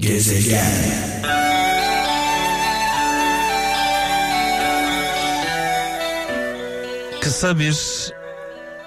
Gezegen. 0.00 0.72
Kısa 7.20 7.58
bir 7.58 7.76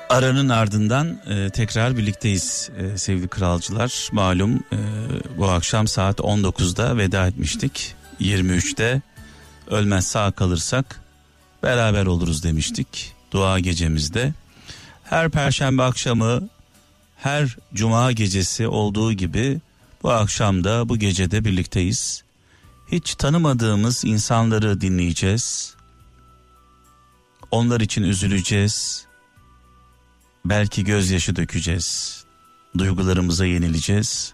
aranın 0.10 0.50
ardından 0.50 1.20
e, 1.30 1.50
tekrar 1.50 1.98
birlikteyiz 1.98 2.70
e, 2.78 2.98
sevgili 2.98 3.28
kralcılar. 3.28 4.10
Malum 4.12 4.56
e, 4.56 4.78
bu 5.38 5.50
akşam 5.50 5.88
saat 5.88 6.20
19'da 6.20 6.98
veda 6.98 7.28
etmiştik. 7.28 7.96
23'te 8.22 9.02
ölmez 9.68 10.08
sağ 10.08 10.32
kalırsak 10.32 11.00
beraber 11.64 12.06
oluruz 12.06 12.44
demiştik 12.44 13.14
dua 13.32 13.60
gecemizde. 13.60 14.34
Her 15.04 15.30
perşembe 15.30 15.84
akşamı 15.84 16.50
her 17.18 17.58
cuma 17.74 18.12
gecesi 18.12 18.68
olduğu 18.68 19.14
gibi 19.14 19.60
bu 20.04 20.12
akşam 20.12 20.64
da 20.64 20.90
bu 20.90 20.98
gecede 20.98 21.46
birlikteyiz. 21.46 22.24
Hiç 22.92 23.16
tanımadığımız 23.16 24.06
insanları 24.06 24.82
dinleyeceğiz. 24.82 25.76
Onlar 27.52 27.82
için 27.82 28.04
üzüleceğiz. 28.04 29.06
Belki 30.46 30.84
gözyaşı 30.84 31.36
dökeceğiz. 31.36 32.24
Duygularımıza 32.78 33.46
yenileceğiz 33.46 34.34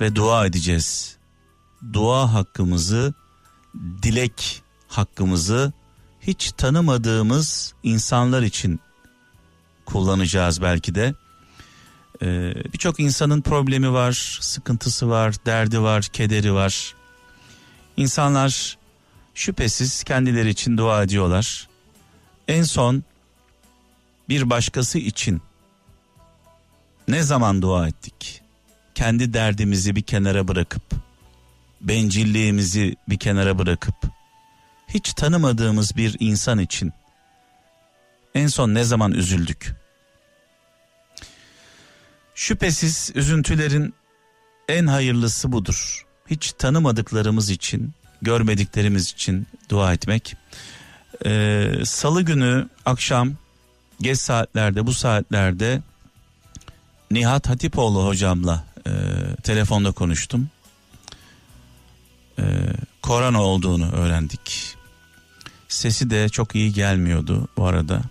ve 0.00 0.16
dua 0.16 0.46
edeceğiz. 0.46 1.16
Dua 1.92 2.34
hakkımızı, 2.34 3.14
dilek 4.02 4.62
hakkımızı 4.88 5.72
hiç 6.20 6.52
tanımadığımız 6.52 7.74
insanlar 7.82 8.42
için 8.42 8.80
kullanacağız 9.86 10.62
belki 10.62 10.94
de. 10.94 11.14
Ee, 12.22 12.54
Birçok 12.72 13.00
insanın 13.00 13.40
problemi 13.40 13.92
var, 13.92 14.38
sıkıntısı 14.40 15.10
var, 15.10 15.34
derdi 15.46 15.80
var, 15.80 16.02
kederi 16.02 16.54
var. 16.54 16.94
İnsanlar 17.96 18.78
şüphesiz 19.34 20.04
kendileri 20.04 20.48
için 20.48 20.78
dua 20.78 21.02
ediyorlar. 21.02 21.68
En 22.48 22.62
son 22.62 23.04
bir 24.28 24.50
başkası 24.50 24.98
için 24.98 25.42
ne 27.08 27.22
zaman 27.22 27.62
dua 27.62 27.88
ettik? 27.88 28.42
Kendi 28.94 29.34
derdimizi 29.34 29.96
bir 29.96 30.02
kenara 30.02 30.48
bırakıp, 30.48 30.82
bencilliğimizi 31.80 32.96
bir 33.08 33.18
kenara 33.18 33.58
bırakıp, 33.58 33.96
hiç 34.88 35.14
tanımadığımız 35.14 35.96
bir 35.96 36.16
insan 36.20 36.58
için 36.58 36.92
en 38.34 38.46
son 38.46 38.74
ne 38.74 38.84
zaman 38.84 39.12
üzüldük? 39.12 39.85
Şüphesiz 42.36 43.10
üzüntülerin 43.14 43.94
en 44.68 44.86
hayırlısı 44.86 45.52
budur. 45.52 46.06
Hiç 46.30 46.52
tanımadıklarımız 46.52 47.50
için, 47.50 47.92
görmediklerimiz 48.22 49.10
için 49.10 49.46
dua 49.68 49.92
etmek. 49.92 50.36
Ee, 51.26 51.72
Salı 51.84 52.22
günü 52.22 52.68
akşam 52.84 53.32
geç 54.00 54.18
saatlerde 54.18 54.86
bu 54.86 54.94
saatlerde 54.94 55.82
Nihat 57.10 57.48
Hatipoğlu 57.48 58.06
hocamla 58.06 58.64
e, 58.86 58.90
telefonda 59.42 59.92
konuştum. 59.92 60.50
E, 62.38 62.44
korona 63.02 63.42
olduğunu 63.42 63.92
öğrendik. 63.92 64.76
Sesi 65.68 66.10
de 66.10 66.28
çok 66.28 66.54
iyi 66.54 66.72
gelmiyordu 66.72 67.48
bu 67.56 67.66
arada. 67.66 68.02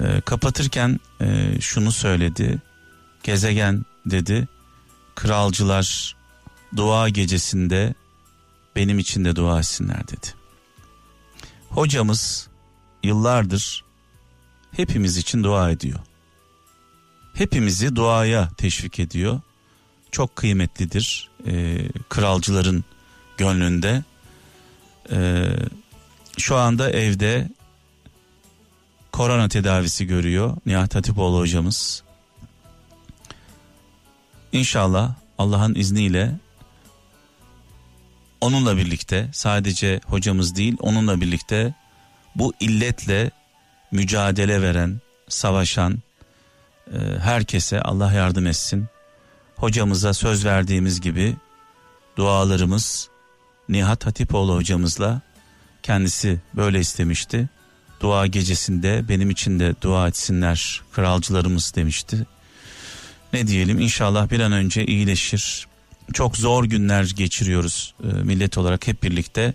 E, 0.00 0.20
kapatırken 0.20 1.00
e, 1.20 1.60
şunu 1.60 1.92
söyledi. 1.92 2.60
Gezegen 3.24 3.84
dedi. 4.06 4.48
Kralcılar 5.14 6.16
dua 6.76 7.08
gecesinde 7.08 7.94
benim 8.76 8.98
için 8.98 9.24
de 9.24 9.36
dua 9.36 9.58
etsinler 9.58 10.08
dedi. 10.08 10.26
Hocamız 11.70 12.48
yıllardır 13.02 13.84
hepimiz 14.72 15.16
için 15.16 15.44
dua 15.44 15.70
ediyor. 15.70 15.98
Hepimizi 17.34 17.96
duaya 17.96 18.50
teşvik 18.56 19.00
ediyor. 19.00 19.40
Çok 20.10 20.36
kıymetlidir 20.36 21.30
e, 21.46 21.78
kralcıların 22.08 22.84
gönlünde. 23.36 24.04
E, 25.10 25.48
şu 26.38 26.56
anda 26.56 26.90
evde 26.90 27.50
korona 29.12 29.48
tedavisi 29.48 30.06
görüyor 30.06 30.56
Nihat 30.66 30.94
Hatipoğlu 30.94 31.38
hocamız. 31.38 32.02
İnşallah 34.54 35.14
Allah'ın 35.38 35.74
izniyle 35.74 36.32
onunla 38.40 38.76
birlikte 38.76 39.28
sadece 39.32 40.00
hocamız 40.06 40.56
değil 40.56 40.76
onunla 40.80 41.20
birlikte 41.20 41.74
bu 42.34 42.52
illetle 42.60 43.30
mücadele 43.90 44.62
veren, 44.62 45.00
savaşan 45.28 45.98
e, 46.92 46.98
herkese 47.18 47.80
Allah 47.82 48.12
yardım 48.12 48.46
etsin. 48.46 48.86
Hocamıza 49.56 50.14
söz 50.14 50.44
verdiğimiz 50.44 51.00
gibi 51.00 51.36
dualarımız 52.16 53.08
Nihat 53.68 54.06
Hatipoğlu 54.06 54.54
hocamızla 54.54 55.20
kendisi 55.82 56.40
böyle 56.56 56.80
istemişti. 56.80 57.48
Dua 58.00 58.26
gecesinde 58.26 59.08
benim 59.08 59.30
için 59.30 59.60
de 59.60 59.74
dua 59.82 60.08
etsinler 60.08 60.82
kralcılarımız 60.92 61.74
demişti. 61.74 62.26
Ne 63.34 63.46
diyelim 63.46 63.80
inşallah 63.80 64.30
bir 64.30 64.40
an 64.40 64.52
önce 64.52 64.86
iyileşir. 64.86 65.66
Çok 66.12 66.36
zor 66.36 66.64
günler 66.64 67.04
geçiriyoruz 67.04 67.94
e, 68.04 68.06
millet 68.06 68.58
olarak 68.58 68.86
hep 68.86 69.02
birlikte. 69.02 69.54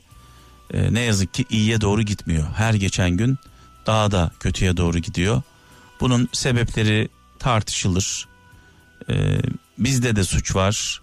E, 0.74 0.94
ne 0.94 1.00
yazık 1.00 1.34
ki 1.34 1.46
iyiye 1.50 1.82
doğru 1.82 2.02
gitmiyor. 2.02 2.48
Her 2.56 2.74
geçen 2.74 3.10
gün 3.12 3.38
daha 3.86 4.12
da 4.12 4.32
kötüye 4.40 4.78
doğru 4.78 5.00
gidiyor. 5.00 5.42
Bunun 6.00 6.30
sebepleri 6.34 7.10
tartışılır. 7.40 8.28
Ee, 9.10 9.40
bizde 9.78 10.16
de 10.16 10.24
suç 10.24 10.56
var. 10.56 11.02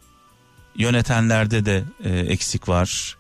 Yönetenlerde 0.77 1.65
de 1.65 1.85
e, 2.05 2.19
eksik 2.19 2.69
var. 2.69 3.17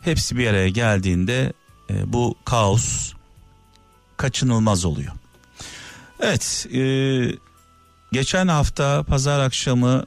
Hepsi 0.00 0.36
bir 0.38 0.46
araya 0.46 0.68
geldiğinde 0.68 1.52
e, 1.90 2.12
bu 2.12 2.34
kaos 2.44 3.12
kaçınılmaz 4.16 4.84
oluyor. 4.84 5.12
Evet, 6.20 6.66
e, 6.74 6.80
geçen 8.14 8.48
hafta 8.48 9.02
pazar 9.02 9.40
akşamı 9.40 10.04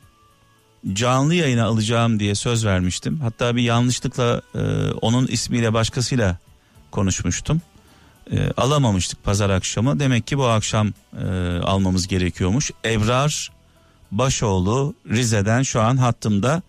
canlı 0.93 1.35
yayına 1.35 1.65
alacağım 1.65 2.19
diye 2.19 2.35
söz 2.35 2.65
vermiştim. 2.65 3.19
Hatta 3.19 3.55
bir 3.55 3.61
yanlışlıkla 3.61 4.41
e, 4.55 4.91
onun 5.01 5.27
ismiyle 5.27 5.73
başkasıyla 5.73 6.37
konuşmuştum 6.91 7.61
e, 8.31 8.51
alamamıştık 8.57 9.23
pazar 9.23 9.49
akşamı. 9.49 9.99
Demek 9.99 10.27
ki 10.27 10.37
bu 10.37 10.45
akşam 10.45 10.93
e, 11.23 11.25
almamız 11.63 12.07
gerekiyormuş. 12.07 12.71
Ebrar 12.85 13.51
Başoğlu 14.11 14.95
Rize'den 15.09 15.61
şu 15.63 15.81
an 15.81 15.97
hattımda. 15.97 16.61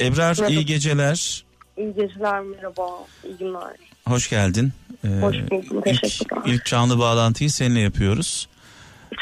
Ebrar 0.00 0.36
Merhaba. 0.38 0.48
iyi 0.48 0.66
geceler. 0.66 1.44
İyi 1.76 1.94
geceler 1.94 2.40
merhaba. 2.40 2.86
İyi 3.24 3.36
günler. 3.38 3.76
Hoş 4.08 4.30
geldin. 4.30 4.72
Ee, 5.04 5.08
Hoş 5.08 5.36
buldum, 5.36 5.82
ilk, 5.86 6.02
teşekkürler. 6.02 6.42
ilk 6.46 6.64
canlı 6.66 6.98
bağlantıyı 6.98 7.50
seninle 7.50 7.80
yapıyoruz. 7.80 8.48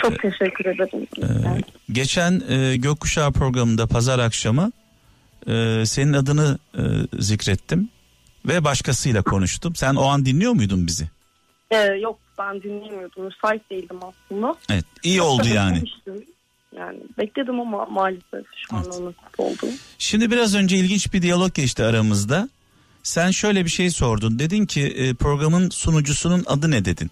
Çok 0.02 0.18
teşekkür 0.22 0.64
ederim. 0.64 1.06
Ee, 1.22 1.60
geçen 1.92 2.42
e, 2.48 2.76
Gökkuşağı 2.76 3.32
programında 3.32 3.86
pazar 3.86 4.18
akşamı 4.18 4.72
e, 5.46 5.82
senin 5.86 6.12
adını 6.12 6.58
e, 6.74 6.82
zikrettim 7.18 7.88
ve 8.46 8.64
başkasıyla 8.64 9.22
konuştum. 9.22 9.74
Sen 9.76 9.94
o 9.94 10.04
an 10.04 10.26
dinliyor 10.26 10.52
muydun 10.52 10.86
bizi? 10.86 11.04
Ee, 11.70 11.76
yok 11.76 12.18
ben 12.38 12.62
dinleyemiyordum. 12.62 13.24
Müsait 13.24 13.70
değildim 13.70 13.98
aslında. 14.02 14.54
Evet 14.70 14.84
iyi 15.02 15.22
oldu 15.22 15.48
yani. 15.54 15.82
Yani 16.76 16.98
bekledim 17.18 17.60
ama 17.60 17.84
maalesef 17.86 18.46
şu 18.56 18.76
an 18.76 18.82
Evet. 18.84 18.94
onun 18.94 19.14
oldu. 19.38 19.66
Şimdi 19.98 20.30
biraz 20.30 20.54
önce 20.54 20.76
ilginç 20.76 21.12
bir 21.12 21.22
diyalog 21.22 21.54
geçti 21.54 21.84
aramızda. 21.84 22.48
Sen 23.02 23.30
şöyle 23.30 23.64
bir 23.64 23.70
şey 23.70 23.90
sordun. 23.90 24.38
Dedin 24.38 24.66
ki 24.66 24.82
e, 24.82 25.14
programın 25.14 25.70
sunucusunun 25.70 26.44
adı 26.46 26.70
ne 26.70 26.84
dedin? 26.84 27.10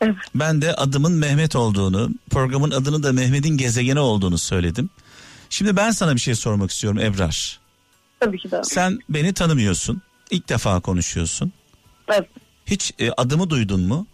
Evet. 0.00 0.14
Ben 0.34 0.62
de 0.62 0.74
adımın 0.74 1.12
Mehmet 1.12 1.56
olduğunu, 1.56 2.10
programın 2.30 2.70
adını 2.70 3.02
da 3.02 3.12
Mehmet'in 3.12 3.56
gezegeni 3.56 4.00
olduğunu 4.00 4.38
söyledim. 4.38 4.90
Şimdi 5.50 5.76
ben 5.76 5.90
sana 5.90 6.14
bir 6.14 6.20
şey 6.20 6.34
sormak 6.34 6.70
istiyorum 6.70 6.98
Ebrar. 6.98 7.60
Tabii 8.20 8.38
ki 8.38 8.50
de. 8.50 8.60
Sen 8.64 8.98
beni 9.08 9.34
tanımıyorsun. 9.34 10.02
İlk 10.30 10.48
defa 10.48 10.80
konuşuyorsun. 10.80 11.52
Evet. 12.08 12.28
Hiç 12.66 12.92
e, 12.98 13.10
adımı 13.10 13.50
duydun 13.50 13.80
mu? 13.80 14.06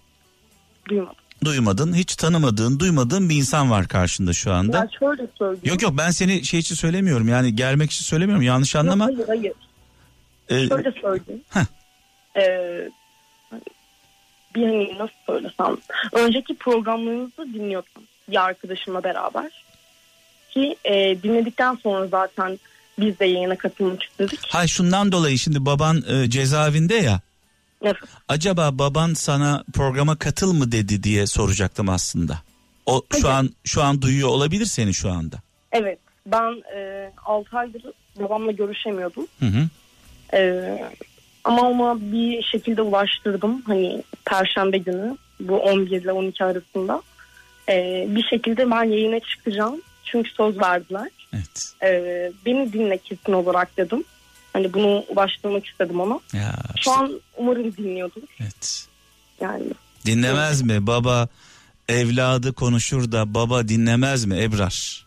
Duymadım. 0.88 1.14
Duymadın. 1.44 1.94
Hiç 1.94 2.16
tanımadığın, 2.16 2.78
duymadığın 2.78 3.28
bir 3.28 3.36
insan 3.36 3.70
var 3.70 3.88
karşında 3.88 4.32
şu 4.32 4.52
anda. 4.52 4.76
Ya 4.78 4.88
şöyle 4.98 5.26
söyleyeyim. 5.38 5.60
Yok 5.64 5.82
yok 5.82 5.92
ben 5.98 6.10
seni 6.10 6.44
şey 6.44 6.60
için 6.60 6.75
söylemiyorum. 6.75 7.28
Yani 7.28 7.56
germek 7.56 7.90
için 7.90 8.04
söylemiyorum. 8.04 8.42
Yanlış 8.44 8.76
anlama. 8.76 9.10
Yok, 9.10 9.28
hayır 9.28 9.52
hayır. 10.48 10.64
Ee, 10.64 10.69
Şöyle 10.69 10.92
söyleyeyim. 11.02 11.42
Heh. 11.50 11.64
Ee, 12.36 12.90
bir 14.55 14.62
hani 14.62 14.99
nasıl 14.99 15.15
söylesem. 15.27 15.77
Önceki 16.12 16.55
programlarınızı 16.55 17.55
dinliyordum. 17.55 18.03
Bir 18.29 18.45
arkadaşımla 18.45 19.05
beraber. 19.05 19.65
ki 20.51 20.77
e, 20.85 21.23
dinledikten 21.23 21.75
sonra 21.75 22.06
zaten 22.06 22.59
biz 22.99 23.19
de 23.19 23.25
yayına 23.25 23.56
katılmak 23.56 24.03
istedik. 24.03 24.41
Ha 24.49 24.67
şundan 24.67 25.12
dolayı 25.12 25.39
şimdi 25.39 25.67
baban 25.67 26.03
e, 26.09 26.31
cezaevinde 26.31 26.95
ya. 26.95 27.21
Evet. 27.83 27.97
Acaba 28.29 28.79
baban 28.79 29.15
sana 29.15 29.65
programa 29.75 30.17
katıl 30.17 30.53
mı 30.53 30.73
dedi 30.73 31.03
diye 31.03 31.27
soracaktım 31.27 31.89
aslında. 31.89 32.39
O 32.87 33.03
şu 33.12 33.29
Hayır. 33.29 33.37
an 33.37 33.51
şu 33.65 33.83
an 33.83 34.03
duyuyor 34.03 34.29
olabilir 34.29 34.67
seni 34.67 34.95
şu 34.95 35.11
anda. 35.11 35.37
Evet 35.73 35.99
ben 36.27 36.62
e, 36.77 37.11
6 37.25 37.59
aydır 37.59 37.83
babamla 38.21 38.53
görüşemiyordum. 38.53 39.27
Hı 39.41 39.47
hı. 39.47 39.69
E, 40.37 40.41
ama 41.44 41.70
ona 41.70 42.00
bir 42.12 42.43
şekilde 42.43 42.82
ulaştırdım. 42.82 43.62
Hani 43.67 44.02
perşembe 44.25 44.79
günü 44.79 45.17
bu 45.41 45.56
11 45.58 46.02
ile 46.02 46.12
12 46.12 46.44
arasında. 46.44 47.02
E, 47.69 48.06
bir 48.08 48.23
şekilde 48.31 48.70
ben 48.70 48.85
yayına 48.85 49.20
çıkacağım. 49.20 49.81
Çünkü 50.05 50.31
söz 50.31 50.58
verdiler. 50.61 51.08
Evet. 51.35 51.73
E, 51.82 51.93
beni 52.46 52.73
dinle 52.73 52.99
kesin 52.99 53.32
olarak 53.32 53.76
dedim. 53.76 54.05
Hani 54.52 54.73
bunu 54.73 55.05
ulaştırmak 55.08 55.67
istedim 55.67 56.00
ona. 56.00 56.20
Ya 56.32 56.55
Şu 56.81 56.91
an 56.93 57.20
umarım 57.37 57.76
dinliyordur. 57.76 58.23
evet. 58.41 58.87
Yani 59.41 59.64
Dinlemez 60.06 60.62
mi 60.62 60.87
baba 60.87 61.29
evladı 61.88 62.52
konuşur 62.52 63.12
da 63.12 63.35
baba 63.35 63.69
dinlemez 63.69 64.25
mi 64.25 64.43
Ebrar? 64.43 65.05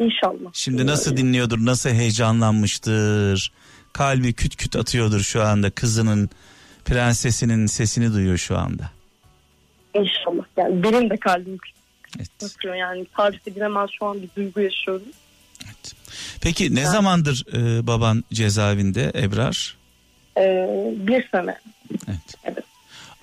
inşallah. 0.00 0.50
Şimdi 0.52 0.86
nasıl 0.86 1.16
dinliyordur 1.16 1.58
nasıl 1.66 1.90
heyecanlanmıştır. 1.90 3.52
Kalbi 3.92 4.32
küt 4.32 4.56
küt 4.56 4.76
atıyordur 4.76 5.20
şu 5.20 5.42
anda 5.42 5.70
kızının 5.70 6.30
prensesinin 6.84 7.66
sesini 7.66 8.12
duyuyor 8.12 8.38
şu 8.38 8.58
anda. 8.58 8.90
İnşallah. 9.94 10.44
Yani 10.56 10.82
benim 10.82 11.10
de 11.10 11.16
kalbim 11.16 11.58
Evet. 12.16 12.30
atıyor. 12.44 12.74
Yani 12.74 13.06
tarif 13.16 13.48
edilemez 13.48 13.90
şu 13.98 14.06
an 14.06 14.22
bir 14.22 14.28
duygu 14.36 14.60
yaşıyorum. 14.60 15.06
Peki 16.40 16.74
ne 16.74 16.86
zamandır 16.86 17.44
e, 17.54 17.86
baban 17.86 18.24
cezaevinde 18.32 19.12
Ebrar? 19.14 19.76
E, 20.36 20.42
bir 21.06 21.28
sene. 21.30 21.58
Evet. 22.44 22.64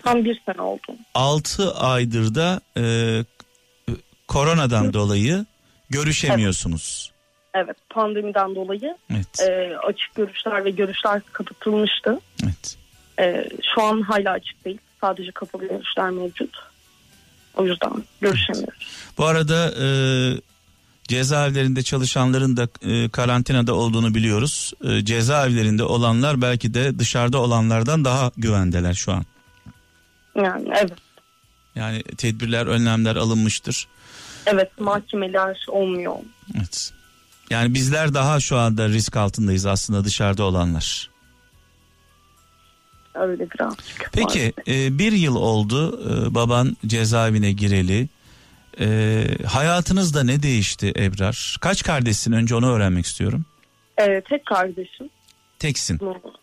Tam 0.04 0.26
bir 0.26 0.42
sene 0.46 0.62
oldu. 0.62 0.82
6 1.14 1.74
aydır 1.76 2.36
da 2.36 2.62
e, 2.78 2.84
koronadan 4.28 4.94
dolayı 4.94 5.46
görüşemiyorsunuz. 5.90 7.12
Evet 7.58 7.78
pandemiden 7.90 8.56
dolayı 8.56 8.98
Evet. 9.12 9.42
e, 9.42 9.78
açık 9.78 10.16
görüşler 10.16 10.66
ve 10.66 10.70
görüşler 10.70 11.22
kapatılmıştı. 11.34 12.20
Evet. 12.44 12.78
E, 13.20 13.50
şu 13.76 13.82
an 13.84 14.02
hala 14.02 14.32
açık 14.32 14.66
değil. 14.66 14.78
Sadece 15.02 15.32
kapalı 15.32 15.68
görüşler 15.68 16.10
mevcut. 16.10 16.56
O 17.56 17.66
yüzden 17.66 17.92
görüşemiyoruz. 18.22 18.88
Bu 19.18 19.26
arada 19.26 19.72
e, 19.84 19.88
cezaevlerinde 21.08 21.84
çalışanların 21.84 22.58
da 22.58 22.68
e, 22.82 23.10
karantinada 23.10 23.74
olduğunu 23.74 24.16
biliyoruz. 24.16 24.74
E, 24.84 25.06
cezaevlerinde 25.06 25.84
olanlar 25.84 26.42
belki 26.42 26.74
de 26.74 27.00
dışarıda 27.00 27.38
olanlardan 27.38 28.06
daha 28.06 28.32
güvendeler 28.38 28.94
şu 28.94 29.12
an. 29.12 29.26
Yani 30.36 30.70
evet. 30.70 30.98
Yani 31.76 32.04
tedbirler, 32.04 32.66
önlemler 32.66 33.16
alınmıştır. 33.16 33.88
Evet 34.46 34.80
mahkemeler 34.80 35.66
olmuyor. 35.68 36.16
Evet. 36.58 36.94
Yani 37.50 37.74
bizler 37.74 38.14
daha 38.14 38.40
şu 38.40 38.58
anda 38.58 38.90
risk 38.90 39.18
altındayız 39.18 39.66
aslında 39.66 40.04
dışarıda 40.04 40.44
olanlar. 40.44 41.10
Öyle 43.16 43.48
birazcık. 43.52 44.10
Peki 44.14 44.54
e, 44.68 44.98
bir 45.00 45.12
yıl 45.12 45.36
oldu 45.36 46.02
e, 46.10 46.36
baban 46.36 46.78
cezaevine 46.86 47.52
gireli. 47.52 48.08
E, 48.80 49.26
hayatınızda 49.48 50.24
ne 50.24 50.44
değişti 50.44 50.94
Ebrar? 50.98 51.58
Kaç 51.62 51.84
kardeşsin 51.84 52.32
önce 52.32 52.56
onu 52.56 52.72
öğrenmek 52.72 53.06
istiyorum. 53.06 53.46
E, 53.98 54.22
tek 54.22 54.46
kardeşim. 54.46 55.10
Teksin. 55.60 56.00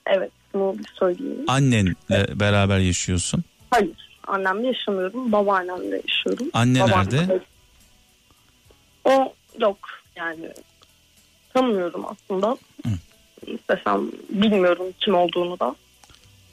Evet 0.07 0.31
bunu 0.55 0.75
söyleyeyim. 0.99 1.45
Annenle 1.49 1.95
beraber 2.41 2.79
yaşıyorsun. 2.79 3.45
Hayır. 3.71 3.91
Annemle 4.27 4.67
yaşamıyorum. 4.67 5.33
Babaannemle 5.33 6.03
yaşıyorum. 6.09 6.47
Anne 6.53 6.81
Babaannem 6.81 7.13
nerede? 7.13 7.29
de- 7.29 7.41
O 9.05 9.35
yok 9.61 9.79
yani 10.17 10.49
tanımıyorum 11.55 12.05
aslında. 12.09 12.57
İstesem 13.47 14.11
bilmiyorum 14.31 14.87
kim 15.01 15.15
olduğunu 15.15 15.59
da. 15.61 15.77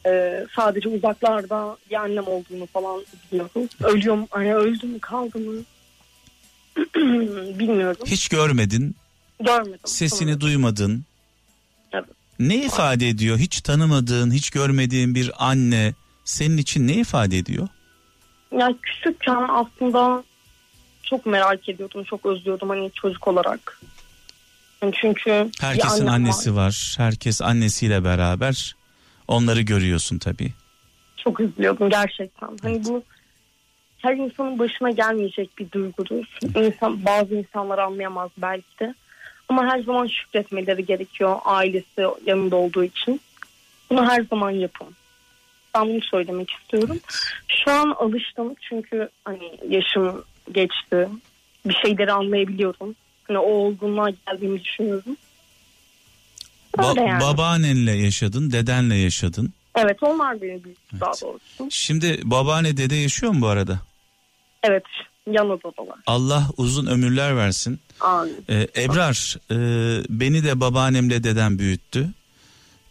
Ee, 0.06 0.45
sadece 0.56 0.89
uzaklarda 0.89 1.77
bir 1.89 1.95
annem 1.95 2.27
olduğunu 2.27 2.65
falan 2.65 3.03
biliyorum. 3.31 3.69
Ölüyor 3.83 4.15
mu? 4.15 4.27
Hani 4.30 4.56
öldü 4.56 4.88
mü 4.88 5.00
kaldı 5.00 5.39
mı? 5.39 5.53
bilmiyorum. 7.59 8.01
Hiç 8.06 8.30
görmedin, 8.30 8.95
Görmedim. 9.39 9.80
sesini 9.86 10.09
tanımıyorum. 10.19 10.42
duymadın. 10.42 11.03
Evet. 11.94 12.06
Ne 12.39 12.56
ifade 12.56 13.07
ediyor? 13.09 13.38
Hiç 13.38 13.62
tanımadığın, 13.62 14.31
hiç 14.31 14.50
görmediğin 14.50 15.15
bir 15.15 15.31
anne 15.39 15.94
senin 16.25 16.57
için 16.57 16.88
ne 16.88 16.94
ifade 16.94 17.38
ediyor? 17.38 17.68
Yani 18.57 18.75
küçükken 18.81 19.45
aslında 19.50 20.24
çok 21.03 21.25
merak 21.25 21.69
ediyordum. 21.69 22.03
Çok 22.03 22.25
özlüyordum 22.25 22.69
hani 22.69 22.92
çocuk 22.94 23.27
olarak. 23.27 23.81
Çünkü 25.01 25.50
Herkesin 25.62 26.06
annesi 26.06 26.56
var. 26.56 26.66
var. 26.66 26.95
Herkes 26.98 27.42
annesiyle 27.42 28.04
beraber. 28.04 28.75
Onları 29.28 29.62
görüyorsun 29.62 30.18
tabii. 30.18 30.51
Çok 31.18 31.39
üzülüyordum 31.39 31.89
gerçekten. 31.89 32.50
Hani 32.62 32.86
bu 32.86 33.04
her 33.98 34.13
insanın 34.16 34.60
başına 34.60 34.89
gelmeyecek 34.92 35.57
bir 35.57 35.72
duygudur. 35.72 36.25
İnsan, 36.56 37.06
bazı 37.06 37.36
insanlar 37.36 37.78
anlayamaz 37.78 38.30
belki 38.38 38.80
de. 38.80 38.95
Ama 39.50 39.66
her 39.66 39.80
zaman 39.80 40.07
şükretmeleri 40.07 40.86
gerekiyor 40.86 41.38
ailesi 41.45 42.01
yanında 42.25 42.56
olduğu 42.56 42.84
için. 42.84 43.22
Bunu 43.89 44.10
her 44.10 44.24
zaman 44.24 44.51
yapın. 44.51 44.88
Ben 45.75 45.88
bunu 45.88 46.01
söylemek 46.01 46.51
istiyorum. 46.51 47.00
Şu 47.48 47.72
an 47.72 47.95
alıştım 48.00 48.56
çünkü 48.62 49.10
hani 49.25 49.57
yaşım 49.69 50.24
geçti. 50.51 51.10
Bir 51.66 51.74
şeyleri 51.74 52.12
anlayabiliyorum. 52.12 52.95
Hani 53.31 53.39
o 53.39 53.51
olgunluğa 53.51 54.10
geldiğimi 54.10 54.63
düşünüyorum. 54.63 55.18
Ba- 56.78 57.07
yani. 57.07 57.22
babaannenle 57.22 57.92
yaşadın, 57.92 58.51
dedenle 58.51 58.95
yaşadın. 58.95 59.54
Evet 59.75 60.04
onlar 60.04 60.42
beni 60.42 60.63
büyüttü 60.63 60.81
Evet. 60.92 61.01
daha 61.01 61.12
doğrusu. 61.22 61.68
Şimdi 61.69 62.19
babaanne 62.24 62.78
dede 62.78 62.95
yaşıyor 62.95 63.31
mu 63.31 63.42
bu 63.42 63.48
arada? 63.48 63.80
Evet 64.63 64.83
yan 65.28 65.50
odalar. 65.50 66.00
Allah 66.07 66.48
uzun 66.57 66.86
ömürler 66.86 67.38
versin. 67.38 67.80
Amin. 68.00 68.45
Ee, 68.50 68.68
Ebrar 68.78 69.38
e, 69.51 69.56
beni 70.10 70.44
de 70.44 70.60
babaannemle 70.60 71.24
dedem 71.24 71.60
büyüttü. 71.60 72.10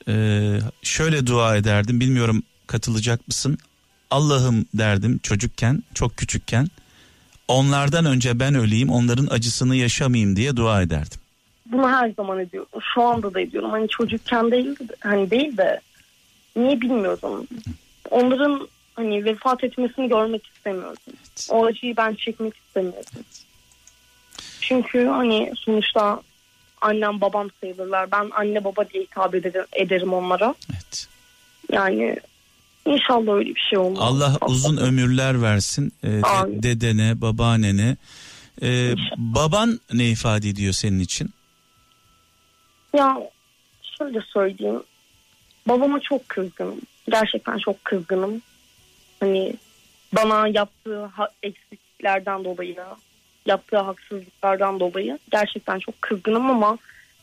Ee, 0.09 0.59
şöyle 0.83 1.26
dua 1.26 1.57
ederdim 1.57 2.00
bilmiyorum 2.00 2.43
katılacak 2.67 3.29
mısın? 3.29 3.59
Allah'ım 4.11 4.67
derdim 4.75 5.21
çocukken 5.23 5.83
çok 5.95 6.17
küçükken. 6.17 6.69
Onlardan 7.50 8.04
önce 8.04 8.40
ben 8.40 8.54
öleyim 8.54 8.90
onların 8.90 9.26
acısını 9.30 9.76
yaşamayayım 9.76 10.37
diye 10.37 10.57
dua 10.57 10.83
ederdim. 10.83 11.21
Bunu 11.66 11.88
her 11.88 12.11
zaman 12.11 12.38
ediyorum. 12.38 12.69
Şu 12.95 13.02
anda 13.02 13.35
da 13.35 13.40
ediyorum. 13.40 13.71
Hani 13.71 13.88
çocukken 13.88 14.50
değil 14.50 14.78
de, 14.78 14.95
hani 15.00 15.30
değil 15.30 15.57
de 15.57 15.80
niye 16.57 16.80
bilmiyorum. 16.80 17.47
Onların 18.11 18.69
hani 18.95 19.25
vefat 19.25 19.64
etmesini 19.64 20.09
görmek 20.09 20.47
istemiyorum. 20.47 20.97
O 21.50 21.66
acıyı 21.66 21.97
ben 21.97 22.14
çekmek 22.14 22.57
istemiyorum. 22.57 23.25
Çünkü 24.61 25.07
hani 25.07 25.52
sonuçta 25.57 26.23
annem 26.80 27.21
babam 27.21 27.49
sayılırlar. 27.61 28.11
Ben 28.12 28.30
anne 28.33 28.64
baba 28.64 28.88
diye 28.88 29.02
hitap 29.02 29.35
ederim, 29.35 29.66
ederim 29.73 30.12
onlara. 30.12 30.54
Evet. 30.73 31.09
Yani 31.73 32.16
inşallah 32.87 33.33
öyle 33.35 33.55
bir 33.55 33.61
şey 33.71 33.79
olmaz. 33.79 33.99
Allah 34.03 34.37
uzun 34.47 34.77
ömürler 34.77 35.43
versin 35.43 35.93
e, 36.05 36.21
Amin. 36.23 36.63
dedene, 36.63 37.21
babaannene. 37.21 37.97
Ee, 38.63 38.91
İnşallah. 38.93 39.17
baban 39.19 39.81
ne 39.93 40.09
ifade 40.09 40.49
ediyor 40.49 40.73
senin 40.73 41.01
için? 41.01 41.31
Ya 42.97 43.19
şöyle 43.99 44.21
söyleyeyim. 44.21 44.83
Babama 45.69 46.01
çok 46.01 46.29
kızgınım. 46.29 46.81
Gerçekten 47.11 47.59
çok 47.59 47.85
kızgınım. 47.85 48.43
Hani 49.21 49.55
bana 50.17 50.49
yaptığı 50.49 51.05
ha- 51.05 51.29
eksikliklerden 51.43 52.45
dolayı, 52.45 52.77
yaptığı 53.47 53.79
haksızlıklardan 53.79 54.81
dolayı 54.81 55.19
gerçekten 55.33 55.79
çok 55.79 56.03
kızgınım 56.03 56.51
ama 56.51 56.79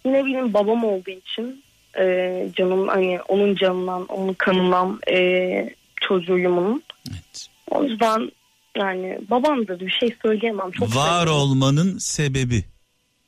yine 0.05 0.25
benim 0.25 0.53
babam 0.53 0.83
olduğu 0.83 1.11
için 1.11 1.63
e, 1.99 2.47
canım 2.57 2.87
hani 2.87 3.19
onun 3.27 3.55
canından, 3.55 4.05
onun 4.05 4.33
kanından 4.33 4.99
e, 5.11 5.69
çocuğuyum 6.01 6.57
onun. 6.57 6.83
Evet. 7.11 7.47
O 7.71 7.83
yüzden 7.83 8.31
yani 8.77 9.19
babamdır 9.29 9.79
bir 9.79 9.89
şey 9.91 10.15
söyleyemem. 10.21 10.71
Çok 10.71 10.95
Var 10.95 11.19
seviyorum. 11.19 11.33
olmanın 11.33 11.97
sebebi. 11.97 12.65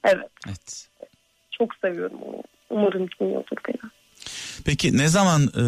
Evet 0.04 0.30
Evet. 0.48 0.90
çok 1.52 1.76
seviyorum 1.76 2.18
onu. 2.22 2.44
Umarım 2.70 3.08
dinliyordur 3.20 3.58
beni. 3.68 3.92
Peki 4.66 4.98
ne 4.98 5.08
zaman 5.08 5.42
e, 5.42 5.64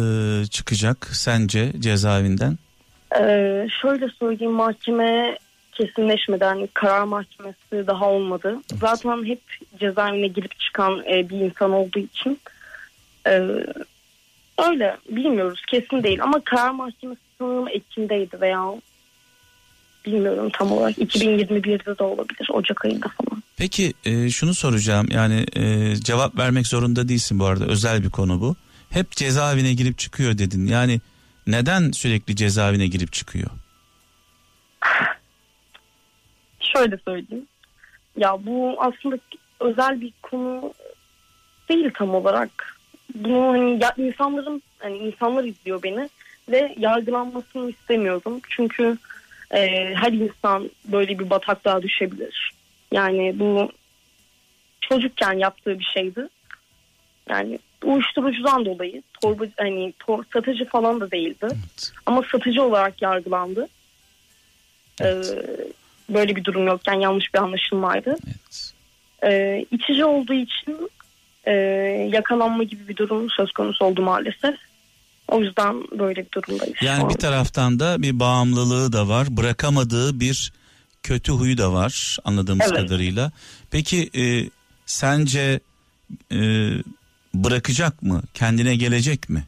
çıkacak 0.46 1.06
sence 1.12 1.72
cezaevinden? 1.78 2.58
Ee, 3.20 3.66
şöyle 3.82 4.08
söyleyeyim 4.08 4.52
mahkeme 4.52 5.38
kesinleşmedi. 5.72 6.44
Yani 6.44 6.68
karar 6.74 7.04
mahkemesi 7.04 7.86
daha 7.86 8.10
olmadı. 8.10 8.56
Zaten 8.80 9.24
hep 9.24 9.40
cezaevine 9.80 10.26
girip 10.26 10.60
çıkan 10.60 11.04
e, 11.12 11.28
bir 11.28 11.36
insan 11.36 11.72
olduğu 11.72 11.98
için 11.98 12.38
e, 13.26 13.30
öyle 14.58 14.96
bilmiyoruz 15.10 15.62
kesin 15.68 16.02
değil 16.02 16.22
ama 16.22 16.40
karar 16.44 16.70
mahkemesi 16.70 17.20
sanırım 17.38 17.68
Ekim'deydi 17.68 18.40
veya 18.40 18.74
bilmiyorum 20.06 20.50
tam 20.52 20.72
olarak 20.72 20.98
2021'de 20.98 21.98
de 21.98 22.04
olabilir 22.04 22.48
Ocak 22.52 22.84
ayında 22.84 23.06
falan. 23.08 23.42
Peki 23.56 23.92
e, 24.04 24.30
şunu 24.30 24.54
soracağım 24.54 25.06
yani 25.10 25.46
e, 25.56 25.96
cevap 25.96 26.38
vermek 26.38 26.66
zorunda 26.66 27.08
değilsin 27.08 27.38
bu 27.38 27.44
arada 27.44 27.64
özel 27.64 28.02
bir 28.02 28.10
konu 28.10 28.40
bu. 28.40 28.56
Hep 28.90 29.10
cezaevine 29.10 29.72
girip 29.72 29.98
çıkıyor 29.98 30.38
dedin 30.38 30.66
yani 30.66 31.00
neden 31.46 31.90
sürekli 31.90 32.36
cezaevine 32.36 32.86
girip 32.86 33.12
çıkıyor? 33.12 33.50
Şöyle 36.60 36.98
söyleyeyim. 37.04 37.46
Ya 38.16 38.46
bu 38.46 38.76
aslında 38.78 39.18
özel 39.60 40.00
bir 40.00 40.12
konu 40.22 40.72
değil 41.68 41.90
tam 41.94 42.14
olarak. 42.14 42.71
Bunu 43.14 43.48
hani 43.48 43.82
ya, 43.82 43.94
insanların 43.96 44.62
hani 44.78 44.96
insanlar 44.98 45.44
izliyor 45.44 45.82
beni 45.82 46.08
ve 46.48 46.74
yargılanmasını 46.78 47.70
istemiyorum. 47.70 48.40
Çünkü 48.48 48.98
e, 49.50 49.94
her 49.94 50.12
insan 50.12 50.70
böyle 50.84 51.18
bir 51.18 51.30
bataklığa 51.30 51.82
düşebilir. 51.82 52.52
Yani 52.92 53.38
bu 53.38 53.72
çocukken 54.80 55.32
yaptığı 55.32 55.78
bir 55.78 55.90
şeydi. 55.94 56.28
Yani 57.28 57.58
uyuşturucudan 57.84 58.64
dolayı 58.66 59.02
torba 59.22 59.44
hani 59.56 59.92
tor, 59.98 60.24
satıcı 60.32 60.64
falan 60.64 61.00
da 61.00 61.10
değildi. 61.10 61.46
Evet. 61.46 61.92
Ama 62.06 62.22
satıcı 62.32 62.62
olarak 62.62 63.02
yargılandı. 63.02 63.68
Evet. 65.00 65.34
Ee, 65.38 66.14
böyle 66.14 66.36
bir 66.36 66.44
durum 66.44 66.66
yokken 66.66 67.00
yanlış 67.00 67.34
bir 67.34 67.38
anlaşılmaydı. 67.38 68.16
Evet. 68.26 68.72
Ee, 69.24 69.64
içici 69.70 70.04
olduğu 70.04 70.34
için 70.34 70.90
e, 71.44 71.52
yakalanma 72.12 72.62
gibi 72.62 72.88
bir 72.88 72.96
durum 72.96 73.30
söz 73.30 73.52
konusu 73.52 73.84
oldu 73.84 74.02
maalesef. 74.02 74.54
O 75.28 75.40
yüzden 75.40 75.84
böyle 75.98 76.24
bir 76.24 76.32
durumdayız. 76.32 76.74
Yani 76.82 77.08
bir 77.08 77.14
taraftan 77.14 77.80
da 77.80 78.02
bir 78.02 78.20
bağımlılığı 78.20 78.92
da 78.92 79.08
var. 79.08 79.26
Bırakamadığı 79.30 80.20
bir 80.20 80.52
kötü 81.02 81.32
huyu 81.32 81.58
da 81.58 81.72
var 81.72 82.18
anladığımız 82.24 82.66
evet. 82.70 82.82
kadarıyla. 82.82 83.32
Peki 83.70 84.10
e, 84.16 84.50
sence 84.86 85.60
e, 86.32 86.38
bırakacak 87.34 88.02
mı? 88.02 88.22
Kendine 88.34 88.76
gelecek 88.76 89.28
mi? 89.30 89.44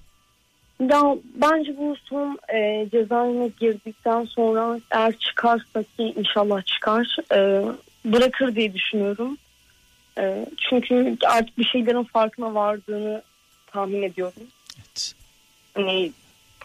Ya 0.81 1.03
bence 1.35 1.77
bu 1.79 1.97
son 2.05 2.39
e, 2.55 2.89
cezaevine 2.93 3.51
girdikten 3.61 4.25
sonra 4.25 4.81
eğer 4.91 5.19
çıkarsa 5.19 5.83
ki 5.83 6.15
inşallah 6.17 6.65
çıkar 6.65 7.17
e, 7.33 7.65
bırakır 8.05 8.55
diye 8.55 8.75
düşünüyorum. 8.75 9.39
E, 10.19 10.47
çünkü 10.71 11.17
artık 11.27 11.59
bir 11.59 11.65
şeylerin 11.65 12.05
farkına 12.05 12.55
vardığını 12.55 13.23
tahmin 13.67 14.03
ediyorum. 14.03 14.43
Evet. 14.79 15.15
Hani 15.75 16.13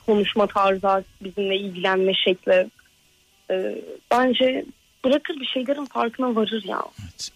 konuşma 0.05 0.47
tarzı 0.47 1.03
bizimle 1.21 1.57
ilgilenme 1.57 2.13
şekli 2.13 2.69
e, 3.51 3.75
bence 4.11 4.65
bırakır 5.05 5.39
bir 5.39 5.45
şeylerin 5.45 5.85
farkına 5.85 6.35
varır 6.35 6.63
ya. 6.67 6.81
Evet. 7.03 7.31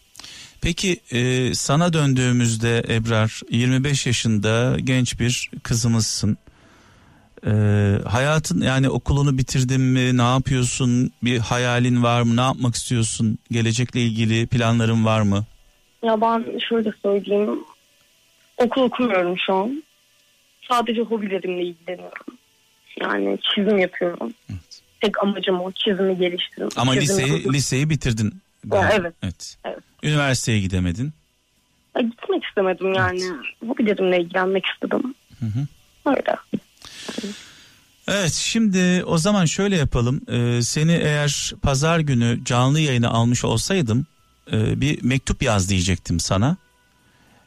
Peki 0.61 0.99
e, 1.11 1.53
sana 1.53 1.93
döndüğümüzde 1.93 2.83
Ebrar 2.89 3.41
25 3.49 4.05
yaşında 4.05 4.77
genç 4.79 5.19
bir 5.19 5.49
kızımızsın. 5.63 6.37
E, 7.45 7.51
hayatın 8.07 8.61
yani 8.61 8.89
okulunu 8.89 9.37
bitirdin 9.37 9.81
mi? 9.81 10.17
Ne 10.17 10.21
yapıyorsun? 10.21 11.11
Bir 11.23 11.39
hayalin 11.39 12.03
var 12.03 12.21
mı? 12.21 12.35
Ne 12.35 12.41
yapmak 12.41 12.75
istiyorsun? 12.75 13.37
Gelecekle 13.51 14.01
ilgili 14.01 14.47
planların 14.47 15.05
var 15.05 15.21
mı? 15.21 15.45
Ya 16.03 16.21
ben 16.21 16.59
şöyle 16.69 16.91
söyleyeyim. 17.01 17.59
Okul 18.57 18.81
okumuyorum 18.81 19.37
şu 19.37 19.53
an. 19.53 19.83
Sadece 20.69 21.01
hobilerimle 21.01 21.61
ilgileniyorum. 21.61 22.37
Yani 23.01 23.37
çizim 23.41 23.77
yapıyorum. 23.77 24.33
Evet. 24.49 24.81
Tek 25.01 25.23
amacım 25.23 25.61
o 25.61 25.71
çizimi 25.71 26.17
geliştirmek. 26.17 26.77
Ama 26.77 26.91
liseyi, 26.91 27.53
liseyi 27.53 27.89
bitirdin. 27.89 28.33
Ya, 28.73 28.89
evet. 28.93 29.13
evet. 29.23 29.57
evet. 29.65 29.83
Üniversiteye 30.03 30.59
gidemedin. 30.59 31.13
Ya, 31.95 32.01
gitmek 32.01 32.43
istemedim 32.43 32.93
yani. 32.93 33.21
Evet. 33.23 33.69
Hobilerimle 33.69 34.21
ilgilenmek 34.21 34.65
istedim. 34.65 35.15
Hı 35.39 35.45
hı. 35.45 35.67
Öyle. 36.05 36.35
Evet 38.07 38.33
şimdi 38.33 39.03
o 39.05 39.17
zaman 39.17 39.45
şöyle 39.45 39.75
yapalım. 39.75 40.21
Ee, 40.31 40.61
seni 40.61 40.91
eğer 40.93 41.53
pazar 41.61 41.99
günü 41.99 42.39
canlı 42.45 42.79
yayına 42.79 43.09
almış 43.09 43.45
olsaydım 43.45 44.05
e, 44.51 44.81
bir 44.81 45.03
mektup 45.03 45.43
yaz 45.43 45.69
diyecektim 45.69 46.19
sana. 46.19 46.57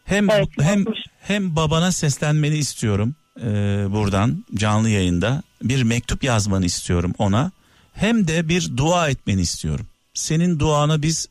Hem 0.04 0.30
evet, 0.30 0.48
hem 0.60 0.84
hem 1.20 1.56
babana 1.56 1.92
seslenmeni 1.92 2.58
istiyorum 2.58 3.14
e, 3.40 3.44
buradan 3.90 4.44
canlı 4.54 4.88
yayında 4.88 5.42
bir 5.62 5.82
mektup 5.82 6.24
yazmanı 6.24 6.64
istiyorum 6.64 7.14
ona. 7.18 7.50
Hem 7.92 8.28
de 8.28 8.48
bir 8.48 8.76
dua 8.76 9.08
etmeni 9.08 9.40
istiyorum. 9.40 9.86
Senin 10.14 10.58
duana 10.58 11.02
biz 11.02 11.28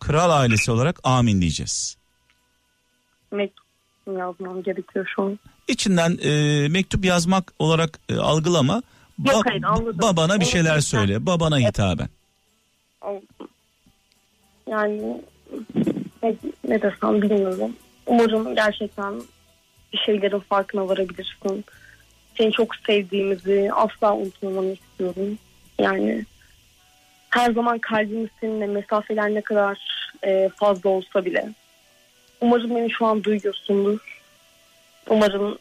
kral 0.00 0.30
ailesi 0.30 0.70
olarak 0.70 1.00
amin 1.04 1.40
diyeceğiz. 1.40 1.96
Mektup 3.32 3.66
yazmam 4.18 4.62
gerekiyor 4.62 5.06
şu 5.16 5.22
an. 5.22 5.38
İçinden 5.68 6.18
e, 6.22 6.68
mektup 6.68 7.04
yazmak 7.04 7.52
olarak 7.58 7.98
e, 8.08 8.16
algılama. 8.16 8.82
Ba- 9.22 9.32
Yok 9.32 9.44
hayır 9.48 9.62
anladım. 9.62 9.98
Babana 10.02 10.40
bir 10.40 10.44
şeyler 10.44 10.80
söyle. 10.80 11.26
Babana 11.26 11.58
hitaben. 11.58 12.08
Yani 14.68 15.22
ne, 16.22 16.34
ne 16.68 16.82
desem 16.82 17.22
bilmiyorum. 17.22 17.76
Umarım 18.06 18.54
gerçekten 18.54 19.22
bir 19.92 19.98
şeylerin 19.98 20.38
farkına 20.38 20.88
varabilirsin. 20.88 21.64
Seni 22.36 22.52
çok 22.52 22.76
sevdiğimizi 22.76 23.70
asla 23.72 24.16
unutmamanı 24.16 24.72
istiyorum. 24.72 25.38
Yani 25.78 26.24
her 27.30 27.52
zaman 27.52 27.78
kalbimiz 27.78 28.30
seninle 28.40 28.66
mesafeler 28.66 29.34
ne 29.34 29.40
kadar 29.40 29.78
e, 30.24 30.50
fazla 30.56 30.90
olsa 30.90 31.24
bile. 31.24 31.48
Umarım 32.40 32.76
beni 32.76 32.90
şu 32.90 33.06
an 33.06 33.24
duyuyorsundur. 33.24 34.20
Umarım 35.08 35.58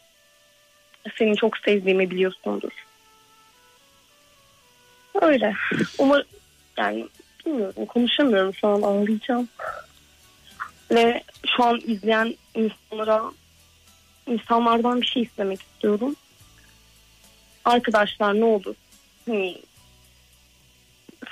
seni 1.18 1.36
çok 1.36 1.58
sevdiğimi 1.58 2.12
biliyorsundur. 2.12 2.72
Öyle. 5.22 5.54
Umar 5.98 6.24
yani 6.78 7.08
bilmiyorum 7.46 7.86
konuşamıyorum 7.86 8.54
şu 8.54 8.68
an 8.68 8.82
anlayacağım. 8.82 9.50
Ve 10.92 11.24
şu 11.56 11.64
an 11.64 11.82
izleyen 11.84 12.36
insanlara 12.56 13.24
insanlardan 14.28 15.02
bir 15.02 15.08
şey 15.08 15.24
istemek 15.24 15.62
istiyorum. 15.62 16.16
Arkadaşlar 17.66 18.40
ne 18.40 18.46
olur 18.46 18.76
hani 19.26 19.62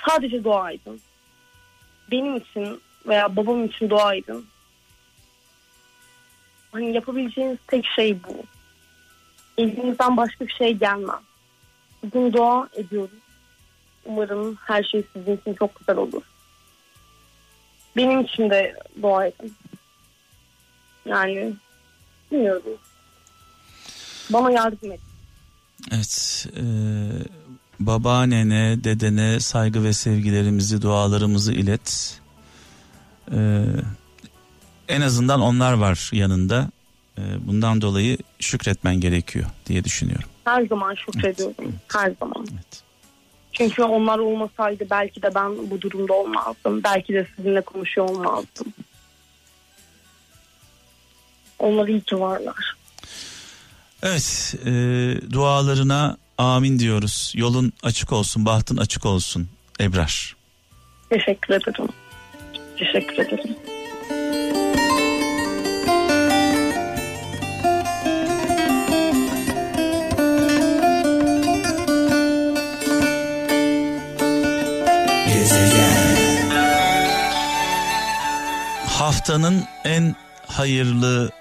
sadece 0.08 0.44
dua 0.44 0.72
edin. 0.72 1.02
Benim 2.10 2.36
için 2.36 2.80
veya 3.06 3.36
babam 3.36 3.64
için 3.64 3.90
dua 3.90 4.14
edin. 4.14 4.46
Hani 6.72 6.94
yapabileceğiniz 6.94 7.58
tek 7.66 7.86
şey 7.86 8.22
bu. 8.22 8.44
Elinizden 9.58 10.16
başka 10.16 10.46
bir 10.46 10.52
şey 10.52 10.74
gelmez. 10.74 11.20
Bugün 12.02 12.32
dua 12.32 12.68
ediyoruz. 12.74 13.23
Umarım 14.04 14.54
her 14.54 14.82
şey 14.82 15.04
sizin 15.12 15.36
için 15.36 15.54
çok 15.54 15.78
güzel 15.78 15.96
olur. 15.96 16.22
Benim 17.96 18.20
için 18.20 18.50
de 18.50 18.76
dua 19.02 19.26
edin. 19.26 19.54
Yani 21.06 21.54
bilmiyorum. 22.32 22.78
Bana 24.30 24.50
yardım 24.50 24.92
et. 24.92 25.00
Evet. 25.92 26.46
E, 26.56 26.62
babaannene, 27.80 28.84
dedene 28.84 29.40
saygı 29.40 29.84
ve 29.84 29.92
sevgilerimizi, 29.92 30.82
dualarımızı 30.82 31.52
ilet. 31.52 32.20
E, 33.32 33.64
en 34.88 35.00
azından 35.00 35.40
onlar 35.40 35.72
var 35.72 36.10
yanında. 36.12 36.70
E, 37.18 37.22
bundan 37.46 37.80
dolayı 37.80 38.18
şükretmen 38.38 39.00
gerekiyor 39.00 39.46
diye 39.66 39.84
düşünüyorum. 39.84 40.28
Her 40.44 40.66
zaman 40.66 40.94
şükrediyorum. 40.94 41.54
Evet. 41.58 41.74
Her 41.92 42.12
zaman. 42.20 42.46
Evet. 42.52 42.82
Çünkü 43.54 43.82
onlar 43.82 44.18
olmasaydı 44.18 44.86
belki 44.90 45.22
de 45.22 45.34
ben 45.34 45.70
bu 45.70 45.80
durumda 45.80 46.12
olmazdım. 46.12 46.82
Belki 46.84 47.14
de 47.14 47.26
sizinle 47.36 47.60
konuşuyor 47.60 48.08
olmazdım. 48.08 48.66
Onlar 51.58 51.88
iyi 51.88 52.00
ki 52.00 52.20
varlar. 52.20 52.76
Evet, 54.02 54.54
e, 54.66 54.70
dualarına 55.32 56.16
amin 56.38 56.78
diyoruz. 56.78 57.32
Yolun 57.36 57.72
açık 57.82 58.12
olsun, 58.12 58.46
bahtın 58.46 58.76
açık 58.76 59.06
olsun 59.06 59.48
Ebrar. 59.80 60.36
Teşekkür 61.10 61.54
ederim. 61.54 61.88
Teşekkür 62.78 63.14
ederim. 63.14 63.56
Haftanın 79.04 79.64
en 79.84 80.16
hayırlı, 80.46 81.32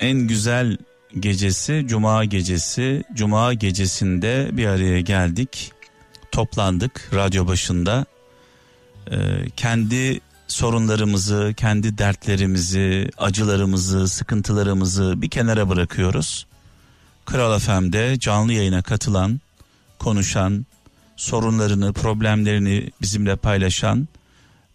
en 0.00 0.18
güzel 0.18 0.76
gecesi 1.18 1.84
Cuma 1.88 2.24
gecesi. 2.24 3.04
Cuma 3.14 3.54
gecesinde 3.54 4.48
bir 4.52 4.66
araya 4.66 5.00
geldik. 5.00 5.72
Toplandık 6.32 7.10
radyo 7.14 7.46
başında. 7.46 8.06
Ee, 9.10 9.16
kendi 9.56 10.20
sorunlarımızı, 10.48 11.54
kendi 11.56 11.98
dertlerimizi, 11.98 13.10
acılarımızı, 13.18 14.08
sıkıntılarımızı 14.08 15.22
bir 15.22 15.30
kenara 15.30 15.68
bırakıyoruz. 15.68 16.46
Kral 17.24 17.58
FM'de 17.58 18.18
canlı 18.18 18.52
yayına 18.52 18.82
katılan, 18.82 19.40
konuşan, 19.98 20.66
sorunlarını, 21.16 21.92
problemlerini 21.92 22.90
bizimle 23.02 23.36
paylaşan 23.36 24.08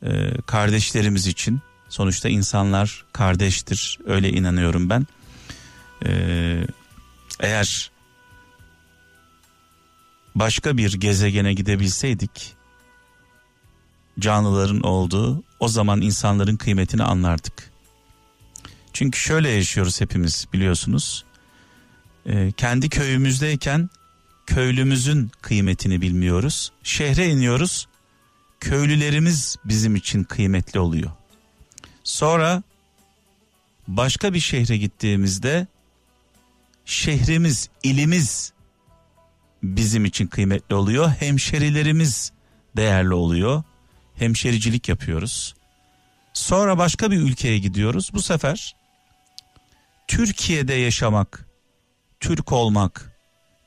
e, 0.03 0.31
kardeşlerimiz 0.45 1.27
için 1.27 1.61
sonuçta 1.95 2.29
insanlar 2.29 3.05
kardeştir 3.13 3.99
öyle 4.05 4.29
inanıyorum 4.29 4.89
ben. 4.89 5.07
E, 6.05 6.11
eğer 7.39 7.91
başka 10.35 10.77
bir 10.77 10.93
gezegene 10.93 11.53
gidebilseydik 11.53 12.53
canlıların 14.19 14.81
olduğu 14.81 15.43
o 15.59 15.67
zaman 15.67 16.01
insanların 16.01 16.55
kıymetini 16.55 17.03
anlardık. 17.03 17.71
Çünkü 18.93 19.19
şöyle 19.19 19.49
yaşıyoruz 19.49 20.01
hepimiz 20.01 20.47
biliyorsunuz. 20.53 21.25
Ee, 22.25 22.51
kendi 22.57 22.89
köyümüzdeyken 22.89 23.89
köylümüzün 24.47 25.31
kıymetini 25.41 26.01
bilmiyoruz. 26.01 26.71
Şehre 26.83 27.27
iniyoruz. 27.27 27.87
Köylülerimiz 28.59 29.55
bizim 29.65 29.95
için 29.95 30.23
kıymetli 30.23 30.79
oluyor. 30.79 31.11
Sonra 32.05 32.63
başka 33.87 34.33
bir 34.33 34.39
şehre 34.39 34.77
gittiğimizde 34.77 35.67
şehrimiz, 36.85 37.69
ilimiz 37.83 38.53
bizim 39.63 40.05
için 40.05 40.27
kıymetli 40.27 40.75
oluyor. 40.75 41.09
Hemşerilerimiz 41.09 42.31
değerli 42.77 43.13
oluyor. 43.13 43.63
Hemşericilik 44.15 44.89
yapıyoruz. 44.89 45.55
Sonra 46.33 46.77
başka 46.77 47.11
bir 47.11 47.17
ülkeye 47.17 47.59
gidiyoruz. 47.59 48.09
Bu 48.13 48.21
sefer 48.21 48.75
Türkiye'de 50.07 50.73
yaşamak, 50.73 51.47
Türk 52.19 52.51
olmak, 52.51 53.13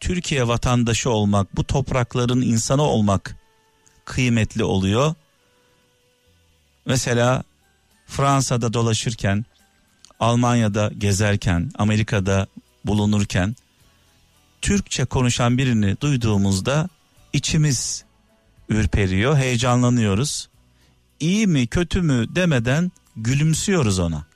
Türkiye 0.00 0.48
vatandaşı 0.48 1.10
olmak, 1.10 1.56
bu 1.56 1.64
toprakların 1.64 2.40
insanı 2.40 2.82
olmak 2.82 3.36
kıymetli 4.04 4.64
oluyor. 4.64 5.14
Mesela 6.86 7.44
Fransa'da 8.08 8.72
dolaşırken, 8.72 9.44
Almanya'da 10.20 10.90
gezerken, 10.98 11.70
Amerika'da 11.78 12.46
bulunurken 12.84 13.56
Türkçe 14.62 15.04
konuşan 15.04 15.58
birini 15.58 16.00
duyduğumuzda 16.00 16.88
içimiz 17.32 18.04
ürperiyor, 18.68 19.36
heyecanlanıyoruz. 19.36 20.48
İyi 21.20 21.46
mi, 21.46 21.66
kötü 21.66 22.02
mü 22.02 22.26
demeden 22.34 22.92
gülümsüyoruz 23.16 23.98
ona. 23.98 24.26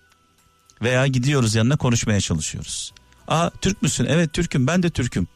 Veya 0.83 1.07
gidiyoruz 1.07 1.55
yanına 1.55 1.76
konuşmaya 1.76 2.21
çalışıyoruz. 2.21 2.93
Aa 3.29 3.50
Türk 3.61 3.83
müsün? 3.83 4.05
Evet 4.05 4.33
Türk'üm 4.33 4.67
ben 4.67 4.83
de 4.83 4.91
Türk'üm. 4.91 5.29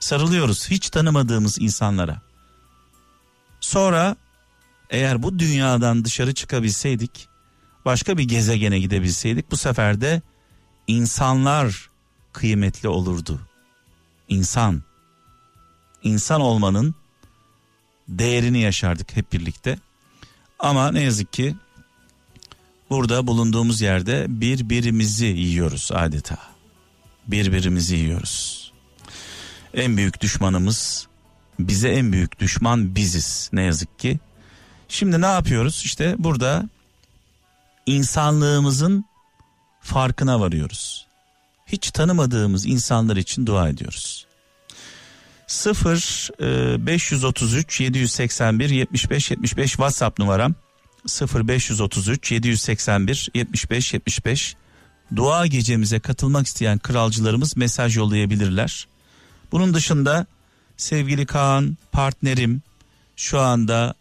Sarılıyoruz 0.00 0.70
hiç 0.70 0.90
tanımadığımız 0.90 1.58
insanlara. 1.60 2.20
Sonra 3.60 4.16
eğer 4.90 5.22
bu 5.22 5.38
dünyadan 5.38 6.04
dışarı 6.04 6.34
çıkabilseydik, 6.34 7.28
başka 7.86 8.18
bir 8.18 8.24
gezegene 8.24 8.78
gidebilseydik 8.78 9.50
bu 9.50 9.56
sefer 9.56 10.00
de 10.00 10.22
insanlar 10.86 11.90
kıymetli 12.32 12.88
olurdu. 12.88 13.40
İnsan. 14.28 14.82
İnsan 16.02 16.40
olmanın 16.40 16.94
değerini 18.08 18.60
yaşardık 18.60 19.16
hep 19.16 19.32
birlikte. 19.32 19.78
Ama 20.58 20.92
ne 20.92 21.02
yazık 21.02 21.32
ki 21.32 21.56
burada 22.90 23.26
bulunduğumuz 23.26 23.80
yerde 23.80 24.26
birbirimizi 24.28 25.26
yiyoruz 25.26 25.90
adeta. 25.94 26.38
Birbirimizi 27.26 27.96
yiyoruz. 27.96 28.72
En 29.74 29.96
büyük 29.96 30.20
düşmanımız 30.20 31.06
bize 31.58 31.88
en 31.88 32.12
büyük 32.12 32.40
düşman 32.40 32.94
biziz 32.94 33.50
ne 33.52 33.62
yazık 33.62 33.98
ki. 33.98 34.18
Şimdi 34.88 35.20
ne 35.20 35.26
yapıyoruz? 35.26 35.82
İşte 35.84 36.14
burada 36.18 36.68
insanlığımızın 37.86 39.04
farkına 39.80 40.40
varıyoruz. 40.40 41.06
Hiç 41.66 41.90
tanımadığımız 41.90 42.66
insanlar 42.66 43.16
için 43.16 43.46
dua 43.46 43.68
ediyoruz. 43.68 44.26
0 45.46 46.30
533 46.86 47.80
781 47.80 48.70
75 48.70 49.30
75 49.30 49.70
WhatsApp 49.70 50.18
numaram 50.18 50.54
0 51.06 51.48
533 51.48 52.32
781 52.32 53.30
75 53.34 53.94
75 53.94 54.56
dua 55.16 55.46
gecemize 55.46 56.00
katılmak 56.00 56.46
isteyen 56.46 56.78
kralcılarımız 56.78 57.56
mesaj 57.56 57.96
yollayabilirler. 57.96 58.88
Bunun 59.52 59.74
dışında 59.74 60.26
sevgili 60.76 61.26
Kaan 61.26 61.76
partnerim 61.92 62.62
şu 63.16 63.40
anda 63.40 63.94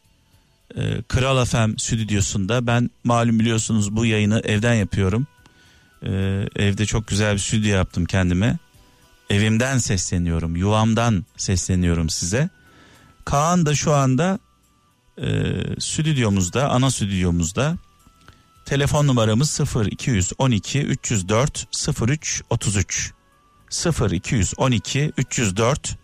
e, 0.75 1.01
Kral 1.07 1.45
FM 1.45 1.77
stüdyosunda 1.77 2.67
ben 2.67 2.89
malum 3.03 3.39
biliyorsunuz 3.39 3.95
bu 3.95 4.05
yayını 4.05 4.39
evden 4.39 4.73
yapıyorum. 4.73 5.27
E, 6.03 6.09
evde 6.55 6.85
çok 6.85 7.07
güzel 7.07 7.33
bir 7.33 7.39
stüdyo 7.39 7.75
yaptım 7.75 8.05
kendime. 8.05 8.57
Evimden 9.29 9.77
sesleniyorum, 9.77 10.55
yuvamdan 10.55 11.25
sesleniyorum 11.37 12.09
size. 12.09 12.49
Kaan 13.25 13.65
da 13.65 13.75
şu 13.75 13.93
anda 13.93 14.39
e, 15.17 15.27
stüdyomuzda, 15.79 16.69
ana 16.69 16.91
stüdyomuzda. 16.91 17.77
Telefon 18.65 19.07
numaramız 19.07 19.49
0 19.49 19.85
212 19.85 20.81
304 20.81 21.67
03 22.01 22.43
33. 22.49 23.13
0 23.69 24.11
212 24.11 25.13
304 25.17 25.97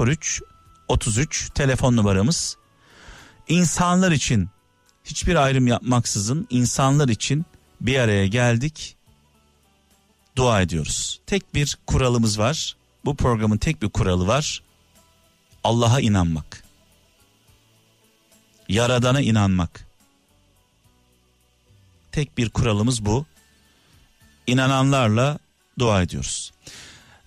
03 0.00 0.42
33 0.88 1.50
telefon 1.54 1.96
numaramız. 1.96 2.56
İnsanlar 3.48 4.12
için 4.12 4.48
hiçbir 5.04 5.34
ayrım 5.36 5.66
yapmaksızın 5.66 6.46
insanlar 6.50 7.08
için 7.08 7.46
bir 7.80 7.98
araya 7.98 8.26
geldik. 8.26 8.96
Dua 10.36 10.60
ediyoruz. 10.60 11.20
Tek 11.26 11.54
bir 11.54 11.78
kuralımız 11.86 12.38
var. 12.38 12.76
Bu 13.04 13.16
programın 13.16 13.58
tek 13.58 13.82
bir 13.82 13.88
kuralı 13.88 14.26
var. 14.26 14.62
Allah'a 15.64 16.00
inanmak. 16.00 16.64
Yaradana 18.68 19.20
inanmak. 19.20 19.86
Tek 22.12 22.38
bir 22.38 22.50
kuralımız 22.50 23.04
bu. 23.04 23.26
İnananlarla 24.46 25.38
dua 25.78 26.02
ediyoruz. 26.02 26.52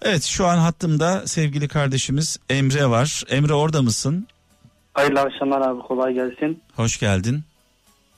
Evet 0.02 0.24
şu 0.24 0.48
an 0.48 0.58
hattımda 0.58 1.28
sevgili 1.28 1.68
kardeşimiz 1.68 2.38
Emre 2.50 2.90
var. 2.90 3.24
Emre 3.30 3.54
orada 3.54 3.82
mısın? 3.82 4.28
Hayırlı 5.00 5.20
akşamlar 5.22 5.62
abi 5.62 5.82
kolay 5.82 6.14
gelsin. 6.14 6.62
Hoş 6.76 7.00
geldin. 7.00 7.44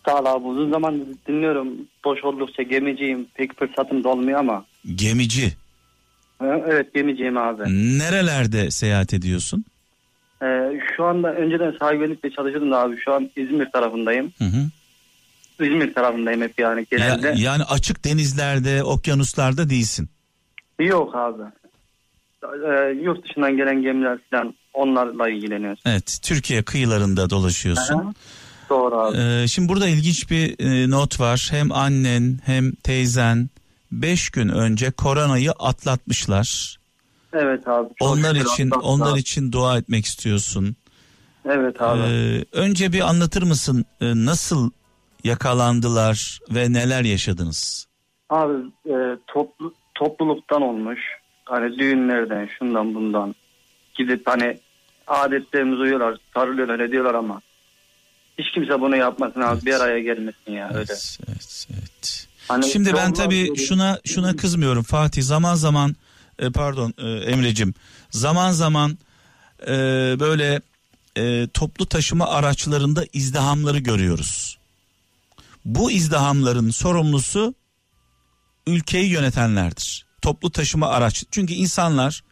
Sağ 0.06 0.20
ol 0.20 0.26
abi 0.26 0.46
uzun 0.48 0.72
zaman 0.72 1.06
dinliyorum. 1.28 1.68
Boş 2.06 2.24
oldukça 2.24 2.64
gemiciyim. 2.64 3.28
Pek 3.34 3.60
fırsatım 3.60 4.04
da 4.04 4.10
olmuyor 4.10 4.40
ama. 4.40 4.66
Gemici. 4.96 5.52
Evet 6.42 6.94
gemiciyim 6.94 7.38
abi. 7.38 7.64
Nerelerde 8.00 8.72
seyahat 8.72 9.14
ediyorsun? 9.14 9.66
Ee, 10.44 10.80
şu 10.98 11.04
anda 11.06 11.34
önceden 11.34 11.76
sahibilikle 11.80 12.32
çalışıyordum 12.32 12.72
da 12.72 12.80
abi. 12.80 12.98
Şu 13.06 13.14
an 13.14 13.30
İzmir 13.36 13.72
tarafındayım. 13.72 14.32
Hı 14.38 14.44
hı. 14.46 14.70
İzmir 15.66 15.94
tarafındayım 15.94 16.42
hep 16.42 16.60
yani 16.60 16.80
Ya- 16.80 16.98
genelde. 16.98 17.34
yani 17.38 17.64
açık 17.64 18.06
denizlerde, 18.06 18.84
okyanuslarda 18.84 19.70
değilsin. 19.70 20.10
Yok 20.80 21.16
abi. 21.16 21.44
Ee, 22.44 22.94
yurt 23.04 23.24
dışından 23.26 23.58
gelen 23.58 23.82
gemiler 23.82 24.18
falan 24.32 24.54
onlarla 24.74 25.30
ilgileniyoruz. 25.30 25.82
Evet, 25.86 26.20
Türkiye 26.24 26.64
kıyılarında 26.64 27.30
dolaşıyorsun. 27.30 28.00
Aha. 28.00 28.14
Doğru 28.70 28.96
abi. 28.96 29.18
Ee, 29.18 29.48
şimdi 29.48 29.70
burada 29.70 29.88
ilginç 29.88 30.32
bir 30.32 30.60
e, 30.60 30.90
not 30.90 31.20
var. 31.20 31.48
Hem 31.52 31.72
annen 31.72 32.40
hem 32.46 32.72
teyzen 32.72 33.50
5 33.92 34.30
gün 34.30 34.50
önce 34.50 34.92
koronayı 34.92 35.52
atlatmışlar. 35.52 36.78
evet 37.34 37.68
abi. 37.68 37.90
Onlar 38.00 38.36
için 38.36 38.68
atlattık 38.68 38.90
onlar 38.90 39.18
için 39.18 39.52
dua 39.52 39.78
etmek 39.78 40.06
istiyorsun. 40.06 40.76
Evet 41.46 41.82
abi. 41.82 42.02
Ee, 42.02 42.46
önce 42.52 42.94
bir 42.94 43.10
anlatır 43.10 43.44
mısın 43.44 43.86
e, 44.02 44.06
nasıl 44.06 44.72
yakalandılar 45.24 46.40
ve 46.50 46.74
neler 46.74 47.04
yaşadınız? 47.04 47.88
Abi 48.30 48.54
e, 48.86 48.96
toplu, 49.28 49.74
topluluktan 49.96 50.62
olmuş. 50.62 51.00
Hani 51.46 51.80
düğünlerden 51.80 52.50
şundan 52.60 52.96
bundan 52.96 53.36
gidip 53.96 54.28
hani 54.28 54.60
adetlerimize 55.08 55.82
uyuyorlar, 55.82 56.18
sarılıyorlar, 56.34 56.80
ediyorlar 56.80 57.14
ama 57.14 57.42
hiç 58.38 58.52
kimse 58.54 58.82
bunu 58.82 58.98
yapmasın 58.98 59.42
abi 59.42 59.66
bir 59.66 59.74
araya 59.74 60.00
gelmesin 60.00 60.52
ya 60.52 60.70
öyle. 60.70 60.78
Evet, 60.78 61.18
evet, 61.28 61.68
evet. 61.74 62.28
Hani 62.48 62.66
Şimdi 62.66 62.94
ben 62.94 63.14
tabii 63.14 63.58
şuna 63.58 64.00
şuna 64.06 64.36
kızmıyorum 64.36 64.84
Fatih. 64.84 65.24
Zaman 65.24 65.56
zaman 65.56 65.96
e, 66.40 66.50
pardon 66.50 66.94
e, 66.98 67.10
Emre'cim. 67.10 67.74
Zaman 68.10 68.52
zaman 68.52 68.98
e, 69.68 69.74
böyle 70.20 70.62
toplu 71.48 71.86
taşıma 71.86 72.28
araçlarında 72.28 73.06
izdihamları 73.14 73.80
görüyoruz. 73.80 74.58
Bu 75.66 75.92
izdihamların 75.92 76.70
sorumlusu 76.70 77.54
ülkeyi 78.68 79.10
yönetenlerdir. 79.10 80.06
Toplu 80.22 80.52
taşıma 80.52 80.88
araç. 80.88 81.24
Çünkü 81.32 81.54
insanlar 81.54 82.24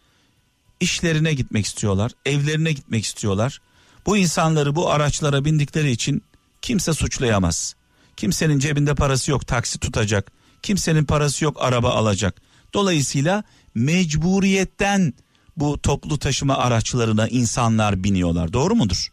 işlerine 0.80 1.34
gitmek 1.34 1.65
istiyorlar, 1.65 2.12
evlerine 2.26 2.72
gitmek 2.72 3.06
istiyorlar. 3.06 3.62
Bu 4.06 4.18
insanları 4.18 4.76
bu 4.76 4.89
araçlara 4.92 5.46
bindikleri 5.46 5.92
için 5.92 6.24
kimse 6.62 6.94
suçlayamaz. 6.94 7.76
Kimsenin 8.18 8.60
cebinde 8.60 8.96
parası 8.96 9.32
yok 9.32 9.48
taksi 9.48 9.80
tutacak. 9.80 10.32
Kimsenin 10.63 11.06
parası 11.06 11.46
yok 11.46 11.58
araba 11.60 11.89
alacak. 11.89 12.42
Dolayısıyla 12.74 13.44
mecburiyetten 13.76 15.13
bu 15.58 15.82
toplu 15.82 16.18
taşıma 16.20 16.58
araçlarına 16.58 17.28
insanlar 17.28 18.04
biniyorlar. 18.04 18.54
Doğru 18.54 18.76
mudur? 18.76 19.08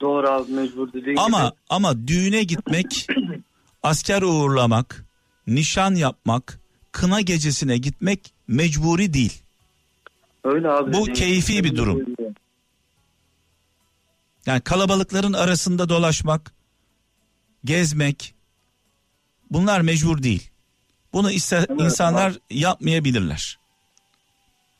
Doğru 0.00 0.28
abi 0.30 0.52
mecbur 0.52 0.92
dediğin 0.92 1.16
Ama 1.16 1.38
gibi. 1.44 1.50
ama 1.68 2.06
düğüne 2.08 2.42
gitmek, 2.44 3.06
asker 3.82 4.22
uğurlamak, 4.22 5.06
nişan 5.46 5.94
yapmak, 5.94 6.60
kına 6.92 7.20
gecesine 7.20 7.78
gitmek 7.78 8.34
mecburi 8.48 9.14
değil. 9.14 9.42
Öyle 10.44 10.68
abi. 10.68 10.92
Bu 10.92 11.00
dediğin 11.00 11.14
keyfi 11.14 11.64
bir 11.64 11.76
durum. 11.76 12.04
Yani 14.46 14.60
kalabalıkların 14.60 15.32
arasında 15.32 15.88
dolaşmak, 15.88 16.54
gezmek 17.64 18.34
bunlar 19.50 19.80
mecbur 19.80 20.22
değil. 20.22 20.50
Bunu 21.12 21.30
ise 21.30 21.56
Evet, 21.56 21.80
insanlar 21.80 22.30
abi. 22.30 22.38
yapmayabilirler. 22.50 23.58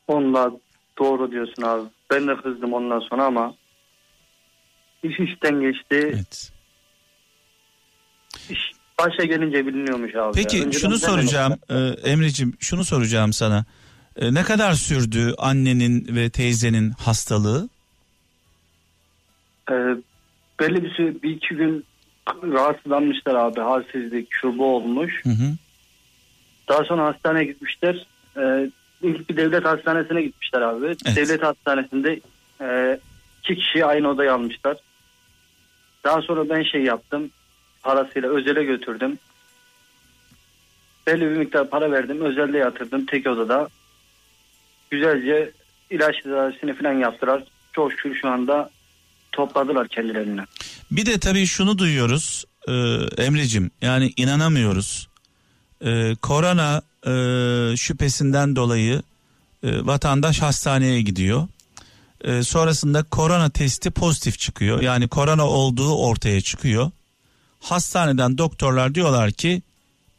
Onlar 0.09 0.51
doğru 0.99 1.31
diyorsun 1.31 1.63
abi. 1.63 1.89
Ben 2.11 2.29
de 2.29 2.37
kızdım 2.37 2.73
ondan 2.73 3.01
sonra 3.01 3.25
ama 3.25 3.55
iş 5.03 5.19
işten 5.21 5.61
geçti. 5.61 6.11
Evet. 6.15 6.53
İş 8.51 8.59
başa 8.99 9.25
gelince 9.25 9.67
biliniyormuş 9.67 10.15
abi. 10.15 10.33
Peki 10.35 10.57
ya. 10.57 10.65
Önceden 10.65 10.81
şunu 10.81 10.99
soracağım 10.99 11.59
e, 11.71 11.75
Emre'cim 12.11 12.57
şunu 12.61 12.85
soracağım 12.85 13.33
sana. 13.33 13.65
E, 14.17 14.35
ne 14.35 14.43
kadar 14.43 14.73
sürdü 14.73 15.35
annenin 15.39 16.17
ve 16.17 16.31
teyzenin 16.31 16.91
hastalığı? 16.91 17.69
Ee, 19.71 19.75
belli 20.61 20.85
bir 20.85 20.91
süre 20.91 21.23
bir 21.23 21.31
iki 21.31 21.55
gün 21.55 21.85
rahatsızlanmışlar 22.43 23.35
abi. 23.35 23.61
Halsizlik, 23.61 24.29
şu 24.31 24.59
bu 24.59 24.77
olmuş. 24.77 25.21
Hı 25.25 25.31
hı. 25.31 25.57
Daha 26.69 26.85
sonra 26.85 27.05
hastaneye 27.05 27.45
gitmişler. 27.45 28.07
Ee, 28.37 28.71
ilk 29.03 29.31
bir 29.31 29.37
devlet 29.37 29.65
hastanesine 29.65 30.23
gitmişler 30.23 30.61
abi. 30.61 30.87
Evet. 30.87 31.17
Devlet 31.17 31.43
hastanesinde 31.43 32.21
e, 32.61 32.99
iki 33.45 33.55
kişiyi 33.57 33.85
aynı 33.85 34.09
odaya 34.09 34.35
almışlar. 34.35 34.77
Daha 36.05 36.23
sonra 36.23 36.49
ben 36.49 36.63
şey 36.63 36.83
yaptım. 36.83 37.31
Parasıyla 37.83 38.29
özele 38.29 38.65
götürdüm. 38.65 39.19
Belli 41.07 41.21
bir 41.21 41.37
miktar 41.37 41.71
para 41.71 41.93
verdim. 41.93 42.21
Özelde 42.21 42.59
yatırdım 42.59 43.07
tek 43.07 43.27
odada. 43.27 43.69
Güzelce 44.91 45.51
ilaç 45.91 46.23
tedavisini 46.23 46.75
falan 46.75 46.93
yaptılar. 46.93 47.45
Çok 47.73 47.93
şükür 47.93 48.19
şu 48.23 48.29
anda 48.29 48.71
topladılar 49.33 49.89
kendilerini. 49.89 50.41
Bir 50.91 51.07
de 51.07 51.19
tabii 51.21 51.47
şunu 51.47 51.79
duyuyoruz 51.79 52.45
e, 52.69 52.73
Emre'cim 53.23 53.71
yani 53.83 54.13
inanamıyoruz. 54.17 55.09
E, 55.85 56.15
korona 56.15 56.83
e, 57.07 57.77
şüphesinden 57.77 58.57
dolayı 58.57 59.03
e, 59.63 59.87
vatandaş 59.87 60.43
hastaneye 60.43 61.03
gidiyor. 61.03 61.49
E, 62.25 62.43
sonrasında 62.43 63.03
korona 63.03 63.51
testi 63.51 63.91
pozitif 63.91 64.39
çıkıyor. 64.39 64.83
Yani 64.83 65.09
korona 65.09 65.47
olduğu 65.49 65.95
ortaya 65.95 66.41
çıkıyor. 66.41 66.91
Hastaneden 67.61 68.39
doktorlar 68.39 68.95
diyorlar 68.95 69.33
ki 69.33 69.63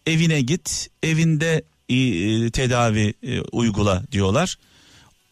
evine 0.05 0.41
git 0.41 0.89
evinde 1.03 1.63
tedavi 2.51 3.13
e, 3.23 3.41
uygula 3.41 4.03
diyorlar. 4.11 4.57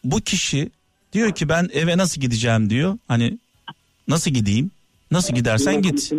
Bu 0.04 0.20
kişi 0.20 0.70
diyor 1.12 1.34
ki 1.34 1.48
ben 1.48 1.70
eve 1.72 1.98
nasıl 1.98 2.20
gideceğim 2.20 2.70
diyor. 2.70 2.98
Hani 3.08 3.38
nasıl 4.08 4.30
gideyim? 4.30 4.70
Nasıl 5.10 5.34
gidersen 5.34 5.82
git. 5.82 6.12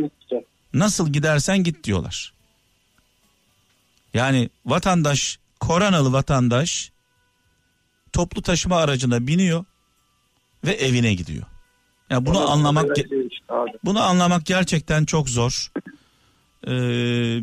Nasıl 0.73 1.13
gidersen 1.13 1.63
git 1.63 1.83
diyorlar. 1.83 2.33
Yani 4.13 4.49
vatandaş, 4.65 5.39
koronalı 5.59 6.13
vatandaş 6.13 6.91
toplu 8.13 8.41
taşıma 8.41 8.77
aracına 8.77 9.27
biniyor 9.27 9.65
ve 10.65 10.71
evine 10.71 11.13
gidiyor. 11.13 11.45
Yani 12.09 12.25
bunu 12.25 12.51
anlamak 12.51 12.91
Abi. 12.91 13.71
bunu 13.83 14.03
anlamak 14.03 14.45
gerçekten 14.45 15.05
çok 15.05 15.29
zor. 15.29 15.71
Ee, 16.67 16.71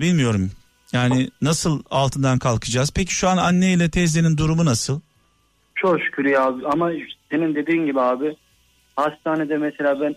bilmiyorum. 0.00 0.50
Yani 0.92 1.28
nasıl 1.42 1.82
altından 1.90 2.38
kalkacağız? 2.38 2.92
Peki 2.94 3.14
şu 3.14 3.28
an 3.28 3.36
anne 3.36 3.72
ile 3.72 3.90
teyzenin 3.90 4.36
durumu 4.36 4.64
nasıl? 4.64 5.00
Çok 5.74 6.00
şükür 6.02 6.24
ya 6.24 6.44
abi. 6.44 6.66
ama 6.66 6.90
senin 7.30 7.54
dediğin 7.54 7.86
gibi 7.86 8.00
abi 8.00 8.36
hastanede 8.96 9.56
mesela 9.56 10.00
ben 10.00 10.14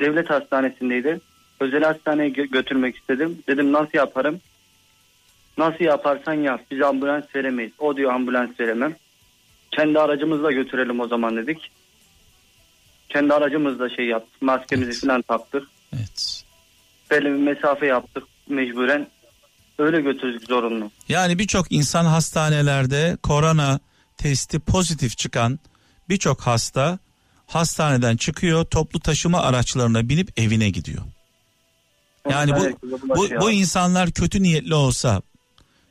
devlet 0.00 0.30
hastanesindeydi. 0.30 1.20
Özel 1.60 1.82
hastaneye 1.82 2.28
gö- 2.30 2.50
götürmek 2.50 2.96
istedim. 2.96 3.38
Dedim 3.48 3.72
nasıl 3.72 3.98
yaparım? 3.98 4.40
Nasıl 5.58 5.84
yaparsan 5.84 6.34
yap. 6.34 6.60
Biz 6.70 6.82
ambulans 6.82 7.24
veremeyiz. 7.36 7.72
O 7.78 7.96
diyor 7.96 8.12
ambulans 8.12 8.60
veremem. 8.60 8.94
Kendi 9.70 9.98
aracımızla 9.98 10.52
götürelim 10.52 11.00
o 11.00 11.08
zaman 11.08 11.36
dedik. 11.36 11.70
Kendi 13.08 13.34
aracımızla 13.34 13.88
şey 13.88 14.06
yaptık. 14.06 14.42
Maskemizi 14.42 14.90
Evet. 14.90 15.00
falan 15.00 15.22
taktık. 15.22 15.62
Evet. 15.96 16.44
Belli 17.10 17.24
bir 17.24 17.30
mesafe 17.30 17.86
yaptık 17.86 18.24
mecburen. 18.48 19.06
Öyle 19.78 20.00
götürdük 20.00 20.42
zorunlu. 20.48 20.90
Yani 21.08 21.38
birçok 21.38 21.72
insan 21.72 22.04
hastanelerde 22.04 23.16
korona 23.22 23.80
testi 24.16 24.60
pozitif 24.60 25.18
çıkan 25.18 25.58
birçok 26.08 26.40
hasta 26.40 26.98
hastaneden 27.46 28.16
çıkıyor 28.16 28.64
toplu 28.64 29.00
taşıma 29.00 29.40
araçlarına 29.40 30.08
binip 30.08 30.40
evine 30.40 30.70
gidiyor. 30.70 31.02
Yani 32.30 32.52
bu 32.52 32.88
bu, 33.16 33.40
bu 33.40 33.50
insanlar 33.50 34.10
kötü 34.10 34.42
niyetli 34.42 34.74
olsa 34.74 35.22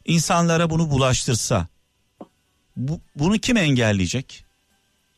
insanlara 0.05 0.69
bunu 0.69 0.89
bulaştırsa 0.89 1.67
bu, 2.77 2.99
bunu 3.15 3.37
kim 3.37 3.57
engelleyecek? 3.57 4.45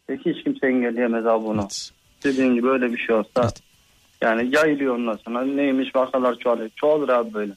Peki 0.08 0.34
hiç 0.34 0.44
kimse 0.44 0.68
engelleyemez 0.68 1.26
abi 1.26 1.46
bunu. 1.46 1.62
Evet. 1.62 1.92
Dediğin 2.24 2.54
gibi 2.54 2.70
öyle 2.70 2.94
bir 2.94 2.98
şey 2.98 3.16
olsa 3.16 3.30
Evet. 3.44 3.62
Yani 4.24 4.56
yayılıyor 4.56 4.96
ondan 4.96 5.20
sonra 5.26 5.46
neymiş 5.46 5.96
vakalar 5.96 6.36
çoğalıyor. 6.40 6.70
Çoğalır 6.76 7.10
abi 7.10 7.34
böyle. 7.34 7.54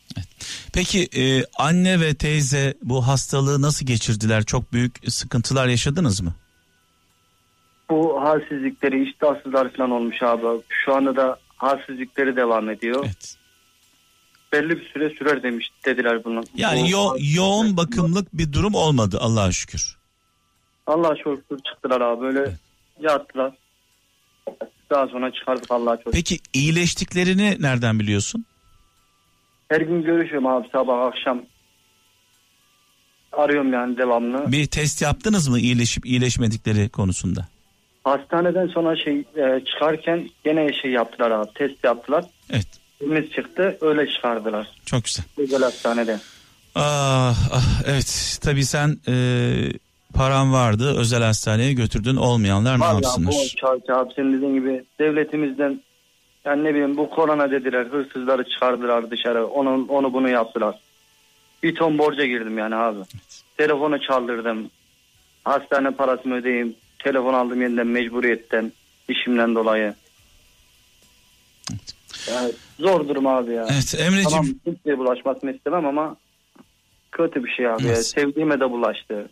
Peki 0.75 1.09
e, 1.17 1.45
anne 1.59 2.01
ve 2.01 2.15
teyze 2.15 2.75
bu 2.83 3.07
hastalığı 3.07 3.63
nasıl 3.63 3.87
geçirdiler? 3.87 4.45
Çok 4.45 4.73
büyük 4.73 4.97
sıkıntılar 5.13 5.67
yaşadınız 5.67 6.21
mı? 6.21 6.35
Bu 7.91 8.21
halsizlikleri 8.21 9.09
iştahsızlar 9.09 9.73
falan 9.73 9.91
olmuş 9.91 10.23
abi. 10.23 10.43
Şu 10.85 10.95
anda 10.95 11.17
da 11.17 11.39
halsizlikleri 11.57 12.37
devam 12.37 12.71
ediyor. 12.71 13.03
Evet. 13.05 13.37
Belli 14.53 14.71
bir 14.71 14.89
süre 14.93 15.11
sürer 15.11 15.43
demiş 15.43 15.69
dediler 15.85 16.25
bunu. 16.25 16.43
Yani 16.57 16.83
Bu- 16.83 16.91
yo- 16.91 17.17
yoğun 17.37 17.77
bakımlık 17.77 18.39
bir 18.39 18.53
durum 18.53 18.75
olmadı 18.75 19.19
Allah'a 19.21 19.53
şükür. 19.53 19.97
Allah'a 20.87 21.17
şükür 21.17 21.59
çıktılar 21.69 22.01
abi 22.01 22.21
böyle 22.21 22.57
yattılar. 23.01 23.53
Daha 24.91 25.07
sonra 25.07 25.33
çıkardık 25.33 25.71
Allah'a 25.71 25.97
çok. 25.97 26.13
Peki 26.13 26.39
iyileştiklerini 26.53 27.57
nereden 27.61 27.99
biliyorsun? 27.99 28.45
Her 29.69 29.81
gün 29.81 30.03
görüşüyorum 30.03 30.47
abi 30.47 30.69
sabah 30.73 31.07
akşam. 31.07 31.43
Arıyorum 33.33 33.73
yani 33.73 33.99
devamlı. 33.99 34.53
Bir 34.53 34.67
test 34.67 35.03
yaptınız 35.03 35.49
mı 35.49 35.59
iyileşip 35.59 36.07
iyileşmedikleri 36.07 36.89
konusunda? 36.89 37.49
Hastaneden 38.05 38.67
sonra 38.67 38.97
şey 38.97 39.19
e, 39.19 39.65
çıkarken 39.65 40.29
gene 40.45 40.73
şey 40.73 40.91
yaptılar 40.91 41.31
abi 41.31 41.51
test 41.55 41.85
yaptılar. 41.85 42.25
Evet. 42.51 42.67
Temiz 42.99 43.31
çıktı 43.31 43.79
öyle 43.81 44.07
çıkardılar. 44.09 44.69
Çok 44.87 45.05
güzel. 45.05 45.25
Özel 45.39 45.63
hastanede. 45.63 46.21
Ah, 46.75 47.49
ah, 47.53 47.83
evet 47.87 48.39
tabii 48.43 48.65
sen 48.65 48.97
e, 49.09 49.15
paran 50.15 50.53
vardı 50.53 50.95
özel 50.99 51.23
hastaneye 51.23 51.73
götürdün 51.73 52.17
olmayanlar 52.17 52.77
ne 52.77 52.81
Vallahi 52.81 53.05
yapsınlar? 53.05 53.35
bu 53.87 53.93
abi 53.93 54.15
senin 54.17 54.37
dediğin 54.37 54.55
gibi 54.55 54.85
devletimizden 54.99 55.81
yani 56.45 56.65
ne 56.65 56.71
bileyim 56.71 56.97
bu 56.97 57.11
korona 57.11 57.51
dediler 57.51 57.87
hırsızları 57.87 58.45
çıkardılar 58.45 59.11
dışarı 59.11 59.47
onu 59.47 59.87
onu 59.89 60.13
bunu 60.13 60.29
yaptılar. 60.29 60.81
Bir 61.63 61.75
ton 61.75 61.99
borca 61.99 62.27
girdim 62.27 62.59
yani 62.59 62.75
abi. 62.75 62.99
Telefonu 63.57 64.01
çaldırdım. 64.01 64.71
Hastane 65.45 65.91
parasını 65.91 66.35
ödeyeyim. 66.35 66.75
Telefon 66.99 67.35
aldım 67.35 67.63
yeniden 67.63 67.87
mecburiyetten 67.87 68.73
işimden 69.09 69.55
dolayı. 69.55 69.95
Yani 72.31 72.53
zor 72.79 73.09
durum 73.09 73.27
abi 73.27 73.53
ya. 73.53 73.67
Evet 73.73 73.95
Emre'ciğim 73.99 74.31
Tamam 74.31 74.47
kimseye 74.65 74.99
bulaşmasını 74.99 75.53
istemem 75.53 75.87
ama 75.87 76.17
kötü 77.13 77.45
bir 77.45 77.51
şey 77.51 77.69
abi. 77.69 77.89
Nasıl? 77.89 78.03
Sevdiğime 78.03 78.61
de 78.61 78.71
bulaştı 78.71 79.29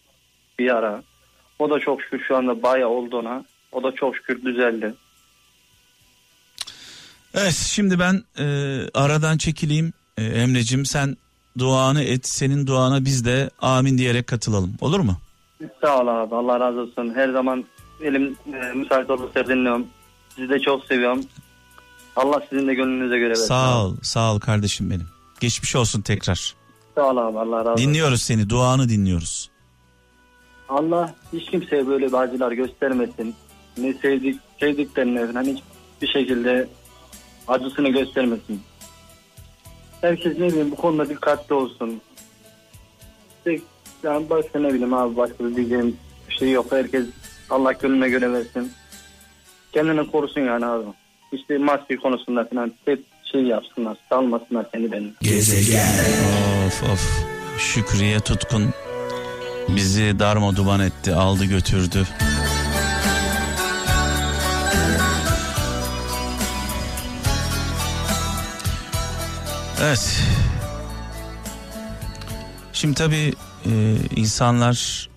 bir 0.58 0.74
ara. 0.74 1.02
O 1.58 1.70
da 1.70 1.80
çok 1.80 2.02
şükür 2.02 2.24
şu 2.28 2.36
anda 2.36 2.62
bayağı 2.62 2.88
oldu 2.88 3.18
ona. 3.18 3.44
O 3.72 3.82
da 3.82 3.92
çok 3.94 4.16
şükür 4.16 4.44
düzeldi. 4.44 4.94
Evet 7.34 7.54
şimdi 7.54 7.98
ben 7.98 8.22
e, 8.38 8.44
aradan 8.94 9.38
çekileyim. 9.38 9.92
E, 10.18 10.24
Emre'cim 10.24 10.86
sen 10.86 11.16
duanı 11.58 12.02
et. 12.02 12.28
Senin 12.28 12.66
duana 12.66 13.04
biz 13.04 13.24
de 13.24 13.50
amin 13.60 13.98
diyerek 13.98 14.26
katılalım. 14.26 14.74
Olur 14.80 15.00
mu? 15.00 15.16
Sağ 15.80 16.00
ol 16.00 16.06
abi. 16.06 16.34
Allah 16.34 16.60
razı 16.60 16.80
olsun. 16.80 17.12
Her 17.14 17.28
zaman 17.28 17.64
elim 18.02 18.36
e, 18.54 18.72
müsait 18.74 19.10
olursa 19.10 19.46
dinliyorum. 19.46 19.86
Sizi 20.36 20.48
de 20.48 20.60
çok 20.60 20.84
seviyorum. 20.84 21.24
Allah 22.16 22.42
sizin 22.50 22.68
de 22.68 22.74
gönlünüze 22.74 23.18
göre 23.18 23.30
versin. 23.30 23.44
Sağ 23.44 23.84
ol. 23.84 23.96
Sağ 24.02 24.34
ol 24.34 24.40
kardeşim 24.40 24.90
benim. 24.90 25.06
Geçmiş 25.40 25.76
olsun 25.76 26.00
tekrar. 26.00 26.54
Sağ 26.94 27.10
ol 27.10 27.16
abi. 27.16 27.38
Allah 27.38 27.58
razı 27.58 27.70
olsun. 27.70 27.84
Dinliyoruz 27.84 28.22
seni. 28.22 28.50
Duanı 28.50 28.88
dinliyoruz. 28.88 29.50
Allah 30.74 31.14
hiç 31.32 31.50
kimseye 31.50 31.86
böyle 31.86 32.06
bir 32.06 32.12
acılar 32.12 32.52
göstermesin. 32.52 33.34
Ne 33.78 33.92
sevdik, 33.92 34.40
sevdiklerine 34.60 35.26
falan 35.26 35.44
hiçbir 35.44 36.06
şekilde 36.06 36.68
acısını 37.48 37.88
göstermesin. 37.88 38.62
Herkes 40.00 40.38
ne 40.38 40.48
bileyim 40.48 40.70
bu 40.70 40.76
konuda 40.76 41.08
dikkatli 41.08 41.54
olsun. 41.54 42.00
Yani 44.02 44.30
başka 44.30 44.58
ne 44.58 44.68
bileyim 44.68 44.94
abi 44.94 45.16
başka 45.16 45.44
bir 45.44 45.56
diyeceğim 45.56 45.96
bir 46.28 46.34
şey 46.34 46.50
yok. 46.50 46.66
Herkes 46.72 47.06
Allah 47.50 47.72
gönlüne 47.72 48.08
göre 48.08 48.32
versin. 48.32 48.72
Kendini 49.72 50.10
korusun 50.10 50.40
yani 50.40 50.66
abi. 50.66 50.84
İşte 51.32 51.58
maske 51.58 51.96
konusunda 51.96 52.44
falan 52.44 52.72
hep 52.84 53.04
şey 53.32 53.42
yapsınlar. 53.42 53.96
Salmasınlar 54.08 54.66
seni 54.72 54.92
beni. 54.92 55.12
Of 56.66 56.82
of. 56.82 57.24
Şükriye 57.58 58.20
Tutkun 58.20 58.62
bizi 59.68 60.18
darma 60.18 60.56
duman 60.56 60.80
etti, 60.80 61.14
aldı 61.14 61.44
götürdü. 61.44 62.06
Evet. 69.82 70.22
Şimdi 72.72 72.94
tabii 72.94 73.34
e, 73.66 73.96
insanlar 74.16 75.08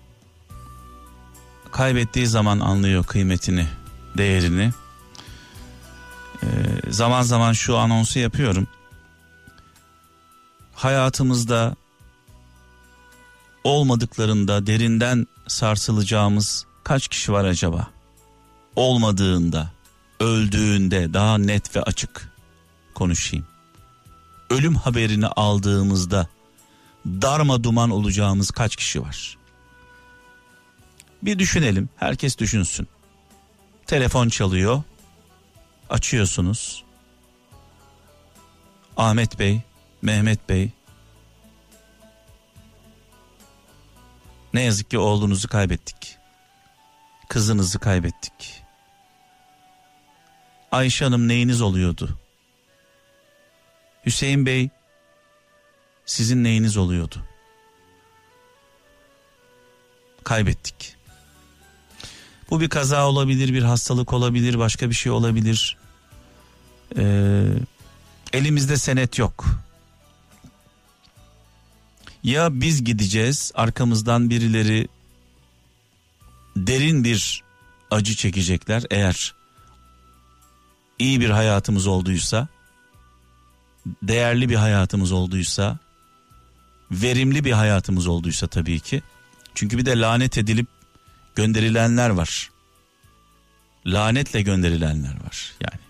kaybettiği 1.72 2.26
zaman 2.26 2.60
anlıyor 2.60 3.04
kıymetini, 3.04 3.66
değerini. 4.16 4.70
E, 6.42 6.46
zaman 6.90 7.22
zaman 7.22 7.52
şu 7.52 7.76
anonsu 7.76 8.18
yapıyorum 8.18 8.68
hayatımızda 10.78 11.76
olmadıklarında 13.68 14.66
derinden 14.66 15.26
sarsılacağımız 15.46 16.66
kaç 16.84 17.08
kişi 17.08 17.32
var 17.32 17.44
acaba? 17.44 17.88
Olmadığında, 18.76 19.70
öldüğünde 20.20 21.14
daha 21.14 21.38
net 21.38 21.76
ve 21.76 21.82
açık 21.82 22.32
konuşayım. 22.94 23.46
Ölüm 24.50 24.74
haberini 24.74 25.26
aldığımızda 25.26 26.26
darma 27.06 27.64
duman 27.64 27.90
olacağımız 27.90 28.50
kaç 28.50 28.76
kişi 28.76 29.02
var? 29.02 29.36
Bir 31.22 31.38
düşünelim, 31.38 31.88
herkes 31.96 32.38
düşünsün. 32.38 32.88
Telefon 33.86 34.28
çalıyor, 34.28 34.82
açıyorsunuz. 35.90 36.84
Ahmet 38.96 39.38
Bey, 39.38 39.60
Mehmet 40.02 40.48
Bey 40.48 40.70
ne 44.54 44.62
yazık 44.62 44.90
ki 44.90 44.98
oğlunuzu 44.98 45.48
kaybettik. 45.48 46.16
Kızınızı 47.28 47.78
kaybettik. 47.78 48.62
Ayşe 50.72 51.04
Hanım 51.04 51.28
neyiniz 51.28 51.60
oluyordu? 51.60 52.18
Hüseyin 54.06 54.46
Bey 54.46 54.68
sizin 56.06 56.44
neyiniz 56.44 56.76
oluyordu? 56.76 57.24
Kaybettik. 60.24 60.96
Bu 62.50 62.60
bir 62.60 62.68
kaza 62.68 63.08
olabilir, 63.08 63.54
bir 63.54 63.62
hastalık 63.62 64.12
olabilir, 64.12 64.58
başka 64.58 64.90
bir 64.90 64.94
şey 64.94 65.12
olabilir. 65.12 65.76
Ee, 66.96 67.44
elimizde 68.32 68.76
senet 68.76 69.18
yok. 69.18 69.46
Ya 72.28 72.60
biz 72.60 72.84
gideceğiz 72.84 73.52
arkamızdan 73.54 74.30
birileri 74.30 74.88
derin 76.56 77.04
bir 77.04 77.42
acı 77.90 78.14
çekecekler. 78.14 78.82
Eğer 78.90 79.34
iyi 80.98 81.20
bir 81.20 81.30
hayatımız 81.30 81.86
olduysa 81.86 82.48
değerli 84.02 84.48
bir 84.48 84.54
hayatımız 84.54 85.12
olduysa 85.12 85.78
verimli 86.90 87.44
bir 87.44 87.52
hayatımız 87.52 88.06
olduysa 88.06 88.46
tabii 88.46 88.80
ki. 88.80 89.02
Çünkü 89.54 89.78
bir 89.78 89.86
de 89.86 90.00
lanet 90.00 90.38
edilip 90.38 90.66
gönderilenler 91.34 92.10
var. 92.10 92.50
Lanetle 93.86 94.42
gönderilenler 94.42 95.24
var 95.24 95.54
yani. 95.60 95.82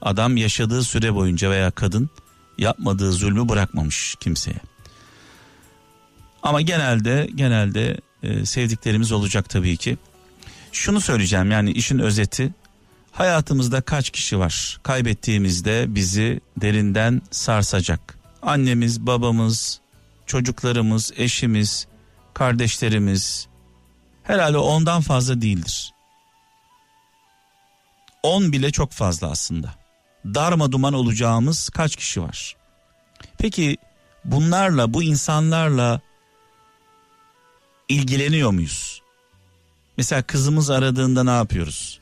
Adam 0.00 0.36
yaşadığı 0.36 0.84
süre 0.84 1.14
boyunca 1.14 1.50
veya 1.50 1.70
kadın 1.70 2.10
yapmadığı 2.58 3.12
zulmü 3.12 3.48
bırakmamış 3.48 4.14
kimseye 4.20 4.71
ama 6.42 6.60
genelde 6.60 7.28
genelde 7.34 7.96
e, 8.22 8.46
sevdiklerimiz 8.46 9.12
olacak 9.12 9.48
tabii 9.48 9.76
ki. 9.76 9.98
Şunu 10.72 11.00
söyleyeceğim 11.00 11.50
yani 11.50 11.70
işin 11.72 11.98
özeti 11.98 12.52
hayatımızda 13.12 13.80
kaç 13.80 14.10
kişi 14.10 14.38
var 14.38 14.80
kaybettiğimizde 14.82 15.94
bizi 15.94 16.40
derinden 16.56 17.22
sarsacak. 17.30 18.18
Annemiz, 18.42 19.06
babamız, 19.06 19.80
çocuklarımız, 20.26 21.12
eşimiz, 21.16 21.86
kardeşlerimiz 22.34 23.46
herhalde 24.22 24.58
ondan 24.58 25.00
fazla 25.00 25.42
değildir. 25.42 25.92
On 28.22 28.52
bile 28.52 28.70
çok 28.70 28.92
fazla 28.92 29.30
aslında. 29.30 29.74
Darma 30.24 30.72
duman 30.72 30.94
olacağımız 30.94 31.68
kaç 31.68 31.96
kişi 31.96 32.22
var? 32.22 32.56
Peki 33.38 33.76
bunlarla 34.24 34.94
bu 34.94 35.02
insanlarla 35.02 36.00
ilgileniyor 37.92 38.50
muyuz? 38.50 39.02
Mesela 39.96 40.22
kızımız 40.22 40.70
aradığında 40.70 41.24
ne 41.24 41.30
yapıyoruz? 41.30 42.00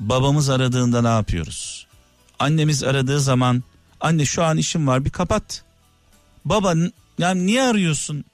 Babamız 0.00 0.50
aradığında 0.50 1.02
ne 1.02 1.08
yapıyoruz? 1.08 1.86
Annemiz 2.38 2.82
aradığı 2.82 3.20
zaman 3.20 3.62
anne 4.00 4.24
şu 4.24 4.44
an 4.44 4.58
işim 4.58 4.86
var 4.86 5.04
bir 5.04 5.10
kapat. 5.10 5.64
Baba 6.44 6.74
yani 7.18 7.46
niye 7.46 7.62
arıyorsun? 7.62 8.24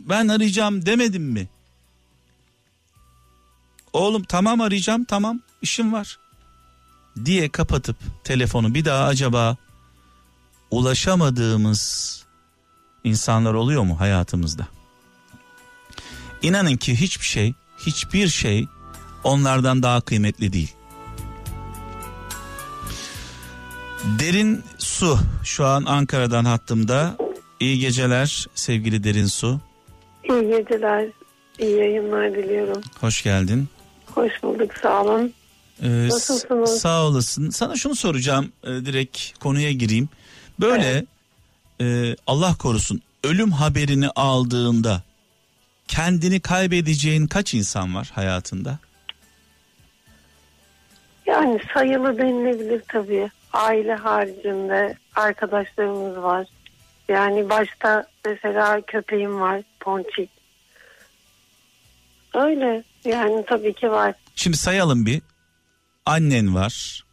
Ben 0.00 0.28
arayacağım 0.28 0.86
demedim 0.86 1.22
mi? 1.22 1.48
Oğlum 3.92 4.22
tamam 4.22 4.60
arayacağım 4.60 5.04
tamam 5.04 5.40
işim 5.62 5.92
var. 5.92 6.18
Diye 7.24 7.48
kapatıp 7.48 7.96
telefonu 8.24 8.74
bir 8.74 8.84
daha 8.84 9.04
acaba 9.04 9.56
ulaşamadığımız 10.70 12.22
insanlar 13.04 13.54
oluyor 13.54 13.82
mu 13.82 14.00
hayatımızda? 14.00 14.68
İnanın 16.42 16.76
ki 16.76 17.00
hiçbir 17.00 17.24
şey, 17.24 17.54
hiçbir 17.86 18.28
şey 18.28 18.66
onlardan 19.24 19.82
daha 19.82 20.00
kıymetli 20.00 20.52
değil. 20.52 20.74
Derin 24.18 24.62
Su 24.78 25.18
şu 25.44 25.66
an 25.66 25.84
Ankara'dan 25.84 26.44
hattımda. 26.44 27.16
İyi 27.60 27.78
geceler 27.78 28.46
sevgili 28.54 29.04
Derin 29.04 29.26
Su. 29.26 29.60
İyi 30.30 30.42
geceler, 30.48 31.06
iyi 31.58 31.76
yayınlar 31.76 32.32
diliyorum. 32.34 32.82
Hoş 33.00 33.22
geldin. 33.22 33.68
Hoş 34.14 34.32
bulduk, 34.42 34.70
sağ 34.82 35.02
olun. 35.02 35.32
Ee, 35.82 36.08
Nasılsınız? 36.08 36.80
Sağ 36.80 37.04
olasın. 37.04 37.50
Sana 37.50 37.76
şunu 37.76 37.94
soracağım 37.94 38.52
e, 38.64 38.68
direkt 38.68 39.38
konuya 39.38 39.72
gireyim. 39.72 40.08
Böyle 40.60 41.04
e, 41.80 42.16
Allah 42.26 42.54
korusun 42.54 43.02
ölüm 43.24 43.50
haberini 43.52 44.08
aldığında 44.08 45.02
kendini 45.88 46.40
kaybedeceğin 46.40 47.26
kaç 47.26 47.54
insan 47.54 47.94
var 47.94 48.10
hayatında? 48.14 48.78
Yani 51.26 51.60
sayılı 51.74 52.18
denilebilir 52.18 52.82
tabii. 52.88 53.30
Aile 53.52 53.94
haricinde 53.94 54.96
arkadaşlarımız 55.16 56.16
var. 56.16 56.46
Yani 57.08 57.48
başta 57.48 58.06
mesela 58.24 58.80
köpeğim 58.80 59.40
var, 59.40 59.62
Ponçik. 59.80 60.30
Öyle 62.34 62.84
yani 63.04 63.44
tabii 63.48 63.74
ki 63.74 63.90
var. 63.90 64.14
Şimdi 64.36 64.56
sayalım 64.56 65.06
bir. 65.06 65.22
Annen 66.06 66.54
var, 66.54 67.04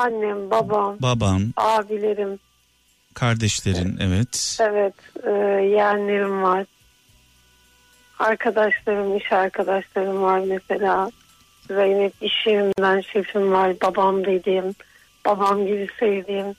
Annem, 0.00 0.50
babam, 0.50 0.96
baban, 1.00 1.54
abilerim, 1.56 2.38
kardeşlerin 3.14 3.98
evet. 4.00 4.58
Evet, 4.60 4.94
e, 5.26 5.30
yeğenlerim 5.64 6.42
var. 6.42 6.66
Arkadaşlarım, 8.20 9.16
iş 9.16 9.32
arkadaşlarım 9.32 10.22
var 10.22 10.40
mesela. 10.46 11.10
Zeynep 11.68 12.12
iş 12.20 12.46
yerimden 12.46 13.00
şefim 13.00 13.52
var. 13.52 13.80
Babam 13.82 14.24
dediğim, 14.24 14.74
babam 15.26 15.66
gibi 15.66 15.88
sevdiğim 16.00 16.54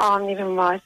amirim 0.00 0.56
var. 0.56 0.80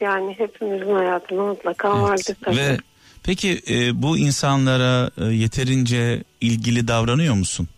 Yani 0.00 0.34
hepimizin 0.38 0.94
hayatında 0.94 1.42
mutlaka 1.42 1.88
Evet. 1.88 2.02
vardır 2.02 2.36
tabii. 2.42 2.56
Ve 2.56 2.76
peki 3.22 3.62
e, 3.70 4.02
bu 4.02 4.18
insanlara 4.18 5.10
e, 5.20 5.24
yeterince 5.24 6.22
ilgili 6.40 6.88
davranıyor 6.88 7.34
musun? 7.34 7.68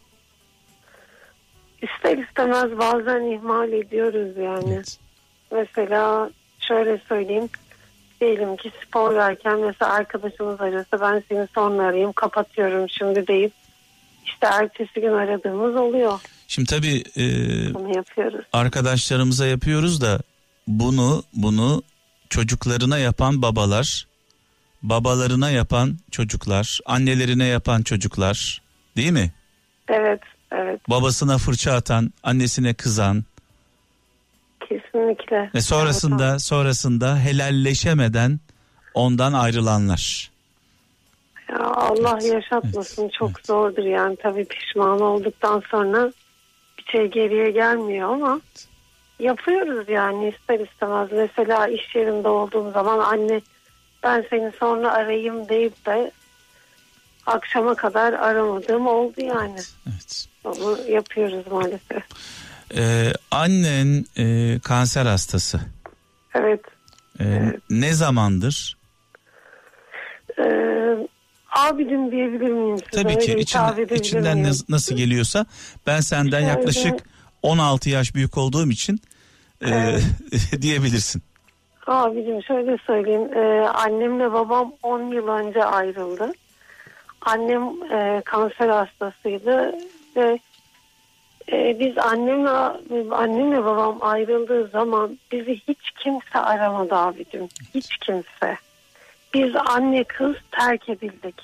İster 1.82 2.18
istemez 2.18 2.78
bazen 2.78 3.22
ihmal 3.22 3.72
ediyoruz 3.72 4.36
yani. 4.36 4.74
Evet. 4.74 4.98
Mesela 5.50 6.30
şöyle 6.60 7.00
söyleyeyim. 7.08 7.48
Diyelim 8.22 8.56
ki 8.56 8.70
spor 8.86 9.14
verken 9.14 9.60
mesela 9.60 9.92
arkadaşımız 9.92 10.60
arasa 10.60 11.00
ben 11.00 11.22
seni 11.28 11.46
sonra 11.54 11.82
arayayım 11.82 12.12
kapatıyorum 12.12 12.88
şimdi 12.88 13.26
deyip 13.26 13.52
işte 14.24 14.46
ertesi 14.46 15.00
gün 15.00 15.12
aradığımız 15.12 15.76
oluyor. 15.76 16.20
Şimdi 16.48 16.68
tabii 16.70 17.02
e, 17.16 17.24
Bunu 17.74 17.96
yapıyoruz. 17.96 18.44
arkadaşlarımıza 18.52 19.46
yapıyoruz 19.46 20.00
da 20.00 20.20
bunu 20.66 21.22
bunu 21.34 21.82
çocuklarına 22.30 22.98
yapan 22.98 23.42
babalar, 23.42 24.06
babalarına 24.82 25.50
yapan 25.50 25.98
çocuklar, 26.10 26.78
annelerine 26.86 27.44
yapan 27.46 27.82
çocuklar, 27.82 28.62
değil 28.96 29.12
mi? 29.12 29.32
Evet, 29.88 30.20
evet 30.52 30.80
Babasına 30.90 31.38
fırça 31.38 31.72
atan, 31.72 32.12
annesine 32.22 32.74
kızan 32.74 33.24
kesinlikle. 34.80 35.50
ve 35.54 35.60
sonrasında 35.60 36.30
Evet, 36.30 36.42
sonrasında 36.42 37.18
helalleşemeden 37.18 38.40
ondan 38.94 39.32
ayrılanlar. 39.32 40.30
ya 41.50 41.58
Allah 41.64 42.18
Evet, 42.22 42.32
yaşatmasın 42.32 43.02
evet, 43.02 43.12
çok 43.12 43.30
evet. 43.30 43.46
zordur 43.46 43.84
yani 43.84 44.16
tabii 44.22 44.44
pişman 44.44 45.00
olduktan 45.00 45.62
sonra 45.70 46.12
bir 46.78 46.84
şey 46.92 47.06
geriye 47.06 47.50
gelmiyor 47.50 48.12
ama 48.12 48.40
yapıyoruz 49.18 49.88
yani 49.88 50.28
ister 50.28 50.60
istemez. 50.60 51.08
Mesela 51.12 51.68
iş 51.68 51.94
yerinde 51.94 52.28
olduğum 52.28 52.70
zaman 52.70 52.98
anne 52.98 53.40
ben 54.02 54.24
seni 54.30 54.52
sonra 54.60 54.92
arayayım 54.92 55.48
deyip 55.48 55.86
de 55.86 56.10
akşama 57.26 57.74
kadar 57.74 58.12
aramadığım 58.12 58.86
oldu 58.86 59.14
yani. 59.20 59.58
Evet. 59.88 60.26
Onu 60.44 60.78
yapıyoruz 60.90 61.46
maalesef. 61.52 62.02
Ee, 62.76 63.12
annen 63.30 64.04
e, 64.18 64.58
kanser 64.64 65.06
hastası. 65.06 65.60
Evet. 66.34 66.60
Ee, 67.20 67.52
Ne 67.70 67.92
zamandır? 67.94 68.76
Ee, 70.38 70.44
abicim 71.50 72.10
diyebilir 72.10 72.50
miyim 72.50 72.76
size? 72.78 73.02
Tabii 73.02 73.18
ki 73.18 73.32
içinden, 73.38 73.94
içinden 73.96 74.38
miyim? 74.38 74.50
nas- 74.50 74.64
nasıl 74.68 74.96
geliyorsa 74.96 75.46
ben 75.86 76.00
senden 76.00 76.30
Şöyle- 76.40 76.46
yaklaşık 76.46 76.94
16 77.42 77.90
yaş 77.90 78.14
büyük 78.14 78.38
olduğum 78.38 78.70
için 78.70 79.00
e, 79.60 79.68
Evet. 79.70 80.02
diyebilirsin. 80.62 81.22
Abicim 81.86 82.42
şöyle 82.42 82.76
söyleyeyim. 82.86 83.28
Ee, 83.36 83.68
annemle 83.68 84.32
babam 84.32 84.72
10 84.82 85.12
yıl 85.12 85.28
önce 85.28 85.64
ayrıldı. 85.64 86.32
Annem 87.20 87.62
e, 87.92 88.22
kanser 88.24 88.68
hastasıydı 88.68 89.72
ve 90.16 90.38
e, 91.52 91.80
biz 91.80 91.98
annemle 91.98 92.48
annemle 93.14 93.64
babam 93.64 93.98
ayrıldığı 94.00 94.68
zaman 94.68 95.18
bizi 95.32 95.60
hiç 95.68 95.90
kimse 95.98 96.38
aramadı 96.38 96.94
abicim. 96.94 97.48
Hiç 97.74 97.96
kimse. 97.96 98.56
Biz 99.34 99.52
anne 99.66 100.04
kız 100.04 100.36
terk 100.50 100.88
edildik. 100.88 101.34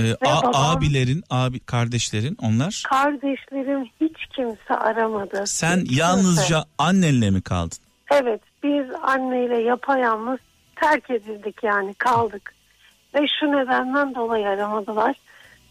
Ee, 0.00 0.12
a- 0.12 0.16
babam- 0.24 0.52
abilerin, 0.54 1.24
abi 1.30 1.60
kardeşlerin 1.60 2.36
onlar. 2.42 2.82
Kardeşlerim 2.88 3.84
hiç 4.00 4.26
kimse 4.36 4.74
aramadı. 4.74 5.42
Sen 5.46 5.76
Hiç 5.76 5.86
kimse. 5.88 6.00
yalnızca 6.02 6.64
annenle 6.78 7.30
mi 7.30 7.42
kaldın? 7.42 7.78
Evet 8.10 8.40
biz 8.62 8.86
anneyle 9.02 9.62
yapayalnız 9.62 10.38
terk 10.76 11.10
edildik 11.10 11.62
yani 11.62 11.94
kaldık. 11.94 12.54
Ve 13.14 13.26
şu 13.40 13.46
nedenden 13.46 14.14
dolayı 14.14 14.48
aramadılar. 14.48 15.16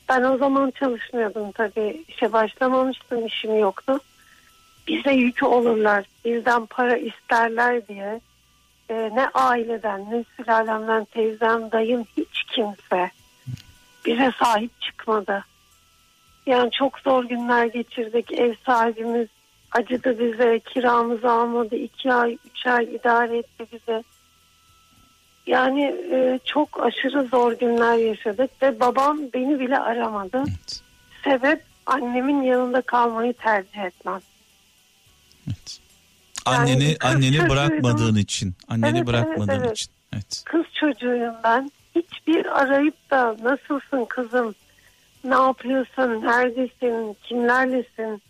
Ben 0.09 0.23
o 0.23 0.37
zaman 0.37 0.71
çalışmıyordum 0.71 1.51
tabii. 1.51 2.03
İşe 2.07 2.33
başlamamıştım 2.33 3.25
işim 3.25 3.59
yoktu. 3.59 3.99
Bize 4.87 5.11
yük 5.11 5.43
olurlar. 5.43 6.05
Bizden 6.25 6.65
para 6.65 6.97
isterler 6.97 7.87
diye. 7.87 8.21
e, 8.89 8.93
ne 9.15 9.27
aileden 9.27 10.11
ne 10.11 10.23
sülalemden 10.37 11.05
teyzem 11.05 11.71
dayım 11.71 12.05
hiç 12.17 12.43
kimse 12.43 13.11
bize 14.05 14.31
sahip 14.39 14.81
çıkmadı. 14.81 15.45
Yani 16.45 16.71
çok 16.71 16.99
zor 16.99 17.23
günler 17.23 17.65
geçirdik. 17.65 18.31
Ev 18.31 18.53
sahibimiz 18.65 19.27
acıdı 19.71 20.19
bize. 20.19 20.59
Kiramızı 20.59 21.31
almadı. 21.31 21.75
iki 21.75 22.13
ay, 22.13 22.37
üç 22.45 22.67
ay 22.67 22.83
idare 22.83 23.37
etti 23.37 23.65
bize. 23.71 24.03
Yani 25.47 25.83
e, 25.83 26.39
çok 26.45 26.83
aşırı 26.83 27.27
zor 27.27 27.51
günler 27.51 27.97
yaşadık 27.97 28.51
ve 28.61 28.79
babam 28.79 29.19
beni 29.33 29.59
bile 29.59 29.79
aramadı. 29.79 30.43
Evet. 30.47 30.81
Sebep 31.23 31.63
annemin 31.85 32.41
yanında 32.41 32.81
kalmayı 32.81 33.33
tercih 33.33 33.77
etmem. 33.77 34.19
evet. 35.47 35.79
Anneni 36.45 36.97
kız 36.97 37.11
anneni 37.11 37.49
bırakmadığın 37.49 38.15
için, 38.15 38.53
anneni 38.67 38.97
Evet, 38.97 39.07
bırakmadığın 39.07 39.51
evet, 39.51 39.65
evet. 39.65 39.77
için. 39.77 39.91
Evet. 40.13 40.43
Kız 40.45 40.65
çocuğuyum 40.73 41.35
ben. 41.43 41.71
Hiçbir 41.95 42.61
arayıp 42.61 43.11
da 43.11 43.35
nasılsın 43.43 44.05
kızım, 44.05 44.55
ne 45.23 45.35
yapıyorsun, 45.35 46.21
neredesin, 46.21 47.17
kimlerlesin 47.23 48.21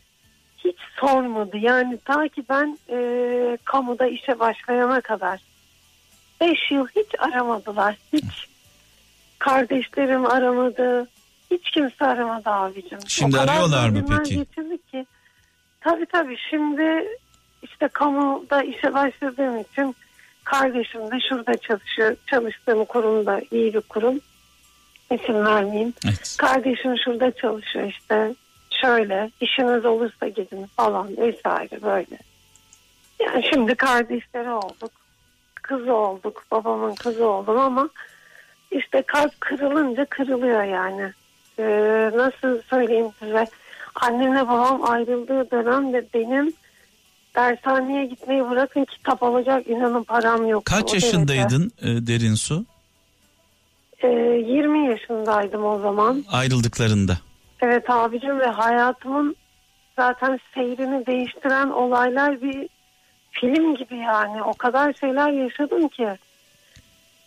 hiç 0.57 0.77
sormadı. 0.99 1.57
Yani 1.57 1.99
ta 2.05 2.27
ki 2.27 2.43
ben 2.49 2.77
e, 2.89 3.57
kamuda 3.63 4.07
işe 4.07 4.39
başlayana 4.39 5.01
kadar. 5.01 5.41
Beş 6.43 6.71
yıl 6.71 6.87
hiç 6.87 7.07
aramadılar. 7.19 7.95
Hiç. 8.13 8.47
Kardeşlerim 9.39 10.25
aramadı. 10.25 11.07
Hiç 11.51 11.71
kimse 11.71 12.05
aramadı 12.05 12.49
abicim. 12.49 12.99
Şimdi 13.07 13.39
arıyorlar 13.39 13.89
mı 13.89 14.05
peki? 14.09 14.45
Ki, 14.91 15.05
tabii 15.81 16.05
tabii 16.05 16.37
şimdi 16.49 17.07
işte 17.61 17.87
kamuda 17.87 18.63
işe 18.63 18.93
başladığım 18.93 19.61
için 19.61 19.95
kardeşim 20.43 21.11
de 21.11 21.19
şurada 21.29 21.57
çalışıyor. 21.57 22.15
Çalıştığım 22.27 22.85
kurumda 22.85 23.41
iyi 23.51 23.73
bir 23.73 23.81
kurum. 23.81 24.19
İsim 25.11 25.45
vermeyeyim. 25.45 25.93
Evet. 26.05 26.35
Kardeşim 26.39 26.95
şurada 27.05 27.31
çalışıyor 27.31 27.87
işte. 27.89 28.35
Şöyle 28.81 29.31
işiniz 29.41 29.85
olursa 29.85 30.27
gidin 30.27 30.65
falan 30.65 31.17
vesaire 31.17 31.81
böyle. 31.81 32.17
Yani 33.19 33.45
şimdi 33.53 33.75
kardeşleri 33.75 34.49
olduk. 34.49 35.02
Kızı 35.63 35.93
olduk. 35.93 36.43
Babamın 36.51 36.95
kızı 36.95 37.25
oldum 37.29 37.59
ama 37.59 37.89
işte 38.71 39.01
kalp 39.01 39.41
kırılınca 39.41 40.05
kırılıyor 40.05 40.63
yani. 40.63 41.11
Ee, 41.59 42.11
nasıl 42.15 42.61
söyleyeyim 42.61 43.07
size. 43.19 43.45
Annemle 43.95 44.47
babam 44.47 44.91
ayrıldığı 44.91 45.51
dönemde 45.51 46.05
benim 46.13 46.53
dershaneye 47.35 48.05
gitmeyi 48.05 48.49
bırakın 48.49 48.85
kitap 48.85 49.23
alacak 49.23 49.67
inanın 49.67 50.03
param 50.03 50.47
yok. 50.47 50.65
Kaç 50.65 50.93
yaşındaydın 50.93 51.71
e, 51.81 51.87
Derin 52.07 52.35
Su 52.35 52.65
Ee, 54.03 54.07
20 54.07 54.87
yaşındaydım 54.89 55.65
o 55.65 55.79
zaman. 55.79 56.23
ayrıldıklarında? 56.31 57.17
Evet 57.61 57.89
abicim 57.89 58.39
ve 58.39 58.45
hayatımın 58.45 59.35
zaten 59.95 60.39
seyrini 60.53 61.05
değiştiren 61.05 61.69
olaylar 61.69 62.41
bir 62.41 62.69
film 63.33 63.75
gibi 63.75 63.95
yani. 63.97 64.43
O 64.43 64.53
kadar 64.53 64.93
şeyler 64.93 65.31
yaşadım 65.31 65.87
ki. 65.87 66.09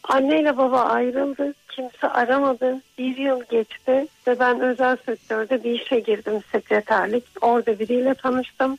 Anneyle 0.05 0.57
baba 0.57 0.81
ayrıldı. 0.81 1.55
Kimse 1.69 2.09
aramadı. 2.09 2.81
Bir 2.99 3.17
yıl 3.17 3.43
geçti 3.51 4.07
ve 4.27 4.39
ben 4.41 4.61
özel 4.61 4.97
sektörde 5.07 5.65
bir 5.65 5.81
işe 5.81 6.01
girdim 6.01 6.41
sekreterlik. 6.53 7.25
Orada 7.41 7.79
biriyle 7.79 8.15
tanıştım. 8.15 8.79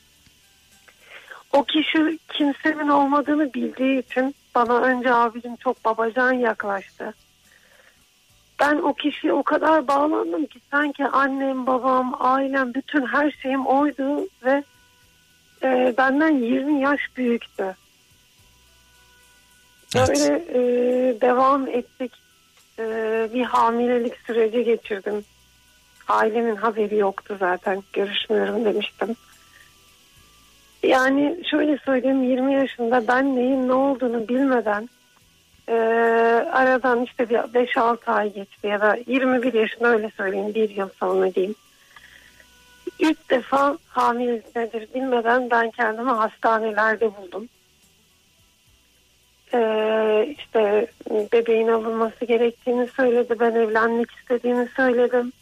O 1.54 1.64
kişi 1.64 2.20
kimsenin 2.34 2.88
olmadığını 2.88 3.54
bildiği 3.54 4.00
için 4.00 4.36
bana 4.56 4.78
önce 4.78 5.14
abicim 5.14 5.56
çok 5.56 5.86
babacan 5.86 6.32
yaklaştı. 6.32 7.14
Ben 8.60 8.78
o 8.78 8.94
kişiye 8.94 9.34
o 9.34 9.44
kadar 9.44 9.88
bağlandım 9.88 10.46
ki 10.46 10.60
sanki 10.72 11.06
annem, 11.06 11.68
babam, 11.68 12.16
ailem, 12.20 12.74
bütün 12.74 13.06
her 13.06 13.32
şeyim 13.32 13.66
oydu 13.66 14.28
ve 14.44 14.64
e, 15.64 15.94
benden 15.98 16.38
20 16.38 16.82
yaş 16.82 17.00
büyüktü. 17.18 17.76
Evet. 19.96 20.10
Böyle 20.10 20.46
e, 20.50 21.22
devam 21.22 21.68
ettik. 21.68 22.12
E, 22.80 22.84
bir 23.34 23.44
hamilelik 23.44 24.16
süreci 24.28 24.64
geçirdim. 24.64 25.26
Ailemin 26.08 26.56
haberi 26.56 26.98
yoktu 26.98 27.38
zaten. 27.40 27.84
Görüşmüyorum 27.94 28.66
demiştim. 28.66 29.16
Yani 30.84 31.38
şöyle 31.52 31.78
söyleyeyim 31.78 32.24
20 32.24 32.54
yaşında 32.54 33.08
ben 33.08 33.36
neyin 33.36 33.68
ne 33.68 33.74
olduğunu 33.74 34.28
bilmeden 34.28 34.90
e, 35.68 35.74
aradan 36.52 37.04
işte 37.04 37.30
bir 37.30 37.36
5-6 37.36 38.12
ay 38.12 38.34
geçti 38.34 38.68
ya 38.68 38.82
da 38.82 38.98
21 39.08 39.54
yaşında 39.54 39.88
öyle 39.88 40.12
söyleyeyim 40.18 40.56
bir 40.56 40.70
yıl 40.70 40.90
sonra 41.00 41.36
diyeyim. 41.36 41.56
İlk 43.00 43.30
defa 43.30 43.78
hamilelik 43.88 44.56
nedir 44.56 44.88
bilmeden 44.96 45.50
ben 45.50 45.72
kendimi 45.72 46.12
hastanelerde 46.12 47.16
buldum. 47.18 47.50
Ee, 49.54 50.36
işte 50.38 50.88
bebeğin 51.10 51.68
alınması 51.68 52.26
gerektiğini 52.26 52.88
söyledi. 52.88 53.36
Ben 53.40 53.52
evlenmek 53.52 54.12
istediğini 54.12 54.68
söyledim. 54.76 55.34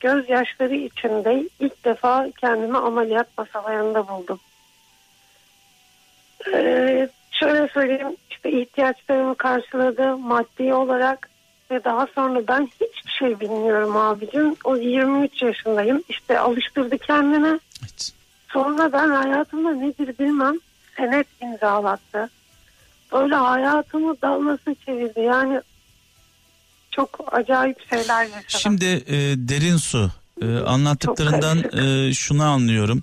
Gözyaşları 0.00 0.74
içinde 0.74 1.48
ilk 1.60 1.84
defa 1.84 2.28
kendimi 2.40 2.78
ameliyat 2.78 3.38
masalarında 3.38 4.08
buldum. 4.08 4.40
Ee, 6.52 7.08
şöyle 7.30 7.68
söyleyeyim 7.68 8.16
işte 8.30 8.50
ihtiyaçlarımı 8.50 9.34
karşıladı 9.34 10.16
maddi 10.16 10.74
olarak 10.74 11.31
ve 11.72 11.84
daha 11.84 12.06
sonra 12.14 12.48
ben 12.48 12.68
hiçbir 12.80 13.12
şey 13.18 13.40
bilmiyorum 13.40 13.96
abicim. 13.96 14.56
O 14.64 14.76
23 14.76 15.42
yaşındayım. 15.42 16.02
İşte 16.08 16.38
alıştırdı 16.38 16.98
kendini. 16.98 17.60
Evet. 17.82 18.12
Sonra 18.48 18.92
ben 18.92 19.08
hayatımda 19.08 19.70
nedir 19.70 20.18
bilmem 20.18 20.54
senet 20.96 21.26
imzalattı. 21.42 22.30
Böyle 23.12 23.34
hayatımı 23.34 24.16
dalması 24.22 24.76
çevirdi. 24.86 25.20
Yani 25.20 25.60
çok 26.90 27.34
acayip 27.34 27.90
şeyler 27.90 28.24
yaşadım. 28.24 28.44
Şimdi 28.48 28.84
e, 28.84 29.16
derin 29.36 29.76
su 29.76 30.10
e, 30.42 30.58
anlattıklarından 30.58 31.58
e, 31.58 32.12
şunu 32.14 32.44
anlıyorum. 32.44 33.02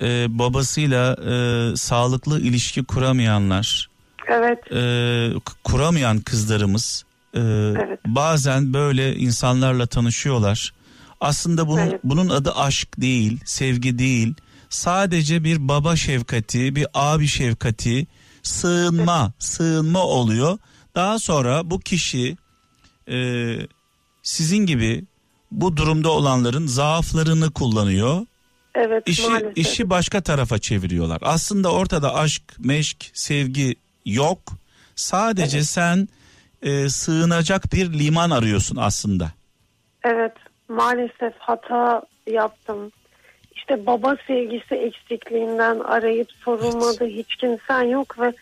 E, 0.00 0.26
babasıyla 0.38 1.12
e, 1.14 1.76
sağlıklı 1.76 2.40
ilişki 2.40 2.84
kuramayanlar, 2.84 3.88
Evet, 4.28 4.72
e, 4.72 5.30
kuramayan 5.64 6.20
kızlarımız 6.20 7.04
e, 7.36 7.40
bazen 8.06 8.72
böyle 8.74 9.16
insanlarla 9.16 9.86
tanışıyorlar. 9.86 10.72
Aslında 11.20 11.68
bunun 11.68 11.78
Evet. 11.80 12.00
bunun 12.04 12.28
adı 12.28 12.52
aşk 12.54 13.00
değil, 13.00 13.40
sevgi 13.44 13.98
değil. 13.98 14.34
Sadece 14.68 15.44
bir 15.44 15.68
baba 15.68 15.96
şefkati, 15.96 16.76
bir 16.76 16.86
abi 16.94 17.26
şefkati, 17.26 18.06
sığınma, 18.42 19.32
sığınma 19.38 20.02
oluyor. 20.02 20.58
Daha 20.94 21.18
sonra 21.18 21.70
bu 21.70 21.80
kişi 21.80 22.36
e, 23.08 23.16
sizin 24.22 24.66
gibi 24.66 25.04
bu 25.50 25.76
durumda 25.76 26.10
olanların 26.10 26.66
zaaflarını 26.66 27.50
kullanıyor. 27.50 28.26
evet 28.74 29.02
İşi, 29.06 29.28
maalesef. 29.28 29.58
işi 29.58 29.90
başka 29.90 30.20
tarafa 30.20 30.58
çeviriyorlar. 30.58 31.18
Aslında 31.22 31.72
ortada 31.72 32.14
aşk, 32.14 32.42
meşk, 32.58 33.10
sevgi 33.14 33.74
yok. 34.06 34.40
Sadece 34.96 35.64
sen 35.64 36.08
e, 36.64 36.88
sığınacak 36.88 37.72
bir 37.72 37.92
liman 37.98 38.30
arıyorsun 38.30 38.76
aslında. 38.76 39.30
Evet 40.04 40.32
maalesef 40.68 41.32
hata 41.38 42.02
yaptım. 42.30 42.92
İşte 43.56 43.86
baba 43.86 44.16
sevgisi 44.26 44.74
eksikliğinden 44.74 45.78
arayıp 45.78 46.28
sorulmadı 46.44 47.06
hiç 47.06 47.36
kimsen 47.36 47.82
yok 47.82 48.18
ve 48.18 48.32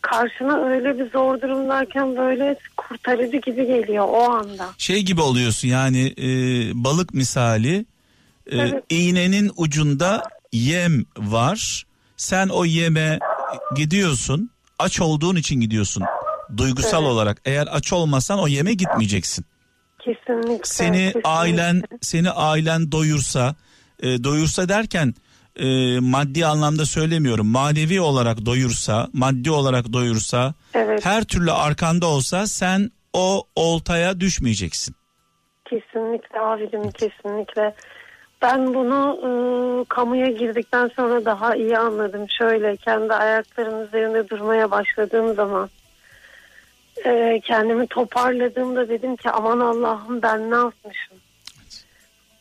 karşına 0.00 0.64
öyle 0.68 0.98
bir 0.98 1.10
zor 1.10 1.40
durumdayken 1.40 2.16
böyle 2.16 2.56
kurtarıcı 2.76 3.36
gibi 3.36 3.66
geliyor 3.66 4.06
o 4.08 4.22
anda. 4.30 4.66
Şey 4.78 5.02
gibi 5.02 5.20
oluyorsun 5.20 5.68
yani 5.68 6.14
e, 6.18 6.26
balık 6.84 7.14
misali 7.14 7.76
e, 8.46 8.58
Evet. 8.58 8.84
iğnenin 8.90 9.50
ucunda 9.56 10.22
yem 10.52 11.04
var. 11.16 11.84
Sen 12.16 12.48
o 12.48 12.64
yeme 12.64 13.18
gidiyorsun. 13.76 14.50
Aç 14.78 15.00
olduğun 15.00 15.36
için 15.36 15.60
gidiyorsun. 15.60 16.02
Duygusal 16.56 17.02
Evet. 17.02 17.12
olarak 17.12 17.42
eğer 17.44 17.68
aç 17.70 17.92
olmasan 17.92 18.38
o 18.38 18.48
yeme 18.48 18.74
gitmeyeceksin. 18.74 19.44
Kesinlikle. 19.98 20.60
seni 20.64 20.96
kesinlikle. 21.06 21.20
ailen 21.24 21.82
seni 22.00 22.30
ailen 22.30 22.92
doyursa 22.92 23.54
e, 24.02 24.24
doyursa 24.24 24.68
derken 24.68 25.14
e, 25.56 25.98
maddi 26.00 26.46
anlamda 26.46 26.86
söylemiyorum 26.86 27.46
manevi 27.46 28.00
olarak 28.00 28.46
doyursa 28.46 29.08
maddi 29.12 29.50
olarak 29.50 29.92
doyursa 29.92 30.54
Evet 30.74 31.04
her 31.06 31.24
türlü 31.24 31.52
arkanda 31.52 32.06
olsa 32.06 32.46
sen 32.46 32.90
o 33.12 33.42
oltaya 33.56 34.20
düşmeyeceksin. 34.20 34.94
kesinlikle 35.64 36.40
abicim 36.40 36.90
kesinlikle. 36.90 37.74
Ben 38.42 38.74
bunu 38.74 39.18
e, 39.22 39.28
kamuya 39.88 40.26
girdikten 40.26 40.90
sonra 40.96 41.24
daha 41.24 41.56
iyi 41.56 41.78
anladım. 41.78 42.26
Şöyle 42.38 42.76
kendi 42.76 43.14
ayaklarım 43.14 43.84
üzerinde 43.86 44.28
durmaya 44.28 44.70
başladığım 44.70 45.34
zaman 45.34 45.70
e, 47.04 47.40
kendimi 47.44 47.86
toparladığımda 47.86 48.88
dedim 48.88 49.16
ki 49.16 49.30
aman 49.30 49.60
Allah'ım 49.60 50.22
ben 50.22 50.50
ne 50.50 50.56
yapmışım. 50.56 51.18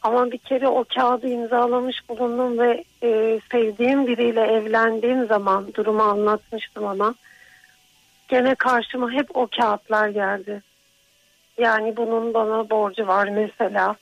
Ama 0.01 0.32
bir 0.32 0.38
kere 0.38 0.68
o 0.68 0.84
kağıdı 0.95 1.28
imzalamış 1.28 2.09
bulundum 2.09 2.59
ve 2.59 2.84
e, 3.03 3.39
sevdiğim 3.51 4.07
biriyle 4.07 4.41
evlendiğim 4.41 5.26
zaman 5.26 5.74
durumu 5.74 6.03
anlatmıştım 6.03 6.88
ama 6.88 7.16
gene 8.28 8.55
karşıma 8.55 9.11
hep 9.11 9.38
o 9.38 9.47
kağıtlar 9.57 10.07
geldi. 10.07 10.61
Yani 11.57 11.97
bunun 11.97 12.34
bana 12.34 12.70
borcu 12.70 13.07
var 13.07 13.28
mesela. 13.28 13.95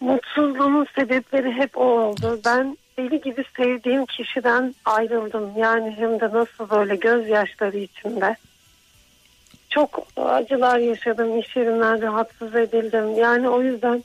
Mutsuzluğumun 0.00 0.86
sebepleri 0.94 1.52
hep 1.52 1.78
o 1.78 1.84
oldu. 1.84 2.40
Ben 2.44 2.78
deli 2.98 3.20
gibi 3.20 3.44
sevdiğim 3.56 4.06
kişiden 4.06 4.74
ayrıldım. 4.84 5.52
Yani 5.56 5.90
hem 5.98 6.20
de 6.20 6.30
nasıl 6.32 6.70
böyle 6.70 6.96
gözyaşları 6.96 7.78
içinde. 7.78 8.36
Çok 9.70 10.06
acılar 10.16 10.78
yaşadım. 10.78 11.38
İş 11.38 11.56
yerinden 11.56 12.02
rahatsız 12.02 12.54
edildim. 12.54 13.16
Yani 13.16 13.48
o 13.48 13.62
yüzden 13.62 14.04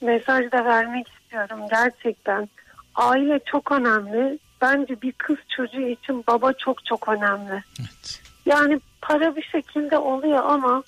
mesaj 0.00 0.52
da 0.52 0.64
vermek 0.64 1.06
istiyorum. 1.08 1.60
Gerçekten 1.70 2.48
aile 2.94 3.40
çok 3.46 3.72
önemli. 3.72 4.38
Bence 4.60 5.02
bir 5.02 5.12
kız 5.12 5.36
çocuğu 5.56 5.88
için 5.88 6.24
baba 6.26 6.52
çok 6.52 6.84
çok 6.84 7.08
önemli. 7.08 7.64
Evet. 7.80 8.20
Yani 8.46 8.80
para 9.02 9.36
bir 9.36 9.42
şekilde 9.42 9.98
oluyor 9.98 10.44
ama 10.44 10.82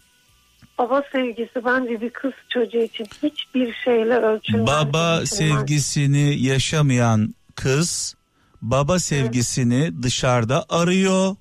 baba 0.79 1.03
sevgisi 1.13 1.65
bence 1.65 2.01
bir 2.01 2.11
kız 2.11 2.33
çocuğu 2.49 2.79
için 2.79 3.07
hiçbir 3.23 3.75
şeyle 3.85 4.15
ölçülmez. 4.15 4.67
Baba 4.67 5.19
ölçülmez. 5.19 5.31
sevgisini 5.31 6.43
yaşamayan 6.43 7.35
kız 7.55 8.15
baba 8.63 8.99
sevgisini 8.99 10.03
dışarıda 10.03 10.65
arıyor 10.69 11.37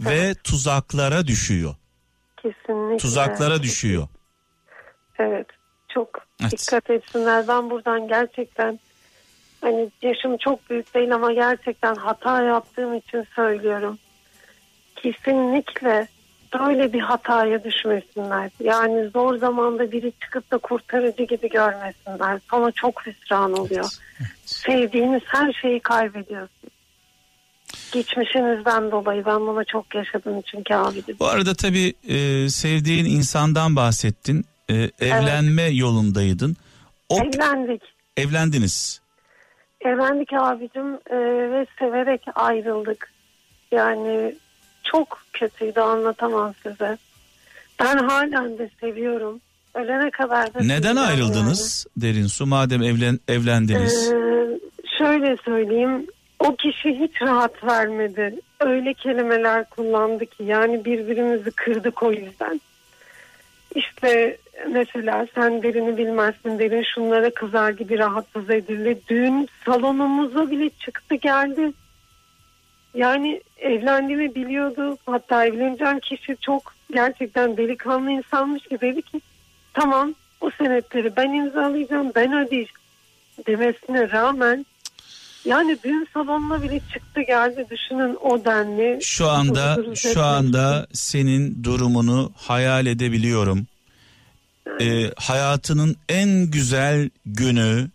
ve 0.00 0.34
tuzaklara 0.34 1.26
düşüyor. 1.26 1.74
Kesinlikle. 2.52 2.96
Tuzaklara 2.96 3.62
düşüyor. 3.62 4.08
Evet. 5.18 5.46
Çok 5.88 6.08
Evet. 6.40 6.52
dikkat 6.52 6.90
etsinler. 6.90 7.48
Ben 7.48 7.70
buradan 7.70 8.08
gerçekten 8.08 8.78
hani 9.60 9.90
yaşım 10.02 10.36
çok 10.36 10.70
büyük 10.70 10.94
değil 10.94 11.14
ama 11.14 11.32
gerçekten 11.32 11.94
hata 11.94 12.42
yaptığım 12.42 12.94
için 12.94 13.26
söylüyorum. 13.34 13.98
Kesinlikle 14.96 16.08
böyle 16.54 16.92
bir 16.92 17.00
hataya 17.00 17.64
düşmesinler. 17.64 18.50
Yani 18.60 19.08
zor 19.08 19.36
zamanda 19.38 19.92
biri 19.92 20.12
çıkıp 20.22 20.50
da 20.50 20.58
kurtarıcı 20.58 21.22
gibi 21.22 21.48
görmesinler. 21.48 22.40
Sana 22.50 22.70
çok 22.72 23.06
hüsran 23.06 23.52
oluyor. 23.52 23.84
Sevdiğiniz 24.44 25.22
her 25.26 25.52
şeyi 25.52 25.80
kaybediyorsun. 25.80 26.70
Geçmişinizden 27.92 28.90
dolayı 28.90 29.24
ben 29.26 29.40
bunu 29.40 29.64
çok 29.64 29.94
yaşadım 29.94 30.40
çünkü 30.50 30.74
abicim. 30.74 31.16
Bu 31.20 31.26
arada 31.26 31.54
tabii 31.54 31.94
e, 32.08 32.48
sevdiğin 32.48 33.04
insandan 33.04 33.76
bahsettin. 33.76 34.44
E, 34.70 34.90
evlenme 35.00 35.62
yolundaydın. 35.62 36.56
O 37.08 37.18
Evlendik. 37.18 37.82
evlendiniz. 38.16 39.00
Evlendik 39.80 40.32
abicim 40.32 40.94
e, 40.94 41.16
ve 41.50 41.66
severek 41.78 42.20
ayrıldık. 42.34 43.12
Yani 43.72 44.34
çok 44.84 45.18
kötüydü 45.32 45.80
anlatamam 45.80 46.54
size. 46.62 46.98
Ben 47.80 47.96
halen 47.98 48.58
de 48.58 48.70
seviyorum. 48.80 49.40
Ölene 49.74 50.10
kadar 50.10 50.54
da 50.54 50.58
Neden 50.60 50.96
ayrıldınız 50.96 51.86
Derin 51.96 52.26
Su 52.26 52.46
madem 52.46 52.82
evlen 52.82 53.06
yani. 53.06 53.18
evlendiniz? 53.28 54.12
Ee, 54.12 54.60
şöyle 54.98 55.36
söyleyeyim. 55.44 56.06
O 56.38 56.56
kişi 56.56 57.00
hiç 57.00 57.22
rahat 57.22 57.64
vermedi. 57.64 58.34
Öyle 58.60 58.94
kelimeler 58.94 59.64
kullandı 59.70 60.26
ki 60.26 60.44
yani 60.44 60.84
birbirimizi 60.84 61.50
kırdık 61.50 62.02
o 62.02 62.12
yüzden. 62.12 62.60
İşte 63.74 64.38
mesela 64.68 65.26
sen 65.34 65.62
derini 65.62 65.98
bilmezsin 65.98 66.58
derin 66.58 66.82
şunlara 66.94 67.30
kızar 67.30 67.70
gibi 67.70 67.98
rahatsız 67.98 68.50
edildi. 68.50 68.98
Düğün 69.08 69.48
salonumuza 69.64 70.50
bile 70.50 70.70
çıktı 70.70 71.14
geldi. 71.14 71.72
Yani 72.94 73.40
evlendiğimi 73.58 74.34
biliyordu. 74.34 74.98
Hatta 75.06 75.46
evleneceğim 75.46 76.00
kişi 76.00 76.36
çok 76.40 76.74
gerçekten 76.92 77.56
delikanlı 77.56 78.10
insanmış 78.10 78.62
ki 78.62 78.80
dedi 78.80 79.02
ki 79.02 79.20
tamam 79.74 80.14
o 80.40 80.50
senetleri 80.50 81.16
ben 81.16 81.32
imzalayacağım 81.32 82.12
ben 82.14 82.32
ödeyeceğim 82.32 82.78
demesine 83.46 84.10
rağmen 84.10 84.66
Yani 85.48 85.78
düğün 85.84 86.08
salonuna 86.14 86.62
bile 86.62 86.80
çıktı 86.92 87.20
geldi 87.20 87.66
düşünün 87.70 88.16
o 88.20 88.44
denli. 88.44 88.98
Şu 89.02 89.28
anda 89.28 89.76
şu 89.94 90.10
etmek 90.10 90.24
anda 90.24 90.86
senin 90.92 91.64
durumunu 91.64 92.32
hayal 92.36 92.86
edebiliyorum. 92.86 93.66
Ee, 94.80 95.10
hayatının 95.16 95.96
en 96.08 96.50
güzel 96.50 97.10
günü 97.26 97.88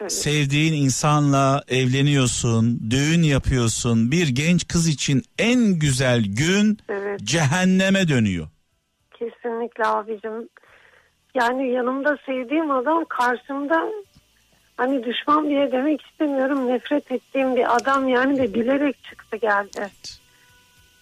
Evet. 0.00 0.12
sevdiğin 0.12 0.72
insanla 0.84 1.62
evleniyorsun, 1.68 2.80
düğün 2.90 3.22
yapıyorsun. 3.22 4.10
Bir 4.10 4.28
genç 4.28 4.68
kız 4.68 4.88
için 4.88 5.22
en 5.38 5.78
güzel 5.78 6.24
gün 6.26 6.78
Evet. 6.88 7.20
cehenneme 7.24 8.08
dönüyor. 8.08 8.46
Kesinlikle 9.18 9.86
abicim. 9.86 10.48
Yani 11.34 11.70
yanımda 11.72 12.16
sevdiğim 12.26 12.70
adam 12.70 13.04
karşımda 13.08 13.84
hani 14.76 15.04
düşman 15.04 15.48
diye 15.48 15.72
demek 15.72 16.02
istemiyorum 16.02 16.68
nefret 16.68 17.12
ettiğim 17.12 17.56
bir 17.56 17.76
adam 17.76 18.08
yani 18.08 18.36
de 18.36 18.54
bilerek 18.54 19.04
çıktı 19.04 19.36
geldi. 19.36 19.90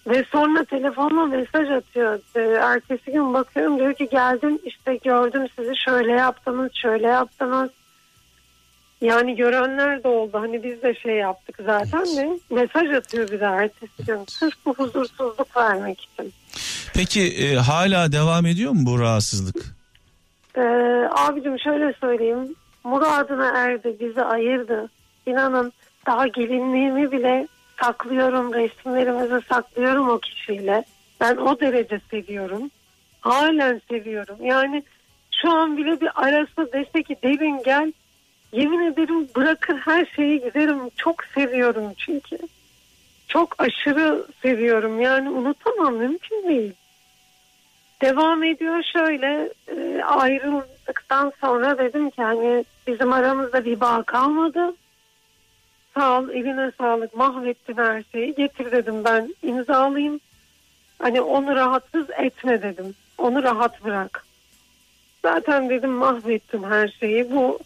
Ve 0.07 0.25
sonra 0.33 0.65
telefonla 0.65 1.27
mesaj 1.27 1.71
atıyor. 1.71 2.21
Ee, 2.37 2.41
ertesi 2.41 3.13
gün 3.13 3.35
bakıyorum 3.35 3.79
diyor 3.79 3.95
ki 3.95 4.09
geldim 4.11 4.59
işte 4.65 4.97
gördüm 4.97 5.47
sizi 5.57 5.77
şöyle 5.77 6.13
yaptınız 6.13 6.71
şöyle 6.75 7.07
yaptınız. 7.07 7.71
Yani 9.01 9.37
görenler 9.37 10.05
de 10.05 10.09
oldu. 10.09 10.39
Hani 10.41 10.63
biz 10.63 10.83
de 10.83 10.95
şey 10.95 11.15
yaptık 11.15 11.59
zaten 11.67 12.07
de 12.07 12.39
mesaj 12.51 12.91
atıyor 12.91 13.31
bir 13.31 13.41
de 13.41 13.45
ertesi 13.45 14.05
gün. 14.07 14.25
Sırf 14.29 14.55
bu 14.67 14.75
huzursuzluk 14.75 15.57
vermek 15.57 16.01
için. 16.01 16.33
Peki 16.95 17.23
e, 17.23 17.55
hala 17.55 18.13
devam 18.13 18.47
ediyor 18.47 18.73
mu 18.73 18.81
bu 18.87 19.01
rahatsızlık? 19.01 19.57
Ee, 20.57 20.61
abicim 21.11 21.59
şöyle 21.59 21.93
söyleyeyim. 22.01 22.55
Muradına 22.85 23.49
erdi, 23.49 23.97
bizi 24.01 24.23
ayırdı. 24.23 24.91
İnanın 25.27 25.73
daha 26.07 26.27
gelinliğimi 26.27 27.13
bile 27.13 27.49
saklıyorum, 27.81 28.55
resimlerimizi 28.55 29.47
saklıyorum 29.49 30.09
o 30.09 30.19
kişiyle. 30.19 30.85
Ben 31.21 31.37
o 31.37 31.61
derece 31.61 32.01
seviyorum. 32.11 32.71
Halen 33.21 33.81
seviyorum. 33.89 34.37
Yani 34.41 34.83
şu 35.43 35.51
an 35.51 35.77
bile 35.77 36.01
bir 36.01 36.11
arası 36.15 36.73
dese 36.73 37.03
ki 37.03 37.17
derin 37.23 37.63
gel. 37.65 37.93
Yemin 38.53 38.93
ederim 38.93 39.29
bırakır 39.37 39.77
her 39.77 40.07
şeyi 40.17 40.41
giderim. 40.41 40.79
Çok 40.97 41.25
seviyorum 41.25 41.93
çünkü. 41.97 42.39
Çok 43.29 43.63
aşırı 43.63 44.27
seviyorum. 44.43 45.01
Yani 45.01 45.31
unutamam 45.31 45.95
mümkün 45.95 46.49
değil 46.49 46.75
devam 48.03 48.43
ediyor 48.43 48.83
şöyle 48.93 49.51
e, 49.69 50.03
ayrıldıktan 50.89 51.33
sonra 51.41 51.79
dedim 51.79 52.11
ki 52.11 52.23
hani 52.23 52.65
bizim 52.87 53.13
aramızda 53.13 53.65
bir 53.65 53.81
bağ 53.81 54.03
kalmadı. 54.03 54.75
Sağ 55.95 56.19
ol 56.19 56.29
eline 56.29 56.73
sağlık 56.79 57.17
mahvettin 57.17 57.77
her 57.77 58.05
şeyi 58.13 58.35
getir 58.35 58.73
dedim 58.73 59.05
ben 59.05 59.35
imzalayayım. 59.43 60.21
Hani 60.99 61.21
onu 61.21 61.57
rahatsız 61.57 62.07
etme 62.19 62.63
dedim. 62.63 62.95
Onu 63.19 63.43
rahat 63.43 63.85
bırak. 63.85 64.27
Zaten 65.23 65.71
dedim 65.71 65.91
mahvettin 65.91 66.63
her 66.63 66.89
şeyi. 67.01 67.33
Bu 67.33 67.59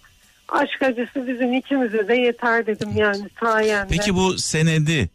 aşk 0.49 0.83
acısı 0.83 1.27
bizim 1.27 1.55
ikimize 1.55 2.09
de 2.09 2.14
yeter 2.14 2.67
dedim 2.67 2.91
yani 2.97 3.29
sayende. 3.41 3.89
Peki 3.91 4.14
bu 4.14 4.39
senedi 4.39 5.11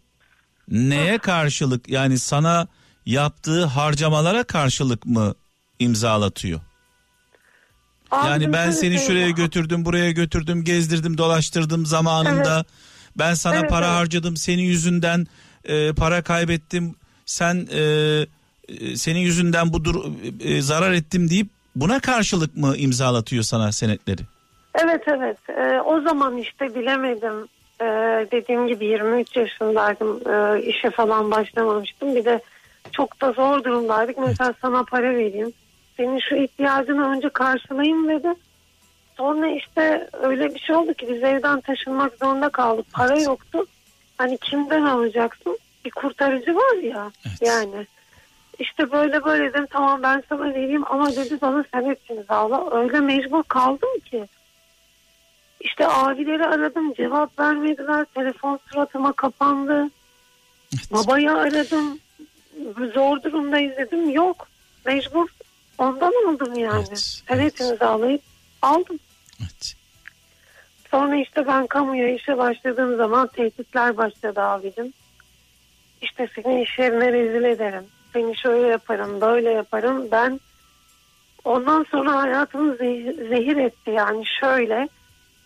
neye 0.68 1.18
karşılık 1.18 1.90
yani 1.90 2.20
sana 2.20 2.68
yaptığı 3.06 3.66
harcamalara 3.66 4.44
karşılık 4.44 5.06
mı 5.06 5.36
imzalatıyor? 5.80 6.62
Yani 8.14 8.34
Abicim 8.34 8.54
ben 8.54 8.72
seni 8.72 8.92
şuraya 8.94 9.00
söyleyeyim. 9.08 9.36
götürdüm, 9.36 9.86
buraya 9.86 10.12
götürdüm, 10.12 10.64
gezdirdim, 10.64 11.18
dolaştırdım 11.18 11.86
zamanında. 11.86 12.66
Ben 13.16 13.34
sana 13.34 13.56
Evet, 13.60 13.70
para 13.70 13.86
evet. 13.86 13.96
harcadım, 13.96 14.38
senin 14.38 14.64
yüzünden 14.64 15.28
e, 15.66 15.94
para 15.94 16.22
kaybettim. 16.22 16.96
Sen 17.26 17.68
e, 17.74 17.82
e, 17.82 18.96
senin 18.96 19.20
yüzünden 19.20 19.74
bu 19.74 19.86
dur 19.86 19.96
e, 20.44 20.62
zarar 20.62 20.92
ettim 20.92 21.30
deyip 21.30 21.48
buna 21.76 22.00
karşılık 22.00 22.58
mı 22.58 22.78
imzalatıyor 22.78 23.44
sana 23.44 23.72
senetleri? 23.72 24.22
Evet 24.86 25.02
evet 25.08 25.38
Ee, 25.50 25.80
o 25.82 26.02
zaman 26.02 26.38
işte 26.38 26.76
bilemedim 26.76 27.48
Ee, 27.82 28.28
dediğim 28.32 28.68
gibi 28.68 28.86
23 28.86 29.36
yaşındaydım 29.36 30.20
Ee, 30.30 30.62
işe 30.64 30.90
falan 30.92 31.32
başlamamıştım 31.32 32.16
bir 32.16 32.26
de 32.26 32.42
çok 32.92 33.22
da 33.22 33.32
zor 33.32 33.64
durumdaydık 33.64 34.18
mesela 34.18 34.54
sana 34.62 34.84
para 34.84 35.10
vereyim 35.16 35.54
senin 36.02 36.20
şu 36.20 36.36
ihtiyacını 36.36 37.10
önce 37.10 37.30
karşılayayım 37.30 38.10
dedi 38.10 38.34
sonra 39.18 39.48
işte 39.48 40.10
öyle 40.22 40.56
bir 40.56 40.60
şey 40.60 40.76
oldu 40.76 40.94
ki 40.94 41.08
biz 41.10 41.24
evden 41.24 41.62
taşınmak 41.62 42.14
zorunda 42.22 42.50
kaldık 42.50 42.86
para 42.94 43.20
yoktu 43.20 43.66
hani 44.18 44.38
kimden 44.38 44.82
alacaksın 44.82 45.58
bir 45.86 45.92
kurtarıcı 45.92 46.56
var 46.56 46.76
ya 46.76 47.12
Evet. 47.28 47.42
yani 47.42 47.88
işte 48.60 48.92
böyle 48.92 49.26
böyle 49.26 49.54
dedim 49.54 49.68
tamam 49.70 50.04
ben 50.04 50.24
sana 50.30 50.54
vereyim 50.54 50.84
ama 50.90 51.12
dedi 51.12 51.42
bana 51.42 51.66
sen 51.74 51.86
hepsini 51.86 52.24
sağla 52.24 52.80
öyle 52.80 53.00
mecbur 53.00 53.44
kaldım 53.44 54.00
ki 54.06 54.28
işte 55.62 55.88
abileri 55.88 56.46
aradım 56.46 56.94
cevap 56.94 57.40
vermediler. 57.40 58.06
Telefon 58.14 58.60
suratıma 58.72 59.14
kapandı. 59.14 59.90
Babayı 60.92 61.32
aradım. 61.32 62.00
Zor 62.94 63.24
durumdayız 63.24 63.78
dedim. 63.78 64.10
Yok. 64.10 64.48
Mecbur. 64.86 65.28
Ondan 65.82 66.14
aldım 66.28 66.58
yani. 66.58 66.86
Evet, 66.90 67.24
Evet, 67.30 67.62
evet. 67.62 67.72
imzalayıp 67.72 68.22
aldım. 68.62 69.00
Evet. 69.42 69.74
Sonra 70.92 71.16
işte 71.16 71.48
ben 71.48 71.68
kamuya 71.68 72.16
işe 72.16 72.38
başladığım 72.38 72.98
zaman 72.98 73.28
tehditler 73.28 73.98
başladı 73.98 74.42
abicim. 74.42 74.94
İşte 76.02 76.28
seni 76.36 76.64
iş 76.64 76.80
yerine 76.80 77.14
rezil 77.14 77.44
ederim. 77.44 77.84
Seni 78.14 78.38
şöyle 78.38 78.68
yaparım, 78.68 79.22
böyle 79.22 79.50
yaparım. 79.52 80.08
Ben 80.12 80.40
ondan 81.46 81.86
sonra 81.92 82.16
hayatımı 82.16 82.74
zeh- 82.76 83.30
zehir 83.30 83.58
etti 83.58 83.92
yani 83.92 84.24
şöyle. 84.40 84.90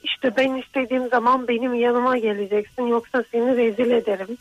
İşte 0.03 0.35
ben 0.37 0.55
istediğim 0.55 1.09
zaman 1.09 1.47
benim 1.47 1.73
yanıma 1.73 2.17
geleceksin 2.17 2.83
yoksa 2.87 3.23
seni 3.31 3.57
rezil 3.57 3.91
ederim. 3.91 4.37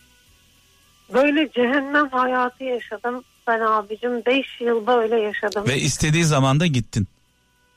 Böyle 1.13 1.51
cehennem 1.51 2.09
hayatı 2.09 2.65
yaşadım 2.65 3.25
ben 3.47 3.61
abicim. 3.61 4.25
5 4.27 4.61
yıl 4.61 4.87
böyle 4.87 5.21
yaşadım. 5.21 5.65
Ve 5.69 5.79
istediği 5.79 6.25
zaman 6.25 6.61
da 6.61 6.67
gittin. 6.67 7.09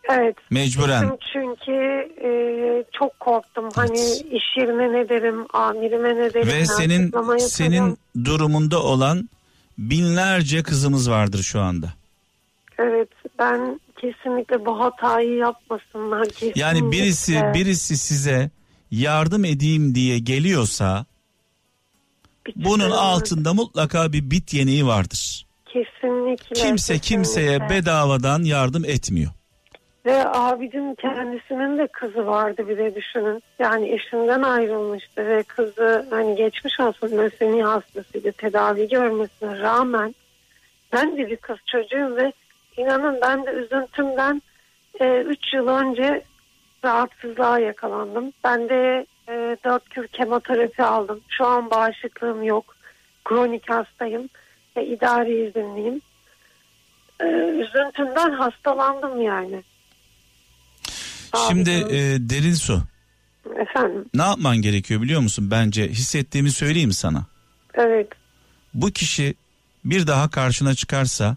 evet. 0.09 0.36
Mecburen. 0.49 1.03
Gittim 1.03 1.18
Çünkü 1.34 1.72
e, 2.24 2.30
çok 2.99 3.20
korktum. 3.20 3.70
Hani 3.76 3.99
iş 4.32 4.57
yerine 4.57 4.93
ne 4.93 5.09
derim, 5.09 5.45
amirime 5.53 6.15
ne 6.15 6.34
derim. 6.34 6.47
Ve 6.47 6.65
senin 6.65 7.38
senin 7.38 7.97
durumunda 8.26 8.84
olan 8.84 9.30
binlerce 9.78 10.63
kızımız 10.63 11.09
vardır 11.09 11.43
şu 11.43 11.61
anda. 11.61 11.93
Evet 12.80 13.09
ben 13.39 13.80
kesinlikle 14.01 14.65
bu 14.65 14.80
hatayı 14.80 15.36
yapmasınlar. 15.36 16.30
Kesinlikle. 16.30 16.61
Yani 16.61 16.91
birisi 16.91 17.41
birisi 17.53 17.97
size 17.97 18.49
yardım 18.91 19.45
edeyim 19.45 19.95
diye 19.95 20.20
geliyorsa 20.20 21.05
Bir 22.47 22.53
bunun 22.55 22.91
altında 22.91 23.53
mutlaka 23.53 24.13
bir 24.13 24.32
bit 24.32 24.53
yeniği 24.53 24.86
vardır. 24.86 25.46
Kesinlikle. 25.84 26.55
Kimse 26.55 26.99
kimseye 26.99 27.47
kesinlikle. 27.47 27.75
bedavadan 27.75 28.43
yardım 28.43 28.86
etmiyor. 28.86 29.32
Ve 30.05 30.28
abicim 30.28 30.95
kendisinin 30.95 31.78
de 31.78 31.88
kızı 31.88 32.25
vardı 32.25 32.67
bir 32.69 32.78
de 32.78 32.95
düşünün. 32.95 33.43
Yani 33.59 33.93
eşinden 33.93 34.41
ayrılmıştı 34.41 35.28
ve 35.28 35.43
kızı 35.43 36.07
hani 36.09 36.36
geçmiş 36.36 36.80
olsun 36.80 37.17
lösemi 37.17 37.63
hastasıydı 37.63 38.32
tedavi 38.32 38.89
görmesine 38.89 39.59
rağmen 39.59 40.15
ben 40.93 41.17
de 41.17 41.28
bir 41.28 41.36
kız 41.36 41.57
çocuğum 41.65 42.15
ve 42.15 42.32
inanın 42.78 43.19
ben 43.21 43.45
de 43.45 43.51
üzüntümden 43.51 44.41
3 45.01 45.53
yıl 45.53 45.67
önce 45.67 46.23
rahatsızlığa 46.86 47.59
yakalandım. 47.59 48.34
Ben 48.43 48.69
de 48.69 49.05
4 49.65 49.89
kür 49.89 50.07
kemoterapi 50.07 50.84
aldım. 50.84 51.21
Şu 51.30 51.45
an 51.45 51.71
bağışıklığım 51.71 52.43
yok. 52.43 52.75
Kronik 53.25 53.69
hastayım 53.69 54.30
ve 54.78 54.86
idari 54.88 55.47
izinliyim. 55.49 56.01
E, 57.21 57.25
üzüntümden 57.49 58.32
hastalandım 58.32 59.21
yani. 59.21 59.63
Şimdi 61.47 61.69
e, 61.69 61.99
derin 62.30 62.53
su. 62.53 62.82
Efendim 63.59 64.05
Ne 64.13 64.21
yapman 64.21 64.57
gerekiyor 64.57 65.01
biliyor 65.01 65.21
musun? 65.21 65.51
Bence 65.51 65.88
hissettiğimi 65.89 66.51
söyleyeyim 66.51 66.91
sana. 66.91 67.25
evet 67.73 68.07
Bu 68.73 68.91
kişi 68.91 69.36
bir 69.86 70.07
daha 70.07 70.30
karşına 70.30 70.73
çıkarsa 70.75 71.36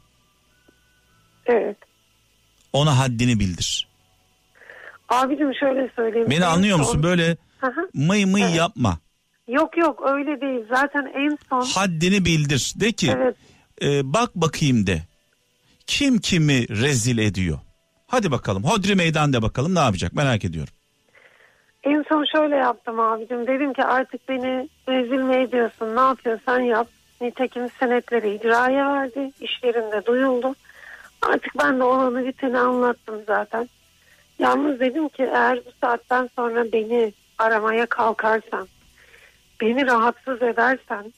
evet. 1.46 1.76
ona 2.72 2.98
haddini 2.98 3.40
bildir. 3.40 3.88
Abicim 5.08 5.54
şöyle 5.54 5.90
söyleyeyim. 5.96 6.30
Beni 6.30 6.38
En 6.38 6.42
anlıyor 6.42 6.78
musun? 6.78 7.02
Böyle 7.02 7.36
hı. 7.60 7.90
mıy 7.94 8.24
mıy 8.24 8.42
Evet. 8.42 8.56
yapma. 8.56 8.98
Yok 9.50 9.76
yok 9.76 10.02
öyle 10.06 10.40
değil. 10.40 10.64
Zaten 10.68 11.12
en 11.14 11.38
son 11.48 11.60
Haddini 11.60 12.24
bildir. 12.24 12.72
De 12.76 12.92
ki 12.92 13.14
evet 13.16 13.36
e, 13.82 14.12
bak 14.12 14.34
bakayım 14.34 14.86
de. 14.86 15.02
Kim 15.86 16.18
kimi 16.18 16.68
rezil 16.68 17.18
ediyor? 17.18 17.58
Hadi 18.06 18.30
bakalım. 18.30 18.64
Hodri 18.64 18.94
meydan 18.94 19.32
de 19.32 19.42
bakalım 19.42 19.74
ne 19.74 19.78
yapacak 19.78 20.12
merak 20.12 20.44
ediyorum. 20.44 20.74
En 21.84 22.04
son 22.08 22.24
şöyle 22.32 22.56
yaptım 22.56 23.00
abicim. 23.00 23.46
Dedim 23.46 23.72
ki 23.72 23.84
artık 23.84 24.28
beni 24.28 24.68
rezil 24.88 25.22
mi 25.22 25.36
ediyorsun? 25.36 25.96
Ne 25.96 26.00
yapıyorsan 26.00 26.60
yap. 26.60 26.88
Nitekim 27.20 27.70
senetleri 27.80 28.34
icraya 28.34 28.92
verdi. 28.92 29.32
İş 29.40 29.50
yerinde 29.62 30.06
duyuldu. 30.06 30.54
Artık 31.22 31.58
ben 31.58 31.78
de 31.78 31.84
olanı 31.84 32.26
biteni 32.26 32.58
anlattım 32.58 33.14
zaten. 33.26 33.68
Yalnız 34.38 34.80
dedim 34.80 35.08
ki 35.08 35.22
eğer 35.22 35.58
bu 35.66 35.70
saatten 35.80 36.30
sonra 36.36 36.72
beni 36.72 37.12
aramaya 37.38 37.86
kalkarsan, 37.86 38.68
beni 39.60 39.86
rahatsız 39.86 40.42
edersen 40.42 41.12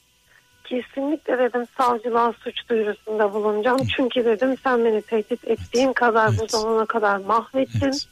kesinlikle 0.64 1.38
dedim 1.38 1.66
savcılığa 1.78 2.32
suç 2.44 2.54
duyurusunda 2.68 3.34
bulunacağım. 3.34 3.80
Çünkü 3.96 4.24
dedim 4.24 4.56
sen 4.64 4.84
beni 4.84 5.02
tehdit 5.02 5.44
ettiğin 5.48 5.92
kadar 5.92 6.30
bu 6.30 6.40
Evet. 6.40 6.50
zamana 6.50 6.86
kadar 6.86 7.16
mahvettin. 7.16 7.80
Evet. 7.82 8.06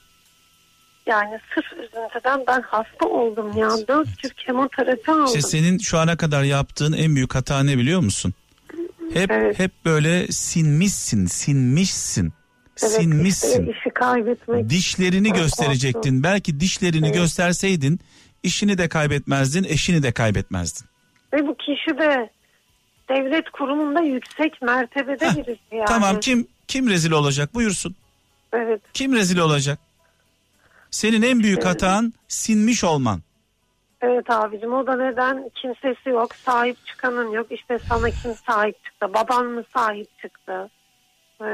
Yani 1.07 1.39
sırf 1.55 1.73
üzüntüden 1.73 2.45
ben 2.47 2.63
hasta 2.63 3.07
oldum 3.07 3.57
ya. 3.57 3.71
Dört 3.89 4.19
tür 4.19 4.31
kemoterapi 4.31 5.11
aldım. 5.11 5.25
İşte 5.27 5.41
senin 5.43 5.79
şu 5.79 5.99
ana 5.99 6.17
kadar 6.17 6.43
yaptığın 6.43 6.93
en 6.93 7.15
büyük 7.17 7.35
hata 7.35 7.63
ne 7.63 7.79
biliyor 7.79 8.01
musun? 8.01 8.35
Hep 9.15 9.31
Evet. 9.31 9.59
hep 9.59 9.73
böyle 9.85 10.27
sinmişsin, 10.29 11.27
sinmişsin. 11.27 12.33
Evet, 12.83 12.93
sinmişsin. 12.93 13.49
işte 13.49 13.73
işi 13.81 13.91
kaybetmek. 13.91 14.71
Dişlerini 14.71 15.33
gösterecektin. 15.33 16.23
Belki 16.23 16.61
dişlerini 16.61 17.07
Evet. 17.07 17.15
gösterseydin 17.17 18.01
işini 18.43 18.79
de 18.79 18.89
kaybetmezdin, 18.89 19.65
eşini 19.65 20.03
de 20.03 20.13
kaybetmezdin. 20.13 20.87
Ve 21.33 21.47
bu 21.47 21.57
kişi 21.57 21.99
de 21.99 22.31
devlet 23.09 23.51
kurumunda 23.51 24.01
yüksek 24.01 24.63
mertebede 24.63 25.27
Heh, 25.31 25.37
birisi 25.37 25.61
yani. 25.73 25.85
Tamam 25.89 26.21
kim 26.21 26.47
kim 26.69 26.89
rezil 26.91 27.11
olacak? 27.13 27.55
Buyursun. 27.55 27.97
Evet. 28.53 28.81
Kim 28.95 29.15
rezil 29.15 29.39
olacak? 29.39 29.79
Senin 30.91 31.23
en 31.23 31.41
büyük 31.43 31.59
Evet. 31.59 31.67
hatan 31.69 32.13
sinmiş 32.29 32.85
olman. 32.85 33.21
Evet 34.03 34.31
abicim 34.31 34.73
o 34.73 34.87
da 34.87 34.97
neden 34.97 35.51
kimsesi 35.55 36.09
yok 36.09 36.35
sahip 36.35 36.87
çıkanın 36.87 37.31
yok 37.31 37.47
işte 37.51 37.79
sana 37.89 38.11
kim 38.11 38.35
sahip 38.47 38.85
çıktı 38.85 39.15
baban 39.15 39.47
mı 39.47 39.65
sahip 39.75 40.19
çıktı 40.23 40.71
Ee, 41.41 41.45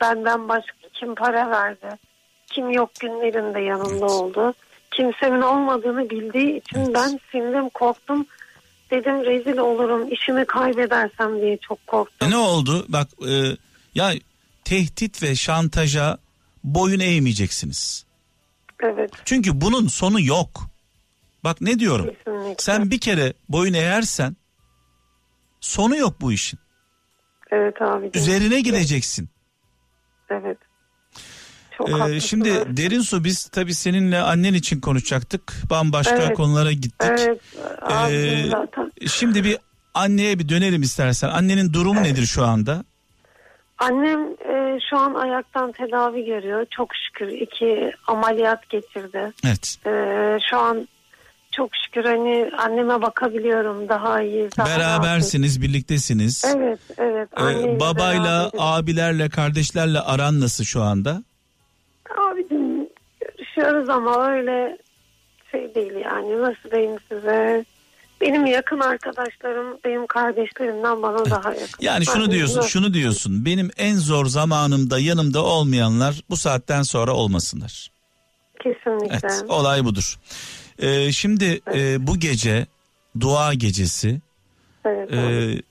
benden 0.00 0.48
başka 0.48 0.72
kim 0.92 1.14
para 1.14 1.50
verdi 1.50 1.88
kim 2.46 2.70
yok 2.70 2.90
günlerinde 3.00 3.60
yanında 3.60 3.90
Evet. 3.90 4.02
oldu 4.10 4.54
kimsenin 4.90 5.40
olmadığını 5.42 6.10
bildiği 6.10 6.58
için 6.60 6.78
Evet. 6.78 6.94
ben 6.94 7.20
sindim 7.32 7.68
korktum 7.68 8.26
dedim 8.90 9.24
rezil 9.24 9.58
olurum 9.58 10.12
işimi 10.12 10.44
kaybedersem 10.44 11.40
diye 11.40 11.56
çok 11.56 11.86
korktum 11.86 12.28
E 12.28 12.30
ne 12.30 12.36
oldu? 12.36 12.86
Bak 12.88 13.08
e, 13.28 13.56
ya 13.94 14.12
tehdit 14.64 15.22
ve 15.22 15.34
şantaja 15.34 16.18
boyun 16.64 17.00
eğmeyeceksiniz. 17.00 18.06
evet 18.82 19.10
Çünkü 19.24 19.60
bunun 19.60 19.88
sonu 19.88 20.20
yok. 20.20 20.48
Bak 21.44 21.60
ne 21.60 21.78
diyorum? 21.78 22.06
kesinlikle 22.24 22.54
Sen 22.58 22.90
bir 22.90 23.00
kere 23.00 23.32
boyun 23.48 23.74
eğersen 23.74 24.36
sonu 25.60 25.96
yok 25.96 26.20
bu 26.20 26.32
işin. 26.32 26.58
evet 27.50 27.82
abicim 27.82 28.22
Üzerine 28.22 28.60
gideceksin. 28.60 29.28
evet 30.30 30.58
çok 31.78 32.10
Ee, 32.10 32.20
şimdi 32.20 32.76
derin 32.76 33.00
su 33.00 33.24
biz 33.24 33.44
tabii 33.44 33.74
seninle 33.74 34.20
annen 34.20 34.54
için 34.54 34.80
konuşacaktık. 34.80 35.52
Bambaşka 35.70 36.16
Evet. 36.16 36.36
konulara 36.36 36.72
gittik. 36.72 37.10
evet 37.20 37.40
Ee, 38.10 38.44
zaten 38.50 38.92
Şimdi 39.06 39.44
bir 39.44 39.56
anneye 39.94 40.38
bir 40.38 40.48
dönelim 40.48 40.82
istersen. 40.82 41.28
Annenin 41.28 41.72
durumu 41.72 42.02
nedir 42.02 42.26
şu 42.26 42.44
anda? 42.44 42.84
Annem 43.78 44.20
e, 44.20 44.78
şu 44.90 44.98
an 44.98 45.14
ayaktan 45.14 45.72
tedavi 45.72 46.24
görüyor. 46.24 46.66
Çok 46.76 46.88
şükür 46.94 47.28
iki 47.28 47.92
ameliyat 48.06 48.68
geçirdi. 48.70 49.32
Evet. 49.46 49.76
E, 49.86 49.90
şu 50.50 50.58
an 50.58 50.88
çok 51.52 51.70
şükür 51.84 52.04
hani 52.04 52.50
anneme 52.58 53.02
bakabiliyorum 53.02 53.88
daha 53.88 54.22
iyi. 54.22 54.48
Daha 54.58 54.66
Berabersiniz, 54.66 55.62
birliktesiniz. 55.62 56.44
rahatım. 56.44 56.62
Evet, 56.62 56.78
evet. 56.98 57.28
Ee, 57.40 57.80
babayla, 57.80 58.50
abilerle, 58.58 59.28
kardeşlerle 59.28 60.00
aran 60.00 60.40
nasıl 60.40 60.64
şu 60.64 60.82
anda? 60.82 61.22
Abicim 62.16 62.88
görüşüyoruz 63.20 63.88
ama 63.88 64.30
öyle 64.30 64.78
şey 65.50 65.74
değil 65.74 65.92
yani. 66.04 66.42
Nasıl 66.42 66.70
diyeyim 66.70 66.96
size? 67.08 67.64
Benim 68.20 68.46
yakın 68.46 68.80
arkadaşlarım 68.80 69.78
benim 69.84 70.06
kardeşlerimden 70.06 71.02
bana 71.02 71.30
daha 71.30 71.48
yakın. 71.48 71.80
Yani 71.80 72.06
şunu 72.06 72.24
Ben- 72.24 72.30
diyorsun, 72.30 72.60
şunu 72.60 72.94
diyorsun. 72.94 73.44
Benim 73.44 73.70
en 73.76 73.96
zor 73.96 74.26
zamanımda 74.26 74.98
yanımda 74.98 75.44
olmayanlar 75.44 76.20
bu 76.30 76.36
saatten 76.36 76.82
sonra 76.82 77.12
olmasınlar. 77.12 77.90
Kesinlikle. 78.62 79.18
Evet, 79.22 79.44
olay 79.48 79.84
budur. 79.84 80.18
Ee, 80.78 81.12
şimdi 81.12 81.60
e, 81.74 82.06
bu 82.06 82.16
gece 82.18 82.66
dua 83.20 83.54
gecesi 83.54 84.20
Evet, 84.84 85.12
e, 85.12 85.62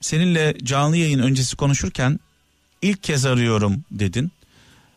seninle 0.00 0.54
canlı 0.62 0.96
yayın 0.96 1.18
öncesi 1.18 1.56
konuşurken 1.56 2.20
ilk 2.82 3.02
kez 3.02 3.26
arıyorum 3.26 3.84
dedin. 3.90 4.30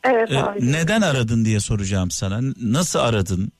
Evet 0.04 0.32
Ee, 0.32 0.38
abicim. 0.40 0.72
neden 0.72 1.02
aradın 1.02 1.46
diye 1.46 1.60
soracağım 1.60 2.12
sana. 2.12 2.40
Nasıl 2.62 3.00
aradın? 3.00 3.52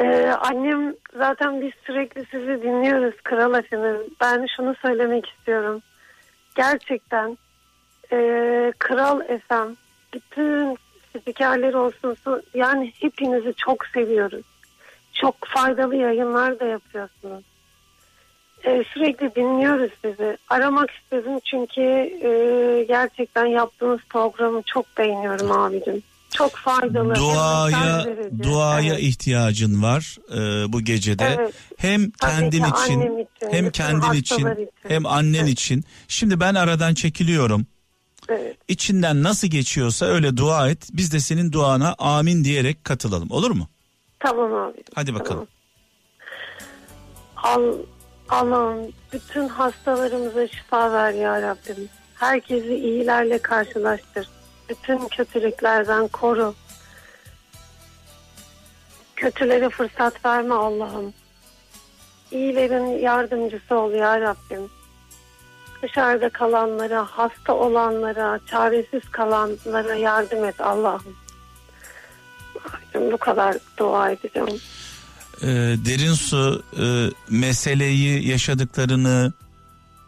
Ee, 0.00 0.26
annem 0.40 0.94
zaten 1.16 1.60
biz 1.60 1.72
sürekli 1.86 2.24
sizi 2.30 2.62
dinliyoruz 2.62 3.14
Kral 3.24 3.54
Efendim. 3.54 3.96
Ben 4.20 4.46
şunu 4.56 4.74
söylemek 4.82 5.26
istiyorum. 5.28 5.82
Gerçekten 6.56 7.38
e, 8.12 8.16
Kral 8.78 9.20
Efem 9.28 9.76
bütün 10.14 10.76
spikerleri 11.20 11.76
olsun 11.76 12.16
su- 12.24 12.42
yani 12.54 12.92
hepinizi 13.00 13.54
çok 13.56 13.86
seviyoruz. 13.86 14.44
Çok 15.12 15.34
faydalı 15.46 15.96
yayınlar 15.96 16.60
da 16.60 16.64
yapıyorsunuz. 16.64 17.44
Ee, 18.64 18.84
sürekli 18.94 19.34
dinliyoruz 19.34 19.90
sizi. 20.04 20.38
Aramak 20.48 20.90
istedim 20.90 21.38
çünkü 21.50 21.80
e, 22.26 22.84
gerçekten 22.88 23.46
yaptığınız 23.46 24.00
programı 24.10 24.62
çok 24.62 24.98
beğeniyorum 24.98 25.52
abicim. 25.52 26.02
Çok 26.30 26.56
faydalı. 26.56 27.14
Duaya 27.14 28.06
duaya 28.42 28.94
Evet. 28.94 29.02
ihtiyacın 29.02 29.82
var 29.82 30.16
e, 30.32 30.72
bu 30.72 30.80
gecede. 30.80 31.36
Evet. 31.38 31.54
Hem 31.76 32.10
kendin 32.10 32.64
için, 32.64 33.00
için, 33.00 33.26
hem 33.50 33.70
kendin 33.70 34.12
için, 34.12 34.36
için. 34.36 34.68
hem 34.88 35.06
annen 35.06 35.38
Evet. 35.38 35.48
için. 35.48 35.84
Şimdi 36.08 36.40
ben 36.40 36.54
aradan 36.54 36.94
çekiliyorum. 36.94 37.66
Evet. 38.28 38.56
İçinden 38.68 39.22
nasıl 39.22 39.48
geçiyorsa 39.48 40.06
öyle 40.06 40.36
dua 40.36 40.68
et. 40.70 40.88
Biz 40.92 41.12
de 41.12 41.20
senin 41.20 41.52
duana 41.52 41.94
amin 41.98 42.44
diyerek 42.44 42.84
katılalım. 42.84 43.30
Olur 43.30 43.50
mu? 43.50 43.68
Tamam 44.18 44.54
abi. 44.54 44.82
Hadi 44.94 45.14
bakalım. 45.14 45.46
Al, 47.36 47.62
Allah'ım 48.28 48.92
bütün 49.12 49.48
hastalarımıza 49.48 50.48
şifa 50.48 50.92
ver 50.92 51.12
ya 51.12 51.42
Rabbim. 51.42 51.88
Herkesi 52.14 52.74
iyilerle 52.74 53.38
karşılaştır. 53.38 54.28
Bütün 54.68 55.08
kötülüklerden 55.08 56.08
koru. 56.08 56.54
Kötülere 59.16 59.68
fırsat 59.68 60.24
verme 60.24 60.54
Allah'ım. 60.54 61.14
İyilerin 62.30 62.98
yardımcısı 62.98 63.74
ol 63.74 63.92
ya 63.92 64.20
Rabbim. 64.20 64.70
Dışarıda 65.82 66.28
kalanlara, 66.28 67.04
hasta 67.04 67.54
olanlara, 67.54 68.40
çaresiz 68.46 69.10
kalanlara 69.10 69.94
yardım 69.94 70.44
et 70.44 70.60
Allah'ım. 70.60 71.16
Bu 72.94 73.18
kadar 73.18 73.56
dua 73.76 74.10
edeceğim. 74.10 74.60
Ee, 75.42 75.46
derin 75.86 76.12
su 76.12 76.62
e, 76.80 76.84
meseleyi 77.30 78.28
yaşadıklarını 78.28 79.32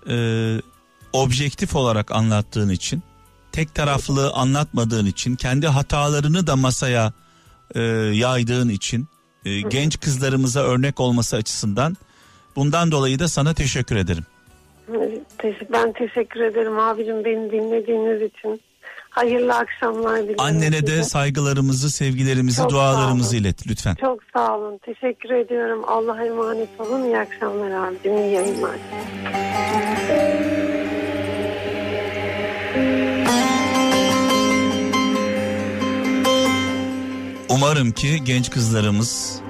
e, 0.08 0.16
objektif 1.12 1.76
olarak 1.76 2.12
anlattığın 2.12 2.68
için 2.68 3.02
tek 3.52 3.74
taraflı 3.74 4.30
anlatmadığın 4.30 5.06
için 5.06 5.36
kendi 5.36 5.66
hatalarını 5.66 6.46
da 6.46 6.56
masaya 6.56 7.12
e, 7.74 7.80
yaydığın 8.14 8.68
için 8.68 9.06
e, 9.44 9.60
genç 9.60 10.00
kızlarımıza 10.00 10.60
örnek 10.60 11.00
olması 11.00 11.36
açısından 11.36 11.96
bundan 12.56 12.92
dolayı 12.92 13.18
da 13.18 13.28
sana 13.28 13.54
teşekkür 13.54 13.96
ederim. 13.96 14.24
Ben 15.72 15.92
teşekkür 15.92 16.40
ederim 16.40 16.78
abicim 16.78 17.24
beni 17.24 17.52
dinlediğiniz 17.52 18.22
için. 18.22 18.60
Hayırlı 19.20 19.54
akşamlar 19.54 20.22
diliyorum. 20.22 20.44
Annene 20.44 20.86
de 20.86 21.02
saygılarımızı, 21.02 21.90
sevgilerimizi, 21.90 22.56
Çok 22.56 22.70
dualarımızı 22.70 23.36
ilet 23.36 23.68
lütfen. 23.68 23.94
Çok 23.94 24.20
sağ 24.36 24.56
olun. 24.56 24.78
Teşekkür 24.78 25.30
ediyorum. 25.30 25.84
Allah'a 25.86 26.24
emanet 26.24 26.68
olun. 26.78 27.04
İyi 27.04 27.18
akşamlar 27.18 27.70
abicim. 27.70 28.16
İyi 28.16 28.32
yayınlar. 28.32 28.76
Umarım 37.48 37.92
ki 37.92 38.24
genç 38.24 38.50
kızlarımız, 38.50 39.40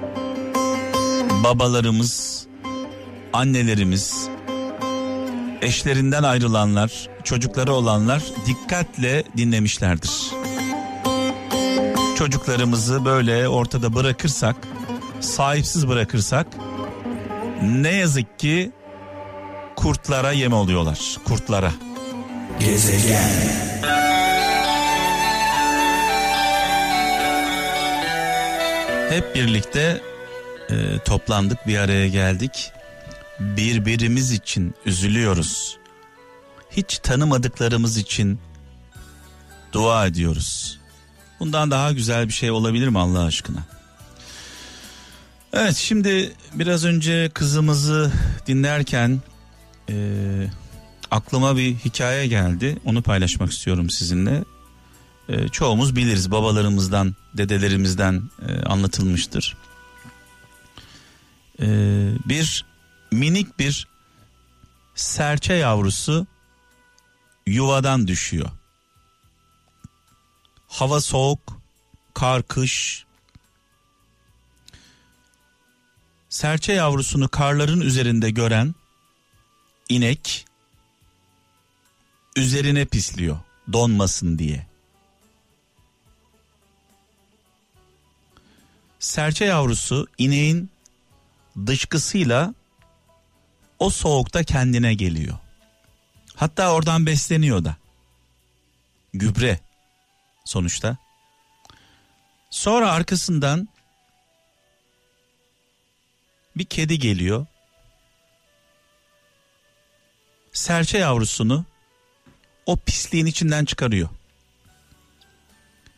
babalarımız, 1.43 2.47
annelerimiz, 3.33 4.29
eşlerinden 5.61 6.23
ayrılanlar, 6.23 7.09
çocukları 7.23 7.73
olanlar 7.73 8.23
dikkatle 8.47 9.23
dinlemişlerdir. 9.37 10.31
çocuklarımızı 12.21 13.05
böyle 13.05 13.47
ortada 13.47 13.93
bırakırsak, 13.93 14.55
sahipsiz 15.19 15.87
bırakırsak 15.87 16.47
ne 17.61 17.91
yazık 17.91 18.39
ki 18.39 18.71
kurtlara 19.75 20.31
yem 20.31 20.53
oluyorlar. 20.53 20.99
Kurtlara. 21.25 21.71
Gezegen. 22.59 23.29
Hep 29.09 29.35
birlikte 29.35 30.01
e, 30.69 30.99
toplandık 31.05 31.67
bir 31.67 31.77
araya 31.77 32.07
geldik. 32.07 32.71
Birbirimiz 33.39 34.31
için 34.31 34.75
üzülüyoruz. 34.85 35.80
Hiç 36.71 36.99
tanımadıklarımız 36.99 37.97
için 37.97 38.39
dua 39.73 40.07
ediyoruz. 40.07 40.79
Bundan 41.39 41.71
daha 41.71 41.91
güzel 41.91 42.27
bir 42.27 42.33
şey 42.33 42.51
olabilir 42.51 42.87
mi 42.87 42.99
Allah 42.99 43.23
aşkına? 43.23 43.63
Evet 45.53 45.75
şimdi 45.75 46.33
biraz 46.53 46.85
önce 46.85 47.29
kızımızı 47.33 48.11
dinlerken 48.47 49.21
e, 49.89 49.95
aklıma 51.11 51.57
bir 51.57 51.75
hikaye 51.75 52.27
geldi. 52.27 52.77
Onu 52.85 53.01
paylaşmak 53.01 53.51
istiyorum 53.51 53.89
sizinle. 53.89 54.43
E, 55.29 55.47
çoğumuz 55.47 55.95
biliriz 55.95 56.31
babalarımızdan, 56.31 57.15
dedelerimizden 57.33 58.23
e, 58.47 58.63
anlatılmıştır. 58.63 59.57
E, 61.61 61.67
bir 62.25 62.65
minik 63.11 63.59
bir 63.59 63.87
serçe 64.95 65.53
yavrusu 65.53 66.27
yuvadan 67.47 68.07
düşüyor. 68.07 68.49
Hava 70.67 71.01
soğuk, 71.01 71.61
kar 72.13 72.43
kış. 72.43 73.05
Serçe 76.29 76.73
yavrusunu 76.73 77.29
karların 77.29 77.81
üzerinde 77.81 78.31
gören 78.31 78.75
inek 79.89 80.45
üzerine 82.35 82.85
pisliyor 82.85 83.39
donmasın 83.73 84.39
diye. 84.39 84.67
Serçe 88.99 89.45
yavrusu 89.45 90.07
ineğin 90.17 90.69
dışkısıyla 91.67 92.53
o 93.79 93.89
soğukta 93.89 94.43
kendine 94.43 94.93
geliyor. 94.93 95.37
Hatta 96.41 96.73
oradan 96.73 97.05
besleniyor 97.05 97.63
da. 97.65 97.75
Gübre 99.13 99.59
sonuçta. 100.45 100.97
Sonra 102.49 102.91
arkasından 102.91 103.69
bir 106.57 106.65
kedi 106.65 106.99
geliyor. 106.99 107.45
Serçe 110.53 110.97
yavrusunu 110.97 111.65
o 112.65 112.77
pisliğin 112.77 113.25
içinden 113.25 113.65
çıkarıyor. 113.65 114.09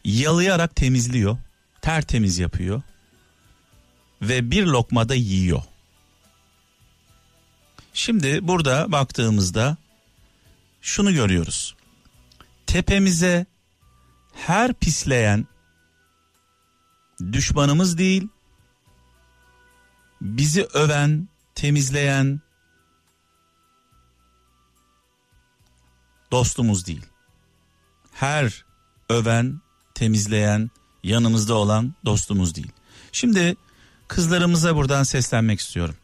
Yalayarak 0.06 0.76
temizliyor. 0.76 1.38
Tertemiz 1.82 2.40
yapıyor. 2.40 2.82
Ve 4.22 4.52
bir 4.52 4.66
lokmada 4.66 5.16
yiyor. 5.16 5.64
Şimdi 7.94 8.48
burada 8.48 8.92
baktığımızda 8.92 9.78
şunu 10.84 11.14
görüyoruz. 11.14 11.76
Tepemize 12.68 13.46
her 14.34 14.74
pisleyen 14.74 15.48
düşmanımız 17.32 17.98
değil, 17.98 18.28
bizi 20.22 20.64
öven, 20.64 21.28
temizleyen 21.56 22.42
dostumuz 26.32 26.88
değil. 26.88 27.06
Her 28.12 28.66
öven, 29.10 29.62
temizleyen, 29.96 30.72
yanımızda 31.04 31.54
olan 31.54 31.94
dostumuz 32.06 32.56
değil. 32.56 32.72
Şimdi 33.12 33.56
kızlarımıza 34.08 34.76
buradan 34.76 35.04
seslenmek 35.04 35.60
istiyorum. 35.60 35.96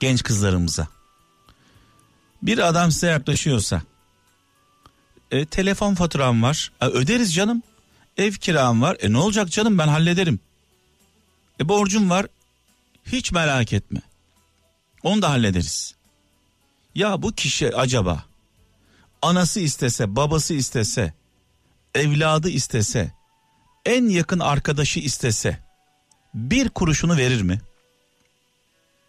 Genç 0.00 0.22
kızlarımıza. 0.22 1.01
Bir 2.42 2.58
adam 2.58 2.90
size 2.92 3.06
yaklaşıyorsa 3.06 3.82
e, 5.30 5.46
telefon 5.46 5.94
faturam 5.94 6.42
var. 6.42 6.72
E, 6.80 6.86
öderiz 6.86 7.34
canım. 7.34 7.62
Ev 8.16 8.32
kiram 8.32 8.82
var. 8.82 8.96
E 9.00 9.12
ne 9.12 9.18
olacak 9.18 9.50
canım 9.50 9.78
ben 9.78 9.88
hallederim. 9.88 10.40
E 11.60 11.68
borcum 11.68 12.10
var. 12.10 12.26
Hiç 13.06 13.32
merak 13.32 13.72
etme. 13.72 14.00
Onu 15.02 15.22
da 15.22 15.30
hallederiz. 15.30 15.94
Ya 16.94 17.22
bu 17.22 17.32
kişi 17.32 17.76
acaba 17.76 18.24
anası 19.22 19.60
istese, 19.60 20.16
babası 20.16 20.54
istese, 20.54 21.12
evladı 21.94 22.50
istese, 22.50 23.12
en 23.86 24.08
yakın 24.08 24.38
arkadaşı 24.38 25.00
istese 25.00 25.58
bir 26.34 26.68
kuruşunu 26.68 27.16
verir 27.16 27.42
mi? 27.42 27.60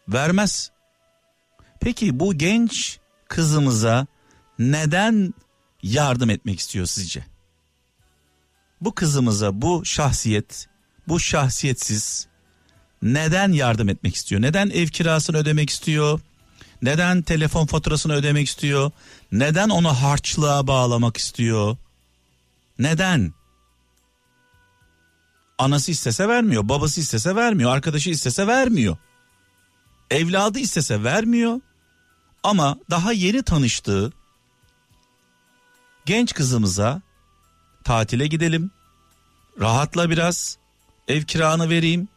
Vermez. 0.07 0.71
Peki 1.81 2.19
bu 2.19 2.37
genç 2.37 2.99
kızımıza 3.33 4.07
neden 4.59 5.33
yardım 5.83 6.29
etmek 6.29 6.59
istiyor 6.59 6.85
sizce? 6.85 7.25
Bu 8.81 8.95
kızımıza 8.95 9.61
bu 9.61 9.85
şahsiyet, 9.85 10.67
bu 11.07 11.19
şahsiyetsiz 11.19 12.27
neden 13.01 13.51
yardım 13.51 13.89
etmek 13.89 14.15
istiyor? 14.15 14.41
Neden 14.41 14.69
ev 14.69 14.87
kirasını 14.87 15.37
ödemek 15.37 15.69
istiyor? 15.69 16.19
Neden 16.81 17.21
telefon 17.21 17.65
faturasını 17.65 18.13
ödemek 18.13 18.47
istiyor? 18.47 18.91
Neden 19.31 19.69
onu 19.69 19.93
harçlığa 19.93 20.67
bağlamak 20.67 21.17
istiyor? 21.17 21.77
Neden? 22.79 23.33
Anası 25.57 25.91
istese 25.91 26.27
vermiyor, 26.27 26.69
babası 26.69 27.01
istese 27.01 27.35
vermiyor, 27.35 27.71
arkadaşı 27.71 28.09
istese 28.09 28.47
vermiyor. 28.47 28.97
Evladı 30.11 30.59
istese 30.59 31.03
vermiyor. 31.03 31.59
Ama 32.43 32.77
daha 32.89 33.11
yeni 33.13 33.43
tanıştığı 33.43 34.13
genç 36.05 36.33
kızımıza 36.33 37.01
tatile 37.83 38.27
gidelim. 38.27 38.71
Rahatla 39.59 40.09
biraz. 40.09 40.57
Ev 41.07 41.23
kiranı 41.23 41.69
vereyim. 41.69 42.07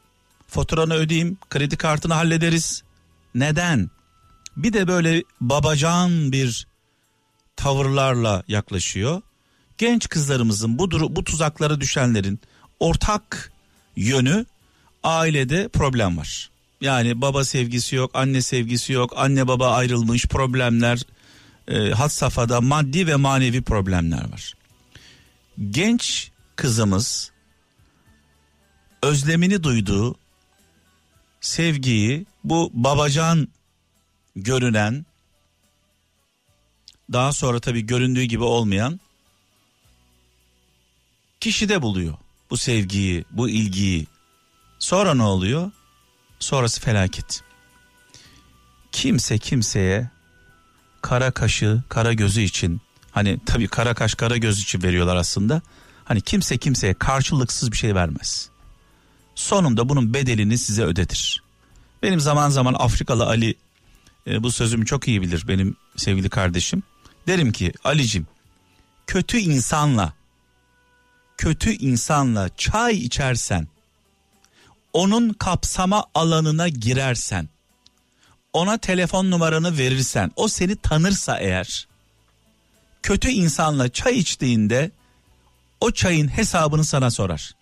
Faturanı 0.49 0.95
ödeyeyim. 0.95 1.39
Kredi 1.51 1.77
kartını 1.77 2.15
hallederiz. 2.15 2.83
Neden? 3.35 3.91
Bir 4.57 4.73
de 4.73 4.89
böyle 4.89 5.23
babacan 5.41 6.33
bir 6.33 6.67
tavırlarla 7.57 8.43
yaklaşıyor. 8.49 9.23
Genç 9.79 10.09
kızlarımızın 10.09 10.79
bu 10.79 10.91
duru, 10.91 11.17
bu 11.17 11.25
tuzaklara 11.25 11.81
düşenlerin 11.81 12.41
ortak 12.81 13.53
yönü 13.97 14.47
ailede 15.03 15.69
problem 15.69 16.19
var. 16.19 16.51
Yani 16.81 17.21
baba 17.21 17.45
sevgisi 17.45 17.97
yok, 17.97 18.11
anne 18.15 18.43
sevgisi 18.43 18.93
yok, 18.93 19.13
anne 19.17 19.49
baba 19.49 19.71
ayrılmış 19.71 20.27
problemler, 20.27 21.03
e, 21.69 21.91
had 21.91 22.09
safhada 22.09 22.61
maddi 22.61 23.07
ve 23.07 23.17
manevi 23.17 23.63
problemler 23.63 24.33
var. 24.33 24.55
Genç 25.71 26.31
kızımız 26.57 27.33
özlemini 29.03 29.63
duyduğu 29.63 30.17
sevgiyi 31.41 32.27
bu 32.45 32.71
babacan 32.75 33.49
görünen 34.37 35.07
daha 37.13 37.33
sonra 37.33 37.61
tabii 37.61 37.87
göründüğü 37.87 38.23
gibi 38.23 38.43
olmayan 38.43 39.01
kişide 41.41 41.83
buluyor 41.83 42.15
bu 42.51 42.57
sevgiyi, 42.57 43.25
bu 43.31 43.49
ilgiyi. 43.49 44.07
Sonra 44.79 45.15
ne 45.15 45.23
oluyor? 45.23 45.71
Sonrası 46.47 46.81
felaket. 46.81 47.43
Kimse 48.93 49.39
kimseye 49.39 50.11
kara 51.03 51.31
kaşı, 51.31 51.83
kara 51.89 52.13
gözü 52.13 52.41
için 52.41 52.81
hani 53.11 53.41
tabii 53.47 53.69
kara 53.69 53.95
kaş, 53.95 54.15
kara 54.15 54.37
göz 54.37 54.61
için 54.61 54.83
veriyorlar 54.83 55.17
aslında. 55.17 55.63
Hani 56.05 56.21
kimse 56.21 56.59
kimseye 56.59 56.95
karşılıksız 56.95 57.73
bir 57.73 57.77
şey 57.77 57.95
vermez. 57.95 58.49
Sonunda 59.35 59.89
bunun 59.89 60.15
bedelini 60.15 60.59
size 60.59 60.83
ödetir. 60.83 61.43
Benim 62.03 62.21
zaman 62.21 62.49
zaman 62.51 62.75
Afrikalı 62.79 63.27
Ali 63.27 63.55
e, 64.27 64.43
bu 64.43 64.53
sözümü 64.53 64.87
çok 64.87 65.09
iyi 65.09 65.23
bilir 65.23 65.45
benim 65.49 65.77
sevgili 65.97 66.29
kardeşim. 66.29 66.83
Derim 67.27 67.53
ki 67.53 67.73
Alicim 67.85 68.27
kötü 69.07 69.39
insanla 69.39 70.13
kötü 71.37 71.71
insanla 71.71 72.51
çay 72.57 72.97
içersen 72.97 73.69
onun 74.97 75.33
kapsama 75.33 76.05
alanına 76.15 76.69
girersen 76.69 77.49
ona 78.53 78.79
telefon 78.79 79.31
numaranı 79.31 79.79
verirsen 79.79 80.31
o 80.37 80.49
seni 80.49 80.77
tanırsa 80.77 81.39
eğer 81.39 81.89
kötü 83.03 83.29
insanla 83.29 83.89
çay 83.89 84.19
içtiğinde 84.19 84.91
o 85.81 85.91
çayın 85.91 86.29
hesabını 86.29 86.85
sana 86.85 87.11
sorar. 87.11 87.53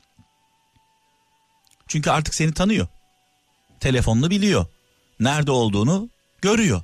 Çünkü 1.89 2.11
artık 2.11 2.35
seni 2.35 2.55
tanıyor. 2.55 2.87
Telefonunu 3.81 4.31
biliyor. 4.31 4.67
Nerede 5.21 5.51
olduğunu 5.51 6.09
görüyor. 6.43 6.83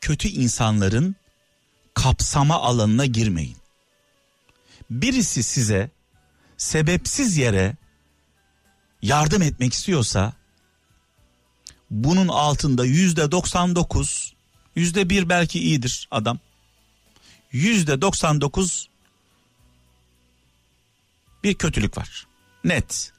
Kötü 0.00 0.28
insanların 0.28 1.16
kapsama 1.94 2.54
alanına 2.54 3.06
girmeyin. 3.06 3.56
Birisi 4.90 5.42
size 5.42 5.90
sebepsiz 6.56 7.36
yere 7.36 7.76
yardım 9.02 9.42
etmek 9.42 9.72
istiyorsa 9.72 10.32
bunun 11.90 12.28
altında 12.28 12.84
yüzde 12.84 13.30
99 13.30 14.34
yüzde 14.76 15.10
bir 15.10 15.28
belki 15.28 15.58
iyidir 15.60 16.08
adam. 16.10 16.38
Yüzde 17.52 18.00
99 18.00 18.88
bir 21.44 21.54
kötülük 21.54 21.98
var. 21.98 22.26
Net. 22.64 23.12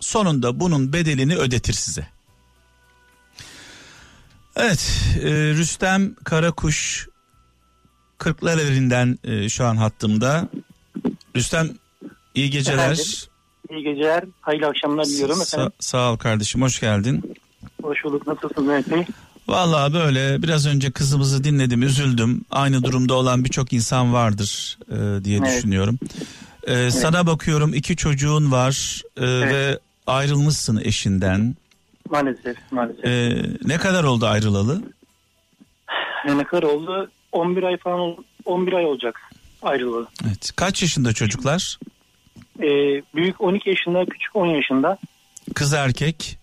Sonunda 0.00 0.60
bunun 0.60 0.92
bedelini 0.92 1.36
ödetir 1.36 1.72
size. 1.72 2.08
Evet 4.56 4.92
e, 5.22 5.30
Rüstem 5.30 6.14
Karakuş 6.14 7.08
Kırklareli'nden 8.18 9.18
e, 9.24 9.48
şu 9.48 9.66
an 9.66 9.76
hattımda. 9.76 10.48
Rüstem 11.36 11.78
iyi 12.34 12.50
geceler. 12.50 12.92
Efendim? 12.92 13.04
İyi 13.70 13.82
geceler, 13.82 14.24
hayırlı 14.40 14.66
akşamlar 14.66 15.04
diliyorum 15.06 15.38
Sa- 15.38 15.42
efendim. 15.54 15.72
sağ 15.80 16.12
ol 16.12 16.16
kardeşim 16.16 16.62
hoş 16.62 16.80
geldin 16.80 17.36
Hoş 17.82 18.04
bulduk, 18.04 18.26
nasılsınız 18.26 18.68
Mehmet 18.68 18.90
Bey? 18.90 19.04
Vallahi 19.48 19.92
böyle 19.94 20.42
biraz 20.42 20.66
önce 20.66 20.90
kızımızı 20.90 21.44
dinledim 21.44 21.82
üzüldüm. 21.82 22.44
Aynı 22.50 22.84
durumda 22.84 23.14
olan 23.14 23.44
birçok 23.44 23.72
insan 23.72 24.12
vardır 24.12 24.78
e, 24.90 25.24
diye 25.24 25.38
Evet. 25.38 25.46
düşünüyorum. 25.48 25.98
E, 26.66 26.90
Sana 26.90 27.26
bakıyorum 27.26 27.74
iki 27.74 27.96
çocuğun 27.96 28.52
var 28.52 29.02
e, 29.16 29.22
ve 29.26 29.78
ayrılmışsın 30.06 30.80
eşinden. 30.84 31.56
Maalesef, 32.10 32.56
maalesef. 32.70 33.04
E, 33.04 33.42
ne 33.64 33.76
kadar 33.78 34.04
oldu 34.04 34.26
ayrılalı? 34.26 34.82
Ne 36.26 36.44
kadar 36.44 36.62
oldu? 36.62 37.10
11 37.32 37.62
ay 37.62 37.76
falan, 37.76 37.98
ol- 38.00 38.16
11 38.44 38.72
ay 38.72 38.84
olacak 38.86 39.20
ayrılalı. 39.62 40.06
Evet. 40.26 40.52
Kaç 40.56 40.82
yaşında 40.82 41.12
çocuklar? 41.12 41.78
Ee, 42.62 43.02
büyük 43.14 43.40
12 43.40 43.70
yaşında, 43.70 44.04
küçük 44.06 44.36
10 44.36 44.46
yaşında. 44.46 44.98
Kız 45.54 45.72
erkek. 45.72 46.38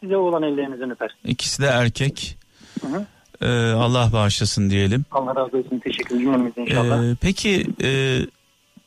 Size 0.00 0.16
olan 0.16 0.42
ellerinizden 0.42 0.90
öper. 0.90 1.10
İkisi 1.24 1.62
de 1.62 1.66
erkek. 1.66 2.38
Hı 2.80 2.86
hı. 2.86 3.06
E, 3.40 3.72
Allah 3.72 4.10
bağışlasın 4.12 4.70
diyelim. 4.70 5.04
Allah 5.10 5.36
razı 5.36 5.56
olsun, 5.56 5.78
teşekkür 5.78 6.16
ederim 6.16 6.52
inşallah. 6.56 7.12
E, 7.12 7.16
peki 7.20 7.66
e, 7.82 8.20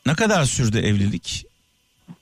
ne 0.06 0.14
kadar 0.14 0.44
sürdü 0.44 0.78
evlilik? 0.78 1.46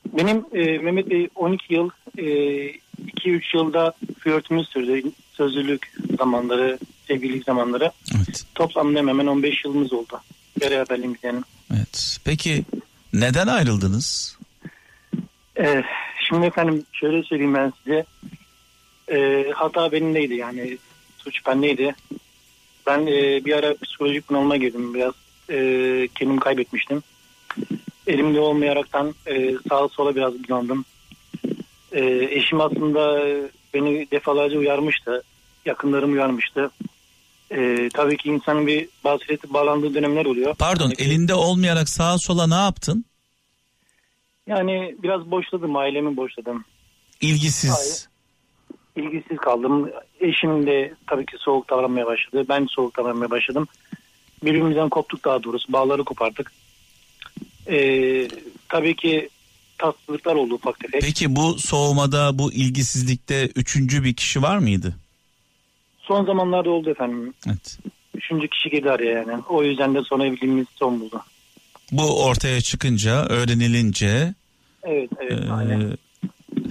Benim 0.05 0.45
e, 0.53 0.77
Mehmet 0.77 1.09
Bey 1.09 1.29
12 1.35 1.73
yıl, 1.73 1.89
e, 2.17 2.23
2-3 2.23 3.57
yılda 3.57 3.93
flörtümüz 4.19 4.67
sürdü. 4.67 5.11
Sözlülük 5.33 5.93
zamanları, 6.17 6.79
sevgililik 7.07 7.43
zamanları. 7.45 7.91
Evet. 8.15 8.43
Toplamda 8.55 8.99
hemen 8.99 9.27
15 9.27 9.65
yılımız 9.65 9.93
oldu. 9.93 10.21
Beraberliğimiz 10.61 11.19
yani. 11.23 11.41
Evet. 11.73 12.17
Peki 12.25 12.63
neden 13.13 13.47
ayrıldınız? 13.47 14.37
Ee, 15.59 15.83
şimdi 16.27 16.45
efendim 16.45 16.85
şöyle 16.93 17.23
söyleyeyim 17.23 17.53
ben 17.53 17.73
size. 17.83 18.05
Ee, 19.11 19.51
hata 19.55 19.91
benimdeydi 19.91 20.35
yani 20.35 20.77
suç 21.17 21.45
bendeydi. 21.47 21.95
Ben 22.87 23.01
e, 23.07 23.45
bir 23.45 23.53
ara 23.53 23.75
psikolojik 23.83 24.29
bunalıma 24.29 24.57
girdim 24.57 24.93
biraz. 24.93 25.13
E, 25.49 26.07
kendimi 26.15 26.39
kaybetmiştim. 26.39 27.03
Elimde 28.07 28.39
olmayaraktan 28.39 29.15
e, 29.27 29.51
sağa 29.69 29.87
sola 29.87 30.15
biraz 30.15 30.33
bunaldım. 30.49 30.85
E, 31.91 32.27
eşim 32.31 32.61
aslında 32.61 33.21
beni 33.73 34.07
defalarca 34.11 34.57
uyarmıştı. 34.57 35.23
Yakınlarım 35.65 36.13
uyarmıştı. 36.13 36.71
E, 37.51 37.89
tabii 37.93 38.17
ki 38.17 38.29
insanın 38.29 38.67
bir 38.67 38.87
basireti 39.03 39.53
bağlandığı 39.53 39.93
dönemler 39.93 40.25
oluyor. 40.25 40.55
Pardon 40.55 40.83
Yani- 40.99 41.07
elinde 41.09 41.33
olmayarak 41.33 41.89
sağa 41.89 42.17
sola 42.17 42.47
ne 42.47 42.55
yaptın? 42.63 43.05
Yani 44.47 44.95
biraz 45.03 45.31
boşladım 45.31 45.75
ailemi 45.75 46.17
boşladım. 46.17 46.65
İlgisiz. 47.21 48.09
ilgisiz 48.95 49.37
kaldım. 49.37 49.89
Eşim 50.19 50.67
de 50.67 50.93
tabii 51.07 51.25
ki 51.25 51.37
soğuk 51.39 51.69
davranmaya 51.69 52.05
başladı. 52.05 52.45
Ben 52.49 52.65
soğuk 52.65 52.97
davranmaya 52.97 53.31
başladım. 53.31 53.67
Birbirimizden 54.43 54.89
koptuk 54.89 55.25
daha 55.25 55.43
doğrusu. 55.43 55.73
Bağları 55.73 56.03
kopardık. 56.03 56.51
Ee, 57.67 58.27
tabii 58.69 58.95
ki 58.95 59.29
tatsızlıklar 59.77 60.35
oldu 60.35 60.53
ufak 60.53 60.79
tefek. 60.79 61.01
Peki 61.01 61.35
bu 61.35 61.59
soğumada 61.59 62.39
bu 62.39 62.53
ilgisizlikte 62.53 63.49
üçüncü 63.55 64.03
bir 64.03 64.13
kişi 64.13 64.41
var 64.41 64.57
mıydı? 64.57 64.95
Son 65.99 66.25
zamanlarda 66.25 66.69
oldu 66.69 66.89
efendim. 66.89 67.33
Evet. 67.47 67.79
Üçüncü 68.15 68.47
kişi 68.47 68.69
girdi 68.69 68.91
araya 68.91 69.11
yani. 69.11 69.43
O 69.49 69.63
yüzden 69.63 69.95
de 69.95 70.01
sonra 70.03 70.25
evliliğimiz 70.25 70.67
son 70.75 70.99
buldu. 70.99 71.23
Bu 71.91 72.23
ortaya 72.25 72.61
çıkınca 72.61 73.25
öğrenilince 73.25 74.33
Evet 74.83 75.09
evet 75.21 75.45
e, 75.47 75.51
aynen. 75.51 75.97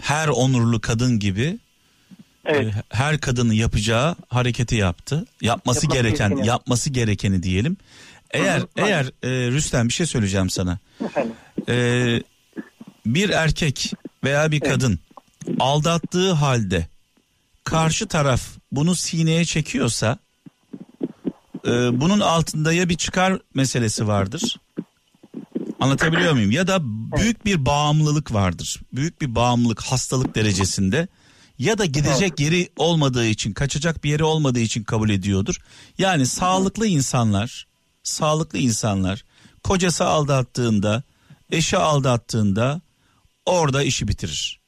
her 0.02 0.28
onurlu 0.28 0.80
kadın 0.80 1.18
gibi 1.18 1.58
Evet. 2.44 2.66
e, 2.66 2.82
her 2.90 3.18
kadının 3.20 3.52
yapacağı 3.52 4.16
hareketi 4.28 4.74
yaptı. 4.74 5.14
Yapması 5.16 5.44
Yapması 5.46 5.86
gereken 5.86 6.28
gerekeni. 6.28 6.46
yapması 6.48 6.90
gerekeni 6.90 7.42
diyelim. 7.42 7.76
Eğer 8.30 8.58
Hı 8.58 8.62
hı, 8.62 8.66
aynen. 8.76 8.88
eğer 8.88 9.04
e, 9.22 9.50
Rüstem 9.50 9.88
bir 9.88 9.92
şey 9.92 10.06
söyleyeceğim 10.06 10.50
sana. 10.50 10.78
Efendim. 11.04 11.32
Ee, 11.68 12.22
bir 13.06 13.30
erkek 13.30 13.92
veya 14.24 14.50
bir 14.50 14.60
Evet. 14.62 14.72
kadın 14.72 14.98
aldattığı 15.60 16.32
halde 16.32 16.86
karşı 17.64 18.06
taraf 18.08 18.42
bunu 18.72 18.94
sineye 18.94 19.44
çekiyorsa 19.44 20.18
e, 21.66 21.70
bunun 22.00 22.20
altında 22.20 22.72
ya 22.72 22.88
bir 22.88 22.96
çıkar 22.96 23.38
meselesi 23.54 24.06
vardır. 24.08 24.56
Anlatabiliyor 25.80 26.32
muyum? 26.32 26.50
Ya 26.50 26.66
da 26.66 26.78
büyük 27.16 27.44
bir 27.44 27.66
bağımlılık 27.66 28.34
vardır. 28.34 28.80
Büyük 28.92 29.20
bir 29.20 29.34
bağımlılık 29.34 29.82
hastalık 29.82 30.34
derecesinde. 30.34 31.08
Ya 31.58 31.78
da 31.78 31.84
gidecek 31.84 32.40
yeri 32.40 32.68
olmadığı 32.76 33.26
için, 33.26 33.52
kaçacak 33.52 34.04
bir 34.04 34.10
yeri 34.10 34.24
olmadığı 34.24 34.60
için 34.60 34.84
kabul 34.84 35.10
ediyordur. 35.10 35.56
Yani 35.98 36.26
sağlıklı 36.26 36.86
insanlar, 36.86 37.66
sağlıklı 38.02 38.58
insanlar 38.58 39.24
kocası 39.62 40.04
aldattığında, 40.04 41.02
eşi 41.50 41.76
aldattığında 41.76 42.80
orada 43.46 43.82
işi 43.82 44.08
bitirir. 44.08 44.60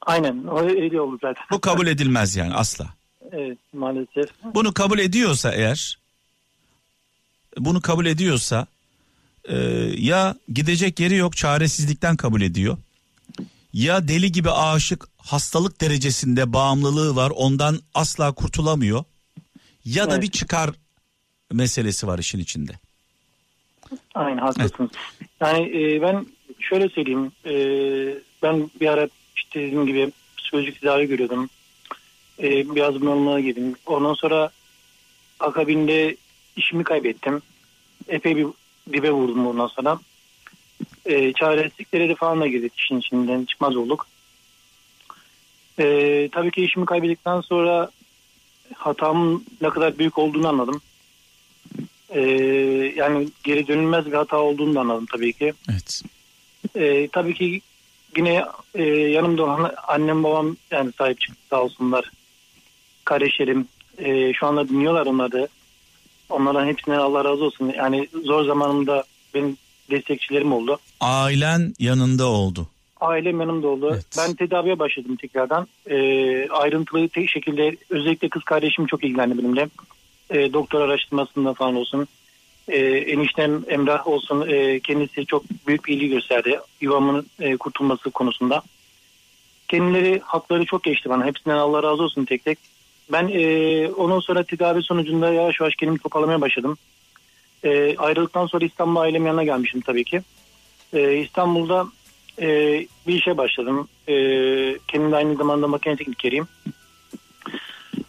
Aynen 0.00 0.56
öyle 0.56 1.00
oldu 1.00 1.18
zaten. 1.22 1.44
Bu 1.50 1.60
kabul 1.60 1.86
edilmez 1.86 2.36
yani 2.36 2.54
asla. 2.54 2.86
Evet 3.32 3.58
maalesef. 3.72 4.30
Bunu 4.54 4.74
kabul 4.74 4.98
ediyorsa 4.98 5.52
eğer, 5.52 5.98
bunu 7.58 7.80
kabul 7.80 8.06
ediyorsa 8.06 8.66
e, 9.48 9.56
ya 9.98 10.34
gidecek 10.52 11.00
yeri 11.00 11.14
yok 11.16 11.36
çaresizlikten 11.36 12.16
kabul 12.16 12.42
ediyor. 12.42 12.78
Ya 13.72 14.08
deli 14.08 14.32
gibi 14.32 14.50
aşık 14.50 15.04
hastalık 15.18 15.80
derecesinde 15.80 16.52
bağımlılığı 16.52 17.16
var 17.16 17.32
ondan 17.36 17.78
asla 17.94 18.32
kurtulamıyor. 18.32 19.04
Ya 19.84 20.10
da 20.10 20.14
Evet. 20.14 20.22
bir 20.22 20.30
çıkar 20.30 20.70
meselesi 21.52 22.06
var 22.06 22.18
işin 22.18 22.38
içinde. 22.38 22.72
Aynen 24.14 24.38
haklısınız. 24.38 24.90
Yani 25.40 25.82
e, 25.82 26.02
ben 26.02 26.26
şöyle 26.60 26.88
söyleyeyim. 26.88 27.32
E, 27.44 27.54
ben 28.42 28.70
bir 28.80 28.86
ara 28.86 29.08
işte 29.36 29.60
dediğim 29.60 29.86
gibi 29.86 30.12
psikolojik 30.36 30.80
tedavi 30.80 31.06
görüyordum. 31.06 31.48
E, 32.42 32.74
biraz 32.74 33.00
bunalımaya 33.00 33.40
girdim. 33.40 33.74
Ondan 33.86 34.14
sonra 34.14 34.50
akabinde 35.40 36.16
işimi 36.56 36.84
kaybettim. 36.84 37.42
Epey 38.08 38.36
bir 38.36 38.46
dibe 38.92 39.10
vurdum 39.10 39.46
ondan 39.46 39.66
sonra. 39.66 40.00
E, 41.06 41.32
çaresizliklere 41.32 42.08
de 42.08 42.14
falan 42.14 42.40
da 42.40 42.46
girdik 42.46 42.72
işin 42.76 42.98
içinden 42.98 43.44
çıkmaz 43.44 43.76
olduk. 43.76 44.06
E, 45.78 46.28
tabii 46.32 46.50
ki 46.50 46.64
işimi 46.64 46.86
kaybettikten 46.86 47.40
sonra 47.40 47.90
hatamın 48.74 49.44
ne 49.60 49.68
kadar 49.70 49.98
büyük 49.98 50.18
olduğunu 50.18 50.48
anladım. 50.48 50.80
Ee, 52.10 52.20
yani 52.96 53.28
geri 53.44 53.68
dönülmez 53.68 54.06
bir 54.06 54.12
hata 54.12 54.38
olduğunu 54.38 54.74
da 54.74 54.80
anladım 54.80 55.06
tabii 55.12 55.32
ki. 55.32 55.52
Evet. 55.70 56.02
Ee, 56.76 57.08
tabii 57.08 57.34
ki 57.34 57.60
yine 58.16 58.44
e, 58.74 58.82
yanımda 58.84 59.44
olan 59.44 59.72
annem 59.88 60.24
babam 60.24 60.56
yani 60.70 60.92
sahip 60.98 61.20
çıktı 61.20 61.36
sağ 61.50 61.62
olsunlar. 61.62 62.10
Kardeşlerim 63.04 63.68
e, 63.98 64.32
şu 64.32 64.46
anda 64.46 64.68
dinliyorlar 64.68 65.06
onları. 65.06 65.48
Onlardan 66.30 66.66
hepsinden 66.66 66.98
Allah 66.98 67.24
razı 67.24 67.44
olsun. 67.44 67.72
Yani 67.76 68.08
zor 68.24 68.44
zamanımda 68.44 69.04
benim 69.34 69.56
destekçilerim 69.90 70.52
oldu. 70.52 70.78
Ailen 71.00 71.74
yanında 71.78 72.26
oldu. 72.26 72.66
Ailem 73.00 73.40
yanımda 73.40 73.68
oldu. 73.68 73.90
Evet. 73.94 74.06
Ben 74.18 74.34
tedaviye 74.34 74.78
başladım 74.78 75.16
tekrardan. 75.16 75.68
Ee, 75.90 76.48
ayrıntılı 76.48 77.08
tek 77.08 77.30
şekilde 77.30 77.76
özellikle 77.90 78.28
kız 78.28 78.42
kardeşim 78.42 78.86
çok 78.86 79.04
ilgilendi 79.04 79.38
benimle. 79.38 79.68
Ee, 80.30 80.52
doktor 80.52 80.80
araştırmasında 80.80 81.54
falan 81.54 81.76
olsun. 81.76 82.08
E, 82.68 82.78
eniştem 82.86 83.64
Emrah 83.68 84.06
olsun 84.06 84.48
e, 84.48 84.80
kendisi 84.80 85.26
çok 85.26 85.44
büyük 85.66 85.84
bir 85.84 85.96
ilgi 85.96 86.08
gösterdi 86.08 86.58
yuvamın 86.80 87.26
e, 87.40 87.56
kurtulması 87.56 88.10
konusunda. 88.10 88.62
Kendileri 89.68 90.20
hakları 90.24 90.64
çok 90.64 90.82
geçti 90.82 91.08
bana. 91.08 91.26
Hepsinden 91.26 91.56
Allah 91.56 91.82
razı 91.82 92.02
olsun 92.02 92.24
tek 92.24 92.44
tek. 92.44 92.58
Ben 93.12 93.28
e, 93.28 93.88
ondan 93.88 94.20
sonra 94.20 94.44
tedavi 94.44 94.82
sonucunda 94.82 95.32
yavaş 95.32 95.60
yavaş 95.60 95.74
kendimi 95.74 95.98
toparlamaya 95.98 96.40
başladım. 96.40 96.78
E, 97.64 97.96
ayrıldıktan 97.96 98.46
sonra 98.46 98.64
İstanbul 98.64 99.00
ailem 99.00 99.26
yanına 99.26 99.44
gelmişim 99.44 99.80
tabii 99.80 100.04
ki. 100.04 100.22
E, 100.92 101.16
İstanbul'da 101.16 101.86
e, 102.40 102.46
bir 103.06 103.14
işe 103.14 103.36
başladım. 103.36 103.88
E, 104.08 104.14
kendim 104.88 105.12
de 105.12 105.16
aynı 105.16 105.36
zamanda 105.36 105.68
makine 105.68 105.96
teknikeriyim. 105.96 106.48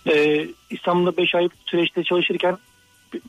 E, 0.07 0.47
İstanbul'da 0.69 1.17
5 1.17 1.35
ay 1.35 1.49
süreçte 1.65 2.03
çalışırken 2.03 2.57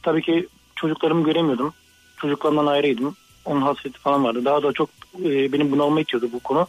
tabii 0.02 0.22
ki 0.22 0.48
çocuklarımı 0.76 1.24
göremiyordum. 1.24 1.74
Çocuklarımdan 2.16 2.66
ayrıydım. 2.66 3.16
Onun 3.44 3.62
hasreti 3.62 3.98
falan 3.98 4.24
vardı. 4.24 4.44
Daha 4.44 4.62
da 4.62 4.72
çok 4.72 4.90
e, 5.24 5.52
benim 5.52 5.72
bunalma 5.72 6.00
itiyordu 6.00 6.28
bu 6.32 6.40
konu. 6.40 6.66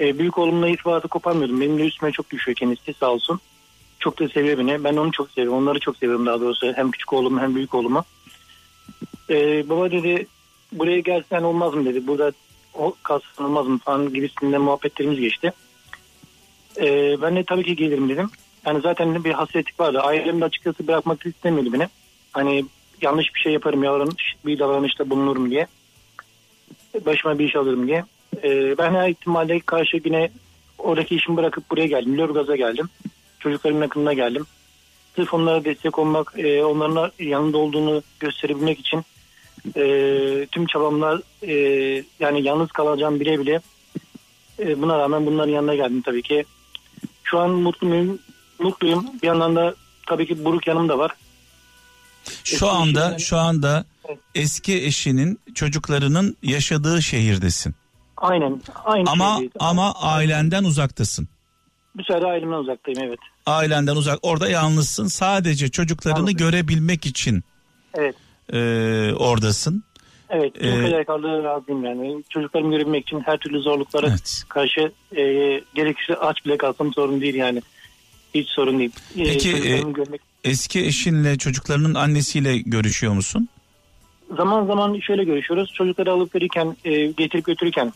E, 0.00 0.18
büyük 0.18 0.38
oğlumla 0.38 0.68
irtibatı 0.68 1.08
koparmıyordum. 1.08 1.60
Benim 1.60 1.78
de 1.78 1.86
üstüme 1.86 2.12
çok 2.12 2.30
düşüyor 2.30 2.56
kendisi 2.56 2.94
sağ 2.94 3.10
olsun. 3.10 3.40
Çok 4.00 4.20
da 4.20 4.28
seviyor 4.28 4.58
beni. 4.58 4.84
Ben 4.84 4.96
onu 4.96 5.12
çok 5.12 5.30
seviyorum. 5.30 5.58
Onları 5.58 5.80
çok 5.80 5.96
seviyorum 5.96 6.26
daha 6.26 6.40
doğrusu. 6.40 6.72
Hem 6.76 6.90
küçük 6.90 7.12
oğlumu 7.12 7.40
hem 7.40 7.54
büyük 7.54 7.74
oğlumu. 7.74 8.04
E, 9.30 9.68
baba 9.68 9.90
dedi 9.90 10.26
buraya 10.72 11.00
gelsen 11.00 11.42
olmaz 11.42 11.74
mı 11.74 11.84
dedi. 11.84 12.06
Burada 12.06 12.32
o 12.74 12.94
kalsın 13.02 13.44
olmaz 13.44 13.66
mı 13.66 13.78
falan 13.78 14.14
gibisinde 14.14 14.58
muhabbetlerimiz 14.58 15.20
geçti. 15.20 15.52
E, 16.80 17.16
ben 17.22 17.36
de 17.36 17.44
tabii 17.44 17.64
ki 17.64 17.76
gelirim 17.76 18.08
dedim. 18.08 18.30
Yani 18.66 18.80
zaten 18.80 19.24
bir 19.24 19.32
hasretlik 19.32 19.80
vardı. 19.80 20.00
Ailem 20.00 20.40
de 20.40 20.44
açıkçası 20.44 20.86
bırakmak 20.86 21.26
istemiyordu 21.26 21.72
beni. 21.72 21.88
Hani 22.32 22.64
yanlış 23.02 23.34
bir 23.34 23.40
şey 23.40 23.52
yaparım 23.52 23.84
yarın 23.84 24.12
bir 24.46 24.58
davranışta 24.58 25.10
bulunurum 25.10 25.50
diye. 25.50 25.66
Başıma 27.06 27.38
bir 27.38 27.48
iş 27.48 27.56
alırım 27.56 27.86
diye. 27.86 28.04
Ee, 28.42 28.78
ben 28.78 28.94
her 28.94 29.08
ihtimalle 29.08 29.60
karşı 29.60 29.96
güne 29.96 30.30
oradaki 30.78 31.16
işimi 31.16 31.36
bırakıp 31.36 31.70
buraya 31.70 31.86
geldim. 31.86 32.18
Lörgaz'a 32.18 32.56
geldim. 32.56 32.88
Çocuklarımın 33.40 33.82
yakınına 33.82 34.12
geldim. 34.12 34.46
Sırf 35.16 35.34
onlara 35.34 35.64
destek 35.64 35.98
olmak, 35.98 36.32
e, 36.38 36.64
onların 36.64 37.12
yanında 37.18 37.58
olduğunu 37.58 38.02
gösterebilmek 38.20 38.80
için 38.80 39.04
e, 39.76 39.82
tüm 40.52 40.66
çabamlar 40.66 41.20
e, 41.42 41.54
yani 42.20 42.42
yalnız 42.42 42.72
kalacağım 42.72 43.20
bile 43.20 43.38
bile 43.40 43.60
e, 44.58 44.82
buna 44.82 44.98
rağmen 44.98 45.26
bunların 45.26 45.52
yanına 45.52 45.74
geldim 45.74 46.02
tabii 46.02 46.22
ki. 46.22 46.44
Şu 47.24 47.38
an 47.38 47.50
mutluyum, 47.50 48.18
mutluyum. 48.58 49.06
Bir 49.22 49.26
yandan 49.26 49.56
da 49.56 49.74
tabii 50.06 50.26
ki 50.26 50.44
buruk 50.44 50.66
yanım 50.66 50.88
da 50.88 50.98
var. 50.98 51.10
Şu 52.44 52.54
Eski 52.54 52.66
anda 52.66 53.00
eşinden- 53.06 53.18
şu 53.18 53.36
anda 53.36 53.84
Evet. 54.08 54.18
eski 54.34 54.84
eşinin 54.84 55.40
çocuklarının 55.54 56.36
yaşadığı 56.42 57.02
şehirdesin. 57.02 57.74
Aynen. 58.16 58.62
Aynı 58.84 59.10
Ama 59.10 59.30
şeydeyiz. 59.32 59.52
ama 59.58 59.94
ailenden 59.94 60.64
uzaktasın. 60.64 61.28
Bu 61.94 62.04
sefer 62.04 62.22
ailemden 62.22 62.56
uzaktayım 62.56 63.00
evet. 63.02 63.18
Ailenden 63.46 63.96
uzak. 63.96 64.18
Orada 64.22 64.48
yalnızsın. 64.48 65.06
Sadece 65.06 65.68
çocuklarını 65.68 66.18
Yalnızım. 66.18 66.36
görebilmek 66.38 67.06
için 67.06 67.42
Evet. 67.94 68.14
e, 68.52 68.58
oradasın. 69.14 69.84
Evet. 70.30 70.54
Tüm 70.54 70.68
Ee, 70.68 70.90
fedakarlığı 70.90 71.42
razıyım 71.44 71.84
yani. 71.84 72.22
Çocuklarımı 72.30 72.70
görebilmek 72.70 73.02
için 73.02 73.20
her 73.20 73.38
türlü 73.38 73.60
zorluklara 73.60 74.06
Evet. 74.08 74.42
karşı 74.48 74.92
e, 75.16 75.22
gerekirse 75.74 76.16
aç 76.16 76.44
bile 76.44 76.56
kalsam 76.58 76.92
sorun 76.92 77.20
değil 77.20 77.34
yani. 77.34 77.62
Hiç 78.34 78.48
sorun 78.48 78.78
değil. 78.78 78.90
E, 79.18 79.24
Peki, 79.24 79.50
e, 79.50 79.78
görmek... 79.80 80.20
Eski 80.44 80.86
eşinle 80.86 81.38
çocuklarının 81.38 81.94
annesiyle 81.94 82.58
görüşüyor 82.58 83.12
musun? 83.12 83.48
Zaman 84.36 84.66
zaman 84.66 84.98
şöyle 85.00 85.24
görüşüyoruz. 85.24 85.72
Çocukları 85.74 86.12
alıp 86.12 86.34
verirken, 86.34 86.76
e, 86.84 87.06
getirip 87.06 87.44
götürürken 87.44 87.92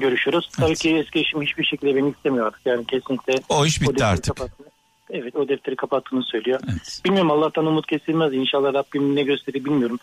görüşüyoruz. 0.00 0.48
Tabii 0.56 0.66
Evet. 0.66 0.78
ki 0.78 0.96
eski 0.96 1.18
eşim 1.20 1.42
hiçbir 1.42 1.64
şekilde 1.64 1.96
beni 1.96 2.10
istemiyor 2.10 2.46
artık. 2.46 2.60
Yani 2.66 2.86
kesinlikle 2.86 3.34
O 3.48 3.66
iş 3.66 3.78
o 3.78 3.82
bitti 3.82 3.90
defteri 3.92 4.06
artık. 4.06 4.36
kapattığını- 4.36 4.66
Evet 5.10 5.36
o 5.36 5.48
defteri 5.48 5.76
kapattığını 5.76 6.22
söylüyor. 6.22 6.60
Evet. 6.72 7.00
Bilmiyorum 7.04 7.30
Allah'tan 7.30 7.66
umut 7.66 7.86
kesilmez. 7.86 8.32
İnşallah 8.34 8.74
Rabbim 8.74 9.16
ne 9.16 9.22
gösterir 9.22 9.64
bilmiyorum. 9.64 9.98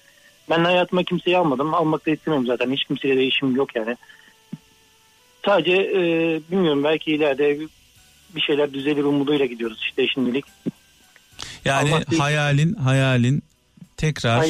Ben 0.50 0.64
hayatıma 0.64 1.04
kimseyi 1.04 1.38
almadım. 1.38 1.74
Almak 1.74 2.06
da 2.06 2.12
istemiyorum 2.12 2.48
zaten. 2.48 2.72
Hiç 2.72 2.84
kimseyle 2.84 3.18
de 3.18 3.26
işim 3.26 3.56
yok 3.56 3.76
yani. 3.76 3.98
Sadece 5.46 5.72
e, 5.72 6.02
bilmiyorum 6.52 6.84
belki 6.84 7.12
ileride 7.12 7.60
bir 8.36 8.42
şeyler 8.42 8.74
düzelir 8.74 9.04
umuduyla 9.04 9.46
gidiyoruz 9.46 9.80
işte 9.84 10.08
şimdilik. 10.08 10.46
Yani 11.66 11.94
Allah 11.96 12.06
değil. 12.12 12.22
hayalin 12.22 12.74
hayalin 12.74 13.44
tekrar 13.98 14.46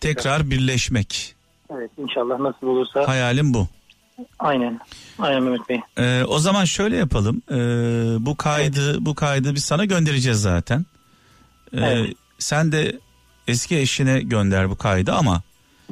tekrar 0.00 0.50
birleşmek. 0.50 1.34
Evet 1.72 1.90
inşallah 1.98 2.38
nasıl 2.38 2.66
olursa. 2.66 3.08
Hayalin 3.08 3.54
bu. 3.54 3.68
Aynen. 4.38 4.80
Aynen 5.18 5.42
Mehmet 5.42 5.68
Bey. 5.68 5.80
Ee, 5.98 6.24
o 6.24 6.38
zaman 6.38 6.64
şöyle 6.64 6.96
yapalım. 6.96 7.42
Ee, 7.50 7.54
bu 8.26 8.36
kaydı 8.36 9.04
bu 9.06 9.14
kaydı 9.14 9.54
biz 9.54 9.64
sana 9.64 9.84
göndereceğiz 9.84 10.40
zaten. 10.42 10.86
Ee, 11.72 11.80
Evet. 11.80 12.14
Sen 12.38 12.72
de 12.72 12.98
eski 13.48 13.78
eşine 13.78 14.20
gönder 14.20 14.70
bu 14.70 14.76
kaydı 14.76 15.12
ama 15.12 15.42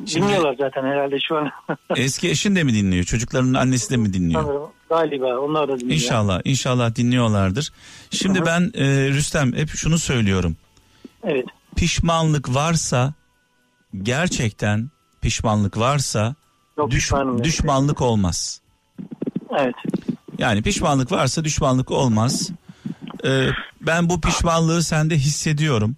Şimdi- 0.07 0.27
Dinliyorlar 0.27 0.55
zaten 0.59 0.83
herhalde 0.85 1.17
şu 1.29 1.37
an. 1.37 1.51
eski 1.97 2.31
eşin 2.31 2.57
de 2.57 2.65
mi 2.65 2.75
dinliyor? 2.75 3.05
Çocuklarının 3.05 3.55
annesi 3.55 3.91
de 3.91 3.97
mi 3.97 4.13
dinliyor? 4.13 4.43
Sanırım 4.43 4.71
galiba 4.89 5.39
onlar 5.39 5.69
da 5.69 5.81
dinliyor. 5.81 6.01
İnşallah 6.01 6.41
inşallah 6.45 6.95
dinliyorlardır. 6.95 7.73
Şimdi 8.11 8.39
Hı 8.39 8.43
hı. 8.43 8.47
ben 8.47 8.61
e, 8.75 8.85
Rüstem 9.09 9.53
hep 9.53 9.69
şunu 9.69 9.99
söylüyorum. 9.99 10.57
Evet. 11.25 11.45
Pişmanlık 11.77 12.55
varsa 12.55 13.15
gerçekten 14.03 14.91
pişmanlık 15.21 15.79
varsa 15.79 16.35
Çok 16.77 16.91
düş- 16.91 17.13
yani. 17.13 17.45
düşmanlık 17.45 18.01
olmaz. 18.01 18.61
Evet. 19.59 19.75
Yani 20.39 20.63
pişmanlık 20.63 21.13
varsa 21.13 21.45
düşmanlık 21.45 21.91
olmaz. 21.91 22.51
Ee, 23.25 23.49
ben 23.81 24.09
bu 24.11 24.21
pişmanlığı 24.21 24.83
sende 24.83 25.17
hissediyorum. 25.17 25.97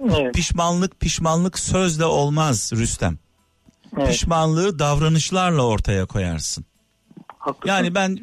Evet. 0.00 0.34
Pişmanlık 0.34 1.00
pişmanlık 1.00 1.58
sözle 1.58 2.04
olmaz 2.04 2.72
Rüstem. 2.74 3.18
evet. 3.96 4.08
Pişmanlığı 4.08 4.78
davranışlarla 4.78 5.62
ortaya 5.62 6.06
koyarsın. 6.06 6.64
Haklısın. 7.38 7.68
Yani 7.68 7.94
ben 7.94 8.18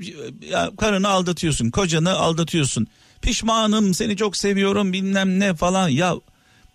ya, 0.50 0.72
karını 0.78 1.08
aldatıyorsun, 1.10 1.72
kocanı 1.72 2.12
aldatıyorsun. 2.12 2.88
Pişmanım, 3.22 3.94
seni 3.94 4.18
çok 4.18 4.38
seviyorum 4.38 4.94
bilmem 4.94 5.40
ne 5.40 5.56
falan. 5.56 5.90
Ya 5.90 6.14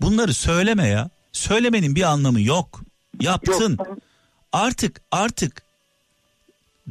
bunları 0.00 0.34
söyleme 0.34 0.86
ya. 0.88 1.10
Söylemenin 1.32 1.94
bir 1.94 2.02
anlamı 2.02 2.40
yok. 2.40 2.80
Yaptın. 3.20 3.78
Yok. 3.78 3.98
Artık 4.52 5.00
artık 5.10 5.62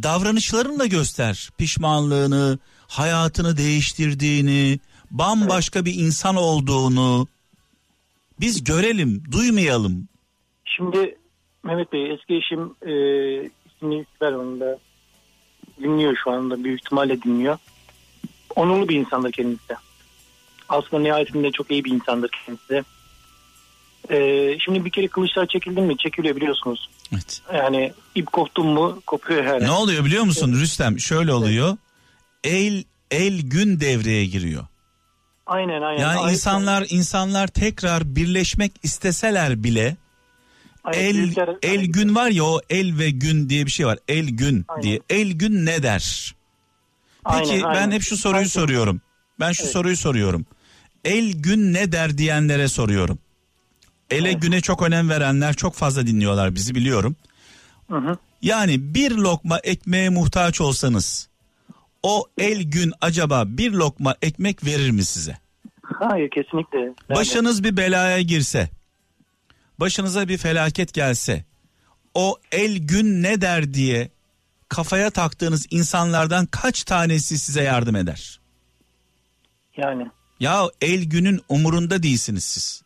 davranışlarınla 0.03 0.85
göster 0.85 1.49
pişmanlığını, 1.57 2.59
hayatını 2.87 3.57
değiştirdiğini, 3.57 4.79
bambaşka 5.11 5.85
bir 5.85 5.93
insan 5.93 6.35
olduğunu. 6.35 7.27
Biz 8.39 8.63
görelim, 8.63 9.23
duymayalım. 9.31 10.07
Şimdi 10.65 11.17
Mehmet 11.63 11.93
Bey 11.93 12.13
eski 12.13 12.35
eşim 12.35 12.75
e, 12.81 12.91
ismini 13.65 14.05
ver 14.21 14.31
onu 14.31 14.59
da 14.59 14.79
dinliyor 15.81 16.17
şu 16.23 16.31
anda 16.31 16.63
büyük 16.63 16.79
ihtimalle 16.79 17.21
dinliyor. 17.21 17.57
Onurlu 18.55 18.89
bir 18.89 18.95
insandır 18.95 19.31
kendisi. 19.31 19.73
Aslında 20.69 21.03
nihayetinde 21.03 21.51
çok 21.51 21.71
iyi 21.71 21.85
bir 21.85 21.91
insandır 21.91 22.31
kendisi. 22.45 22.83
E, 24.09 24.57
şimdi 24.59 24.85
bir 24.85 24.89
kere 24.89 25.07
kılıçlar 25.07 25.45
çekildi 25.45 25.81
mi 25.81 25.97
çekiliyor 25.97 26.35
biliyorsunuz. 26.35 26.89
Evet. 27.13 27.41
Yani 27.53 27.93
ip 28.15 28.31
koptun 28.31 28.67
mu 28.67 29.01
kopuyor 29.07 29.43
her. 29.45 29.61
Ne 29.61 29.71
oluyor 29.71 30.05
biliyor 30.05 30.23
musun 30.23 30.53
Rüstem? 30.53 30.99
Şöyle 30.99 31.33
oluyor. 31.33 31.77
El 32.43 32.83
el 33.11 33.41
gün 33.41 33.79
devreye 33.79 34.25
giriyor. 34.25 34.65
Aynen 35.45 35.81
aynen. 35.81 36.01
Yani 36.01 36.19
Aynen. 36.19 36.33
insanlar 36.33 36.85
insanlar 36.89 37.47
tekrar 37.47 38.15
birleşmek 38.15 38.71
isteseler 38.83 39.63
bile 39.63 39.97
Aynen, 40.83 40.99
el 40.99 41.15
büyükler- 41.15 41.57
el 41.61 41.85
gün 41.85 42.15
var 42.15 42.29
ya 42.29 42.43
o 42.43 42.61
el 42.69 42.97
ve 42.99 43.09
gün 43.09 43.49
diye 43.49 43.65
bir 43.65 43.71
şey 43.71 43.85
var. 43.85 43.99
El 44.07 44.27
gün 44.27 44.65
Aynen. 44.67 44.83
diye. 44.83 44.99
El 45.09 45.31
gün 45.31 45.65
ne 45.65 45.83
der? 45.83 46.35
Peki 47.31 47.51
Aynen, 47.51 47.63
ben 47.63 47.67
aynen. 47.67 47.91
hep 47.91 48.01
şu 48.01 48.17
soruyu 48.17 48.37
Aynen. 48.37 48.47
soruyorum. 48.49 49.01
Ben 49.39 49.51
şu 49.51 49.63
Evet. 49.63 49.73
soruyu 49.73 49.97
soruyorum. 49.97 50.45
El 51.05 51.31
gün 51.33 51.73
ne 51.73 51.91
der 51.91 52.17
diyenlere 52.17 52.67
soruyorum. 52.67 53.19
Ele 54.11 54.29
Evet. 54.29 54.41
güne 54.41 54.61
çok 54.61 54.81
önem 54.81 55.09
verenler 55.09 55.53
çok 55.53 55.75
fazla 55.75 56.07
dinliyorlar 56.07 56.55
bizi 56.55 56.75
biliyorum. 56.75 57.15
Hı 57.89 57.97
hı. 57.97 58.17
Yani 58.41 58.93
bir 58.93 59.11
lokma 59.11 59.59
ekmeğe 59.59 60.09
muhtaç 60.09 60.61
olsanız 60.61 61.29
o 62.03 62.25
el 62.37 62.63
gün 62.63 62.93
acaba 63.01 63.43
bir 63.47 63.71
lokma 63.71 64.15
ekmek 64.21 64.65
verir 64.65 64.89
mi 64.91 65.05
size? 65.05 65.37
Hayır 65.83 66.29
kesinlikle. 66.29 66.79
Yani- 66.79 66.93
Başınız 67.09 67.63
bir 67.63 67.77
belaya 67.77 68.21
girse, 68.21 68.69
başınıza 69.79 70.27
bir 70.27 70.37
felaket 70.37 70.93
gelse, 70.93 71.45
o 72.13 72.37
el 72.51 72.77
gün 72.77 73.23
ne 73.23 73.41
der 73.41 73.73
diye 73.73 74.09
kafaya 74.69 75.09
taktığınız 75.09 75.65
insanlardan 75.71 76.45
kaç 76.45 76.83
tanesi 76.83 77.39
size 77.39 77.63
yardım 77.63 77.95
eder? 77.95 78.39
Yani 79.77 80.07
Ya 80.39 80.69
el 80.81 81.03
günün 81.03 81.41
umurunda 81.49 82.03
değilsiniz 82.03 82.43
siz. 82.43 82.81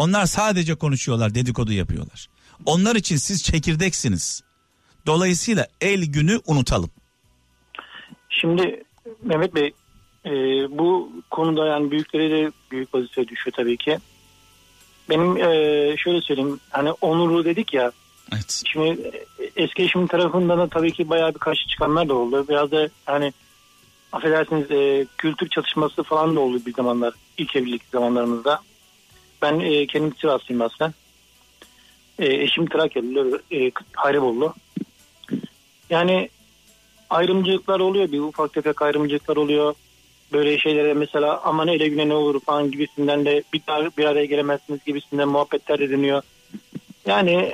Onlar 0.00 0.26
sadece 0.26 0.74
konuşuyorlar, 0.74 1.34
dedikodu 1.34 1.72
yapıyorlar. 1.72 2.28
Onlar 2.66 2.96
için 2.96 3.16
siz 3.16 3.42
çekirdeksiniz. 3.42 4.42
Dolayısıyla 5.06 5.66
el 5.80 6.04
günü 6.04 6.40
unutalım. 6.46 6.90
Şimdi 8.28 8.84
Mehmet 9.22 9.54
Bey 9.54 9.72
e, 10.26 10.30
bu 10.78 11.12
konuda 11.30 11.66
yani 11.66 11.90
büyüklere 11.90 12.30
de 12.30 12.52
büyük 12.70 12.94
vazife 12.94 13.28
düşüyor 13.28 13.54
tabii 13.56 13.76
ki. 13.76 13.98
Benim 15.08 15.36
e, 15.36 15.96
şöyle 15.96 16.20
söyleyeyim 16.20 16.60
hani 16.70 16.92
onurlu 16.92 17.44
dedik 17.44 17.74
ya 17.74 17.92
Evet. 18.32 18.62
şimdi 18.72 19.12
eski 19.56 19.82
eşimin 19.82 20.06
tarafından 20.06 20.58
da 20.58 20.68
tabii 20.68 20.92
ki 20.92 21.08
bayağı 21.08 21.34
bir 21.34 21.38
karşı 21.38 21.68
çıkanlar 21.68 22.08
da 22.08 22.14
oldu. 22.14 22.46
Biraz 22.48 22.70
da 22.70 22.88
hani 23.06 23.32
affedersiniz 24.12 24.70
e, 24.70 25.06
kültür 25.18 25.48
çatışması 25.48 26.02
falan 26.02 26.36
da 26.36 26.40
oldu 26.40 26.60
bir 26.66 26.74
zamanlar 26.74 27.14
ilk 27.38 27.56
evlilik 27.56 27.82
zamanlarımızda. 27.92 28.60
Ben 29.42 29.60
e, 29.60 29.86
kendim 29.86 30.14
Sivaslıyım 30.16 30.62
aslında. 30.62 30.92
E, 32.18 32.26
eşim 32.26 32.66
Trakyalı, 32.66 33.42
e, 33.52 33.70
Hayribollu. 33.92 34.54
Yani 35.90 36.28
ayrımcılıklar 37.10 37.80
oluyor 37.80 38.12
bir 38.12 38.20
ufak 38.20 38.52
tefek 38.52 38.82
ayrımcılıklar 38.82 39.36
oluyor. 39.36 39.74
Böyle 40.32 40.58
şeylere 40.58 40.94
mesela 40.94 41.40
aman 41.44 41.68
ele 41.68 41.88
güne 41.88 42.08
ne 42.08 42.14
olur 42.14 42.40
falan 42.40 42.70
gibisinden 42.70 43.24
de 43.24 43.42
bir, 43.52 43.60
daha 43.66 43.80
bir 43.98 44.04
araya 44.04 44.24
gelemezsiniz 44.24 44.84
gibisinden 44.86 45.28
muhabbetler 45.28 45.78
de 45.78 45.90
dönüyor. 45.90 46.22
Yani 47.06 47.52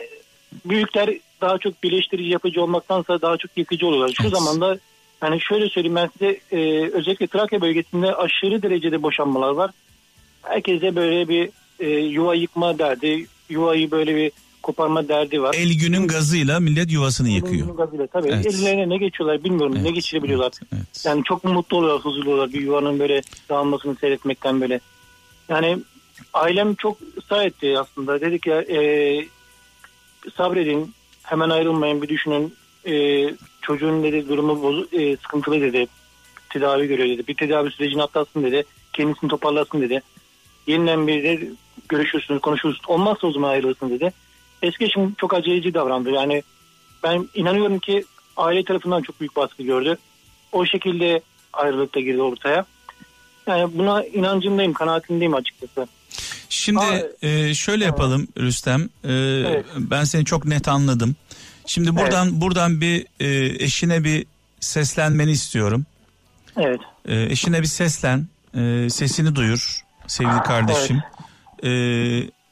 büyükler 0.65 1.11
daha 1.41 1.59
çok 1.59 1.83
birleştirici 1.83 2.31
yapıcı 2.31 2.63
olmaktansa 2.63 3.21
daha 3.23 3.37
çok 3.37 3.51
yıkıcı 3.57 3.87
oluyorlar. 3.87 4.15
Şu 4.15 4.23
Evet. 4.23 4.33
zamanda 4.33 4.79
hani 5.21 5.41
şöyle 5.41 5.69
söyleyeyim 5.69 5.97
ben 5.97 6.11
size 6.19 6.41
e, 6.53 6.91
özellikle 6.93 7.27
Trakya 7.27 7.61
bölgesinde 7.61 8.15
aşırı 8.15 8.63
derecede 8.63 9.03
boşanmalar 9.03 9.51
var. 9.51 9.71
Herkese 10.43 10.97
böyle 10.97 11.29
bir 11.29 11.51
e, 11.81 11.89
yuva 11.91 12.35
yıkma 12.35 12.79
derdi, 12.79 13.27
yuvayı 13.49 13.91
böyle 13.91 14.17
bir 14.17 14.33
koparma 14.63 15.09
derdi 15.09 15.43
var. 15.43 15.55
El 15.59 15.79
günün 15.79 16.07
gazıyla 16.09 16.61
millet 16.61 16.93
yuvasını 16.93 17.29
yıkıyor. 17.29 17.67
Bunun 17.67 17.77
gazıyla 17.77 18.07
Tabii 18.07 18.29
Evet. 18.29 18.47
ellerine 18.47 18.89
ne 18.89 18.97
geçiyorlar 18.97 19.45
bilmiyorum 19.45 19.75
ne 19.75 19.81
Evet, 19.81 19.95
geçirebiliyorlar. 19.95 20.53
evet, 20.63 20.73
evet. 20.75 21.03
Yani 21.05 21.25
çok 21.25 21.45
mu 21.45 21.53
mutlu 21.53 21.77
oluyorlar, 21.77 22.05
huzurlu 22.05 22.31
oluyorlar 22.31 22.53
bir 22.53 22.61
yuvanın 22.61 22.99
böyle 22.99 23.23
dağılmasını 23.49 23.97
seyretmekten 23.97 24.61
böyle. 24.61 24.81
Yani 25.49 25.79
ailem 26.35 26.75
çok 26.75 26.99
ısrar 27.19 27.47
etti 27.47 27.79
aslında. 27.79 28.21
Dedik 28.21 28.47
ya 28.47 28.61
e, 28.63 28.81
sabredin, 30.37 30.95
hemen 31.23 31.51
ayrılmayın 31.51 32.03
bir 32.03 32.09
düşünün. 32.09 32.55
E, 32.87 33.25
çocuğun 33.63 34.03
dedi 34.03 34.29
durumu 34.29 34.63
bozu, 34.63 34.89
e, 34.93 35.17
sıkıntılı 35.17 35.61
dedi. 35.61 35.87
Tedavi 36.51 36.87
görüyor 36.87 37.09
dedi. 37.09 37.29
Bir 37.29 37.35
tedavi 37.35 37.71
sürecini 37.71 38.03
atlatsın 38.03 38.45
dedi. 38.45 38.65
Kendisini 38.93 39.31
toparlasın 39.31 39.81
dedi. 39.81 40.03
Yeniden 40.67 41.07
bir 41.07 41.25
de 41.25 41.49
görüşürsünüz, 41.89 42.41
konuşursunuz. 42.41 42.89
Olmazsa 42.89 43.27
o 43.27 43.33
zaman 43.33 43.49
ayrılırsın 43.49 43.91
dedi. 43.91 44.13
Eski 44.63 44.85
eşim 44.85 45.15
çok 45.15 45.35
aceleci 45.35 45.75
davrandı. 45.75 46.11
Yani 46.11 46.43
ben 47.03 47.29
inanıyorum 47.35 47.79
ki 47.79 48.05
aile 48.37 48.65
tarafından 48.65 49.03
çok 49.03 49.21
büyük 49.21 49.37
baskı 49.37 49.63
gördü. 49.63 49.99
O 50.53 50.67
şekilde 50.67 51.21
ayrılık 51.53 51.95
da 51.95 52.01
girdi 52.01 52.23
ortaya. 52.23 52.67
Yani 53.47 53.79
buna 53.79 54.05
inancımdayım, 54.05 54.73
kanaatindeyim 54.73 55.35
açıkçası. 55.35 55.87
Şimdi 56.49 56.81
Aa, 56.81 56.99
e, 57.23 57.55
şöyle 57.55 57.85
yapalım 57.85 58.29
Rüstem. 58.39 58.89
E, 59.05 59.65
Ben 59.77 60.05
seni 60.05 60.25
çok 60.25 60.45
net 60.45 60.69
anladım. 60.69 61.17
Şimdi 61.67 61.97
buradan 61.97 62.41
buradan 62.41 62.81
bir 62.81 63.07
e, 63.21 63.65
eşine 63.65 64.05
bir 64.05 64.27
seslenmeni 64.61 65.31
istiyorum. 65.31 65.87
Evet. 66.57 66.81
E, 67.09 67.23
eşine 67.23 67.63
bir 67.63 67.67
seslen. 67.67 68.27
E, 68.55 68.91
sesini 68.91 69.35
duyur 69.35 69.81
sevgili 70.07 70.43
kardeşim. 70.43 71.03
E, 71.65 71.71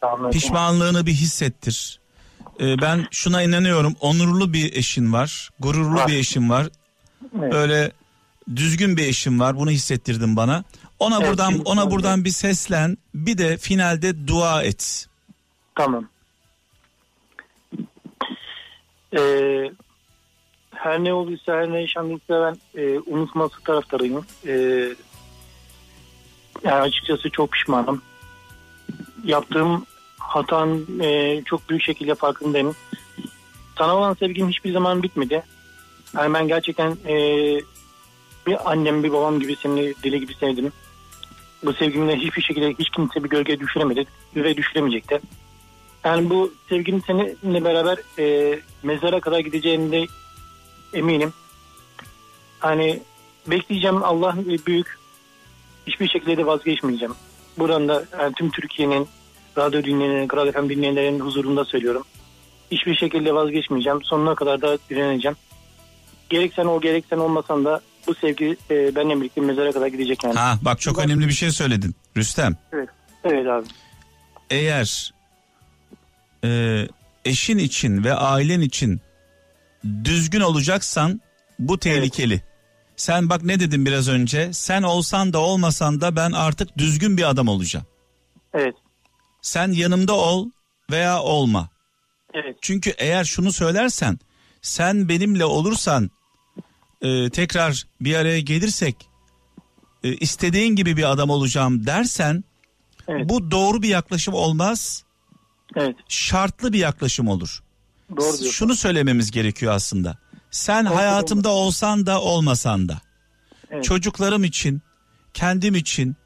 Tamam. 0.01 0.31
pişmanlığını 0.31 1.07
bir 1.07 1.13
hissettir. 1.13 2.01
E, 2.61 2.81
ben 2.81 3.07
şuna 3.11 3.43
inanıyorum. 3.43 3.95
Onurlu 4.01 4.53
bir 4.53 4.77
eşin 4.77 5.13
var. 5.13 5.51
Gururlu 5.61 5.95
Var. 5.95 6.09
bir 6.09 6.15
eşin 6.19 6.51
var. 6.51 6.69
Evet. 7.39 7.53
Böyle 7.53 7.93
düzgün 8.57 8.97
bir 8.97 9.07
eşim 9.07 9.41
var. 9.41 9.57
Bunu 9.57 9.71
hissettirdin 9.71 10.37
bana. 10.37 10.65
Ona 10.99 11.17
Evet, 11.19 11.29
buradan 11.29 11.59
ona 11.65 11.83
oldu. 11.85 11.91
buradan 11.91 12.25
bir 12.25 12.31
seslen. 12.31 12.99
Bir 13.15 13.39
de 13.39 13.57
finalde 13.57 14.29
dua 14.29 14.63
et. 14.63 15.07
Tamam. 15.75 16.09
Ee, 19.17 19.71
her 20.75 21.05
ne 21.05 21.13
olduysa, 21.13 21.53
her 21.53 21.73
ne 21.73 21.81
yaşandıysa 21.81 22.57
ben 22.75 22.81
e, 22.83 22.99
unutması 22.99 23.61
taraftarıyım. 23.61 24.27
Ee, 24.47 24.89
yani 26.65 26.81
açıkçası 26.81 27.31
çok 27.31 27.53
pişmanım. 27.53 28.03
Yaptığım 29.25 29.87
hatanın 30.18 31.01
e, 31.01 31.43
çok 31.45 31.68
büyük 31.68 31.83
şekilde 31.83 32.14
farkındayım. 32.14 32.77
Sana 33.79 33.97
olan 33.97 34.14
sevgim 34.14 34.49
hiçbir 34.49 34.72
zaman 34.72 35.03
bitmedi. 35.03 35.43
Yani 36.16 36.35
ben 36.35 36.49
gerçekten 36.49 36.97
e, 37.09 37.16
bir 38.47 38.70
annem 38.70 39.03
bir 39.03 39.12
babam 39.12 39.41
gibi 39.41 39.57
seni 39.57 39.95
deli 40.05 40.20
gibi 40.20 40.35
sevdim. 40.35 40.72
Bu 41.64 41.72
sevgimle 41.72 42.16
hiçbir 42.16 42.43
şekilde 42.43 42.75
hiç 42.79 42.91
kimse 42.91 43.25
bir 43.25 43.29
gölge 43.29 43.61
düşüremedi 43.61 44.07
ve 44.37 44.57
düşüremeyecekti. 44.57 45.20
Yani 46.05 46.31
bu 46.31 46.55
sevginin 46.68 47.03
seninle 47.07 47.64
beraber 47.64 47.99
e, 48.18 48.59
mezara 48.83 49.20
kadar 49.20 49.39
gideceğinde 49.39 50.07
eminim. 50.95 51.33
Hani 52.59 53.03
bekleyeceğim 53.47 54.05
Allah 54.05 54.37
büyük. 54.66 54.99
Hiçbir 55.87 56.09
şekilde 56.09 56.37
de 56.37 56.47
vazgeçmeyeceğim. 56.47 57.14
Buradan 57.59 57.89
da 57.89 58.05
yani 58.21 58.35
tüm 58.35 58.51
Türkiye'nin 58.51 59.09
radyo 59.59 59.85
dinleyenlerin, 59.85 60.29
Kral 60.29 60.53
FM 60.53 60.69
dinleyenlerin 60.69 61.21
huzurunda 61.21 61.65
söylüyorum. 61.65 62.03
Hiçbir 62.71 62.95
şekilde 62.95 63.35
vazgeçmeyeceğim. 63.35 64.03
Sonuna 64.03 64.35
kadar 64.35 64.63
da 64.63 64.79
direneceğim. 64.91 65.37
Gerek 66.31 66.53
sen 66.57 66.65
ol 66.65 66.81
gerek 66.81 67.05
sen 67.11 67.19
olmasan 67.19 67.65
da 67.65 67.81
bu 68.07 68.15
sevgi 68.15 68.57
e, 68.71 68.97
benimle 68.97 69.21
birlikte 69.21 69.41
mezara 69.41 69.73
kadar 69.73 69.87
gidecek 69.87 70.25
yani. 70.25 70.35
Ha 70.35 70.59
bak 70.63 70.81
çok 70.81 70.99
önemli 70.99 71.29
bir 71.29 71.33
şey 71.33 71.51
söyledin 71.51 71.95
Rüstem. 72.17 72.57
Evet 73.25 73.47
abi. 73.47 73.67
Eğer 74.51 75.13
e, 76.45 76.81
eşin 77.25 77.59
için 77.59 78.05
ve 78.05 78.15
ailen 78.15 78.61
için 78.61 79.01
düzgün 80.05 80.41
olacaksan 80.41 81.21
bu 81.59 81.79
tehlikeli. 81.79 82.43
Sen 82.97 83.28
bak 83.30 83.42
ne 83.45 83.61
dedim 83.61 83.86
biraz 83.86 84.09
önce? 84.09 84.53
Sen 84.53 84.82
olsan 84.82 85.32
da 85.32 85.38
olmasan 85.38 86.01
da 86.01 86.16
ben 86.16 86.32
artık 86.32 86.78
düzgün 86.78 87.16
bir 87.16 87.28
adam 87.30 87.49
olacağım. 87.49 87.86
Evet. 88.55 88.74
Sen 89.42 89.72
yanımda 89.72 90.12
ol 90.12 90.51
veya 90.90 91.20
olma. 91.22 91.68
Evet. 92.34 92.57
Çünkü 92.61 92.90
eğer 92.99 93.24
şunu 93.24 93.53
söylersen 93.53 94.18
sen 94.62 95.08
benimle 95.08 95.45
olursan 95.45 96.11
e, 97.03 97.30
tekrar 97.30 97.83
bir 98.00 98.14
araya 98.14 98.41
gelirsek 98.41 99.08
e, 100.04 100.14
istediğin 100.14 100.76
gibi 100.76 100.96
bir 100.96 101.11
adam 101.11 101.30
olacağım 101.30 101.87
dersen 101.87 102.45
Evet. 103.08 103.29
bu 103.29 103.50
doğru 103.50 103.83
bir 103.83 103.88
yaklaşım 103.88 104.34
olmaz 104.34 105.04
Evet. 105.76 105.96
şartlı 106.08 106.72
bir 106.72 106.79
yaklaşım 106.79 107.29
olur. 107.29 107.62
Doğru 108.11 108.18
diyorsun. 108.18 108.50
Şunu 108.50 108.75
söylememiz 108.75 109.30
gerekiyor 109.30 109.72
aslında. 109.72 110.18
Sen 110.55 110.85
hayatımda 110.85 111.49
olsan 111.49 112.07
da 112.07 112.21
olmasan 112.21 112.89
da 112.89 113.01
Evet. 113.71 113.85
çocuklarım 113.85 114.45
için, 114.45 114.83
kendim 115.35 115.75
için, 115.75 116.17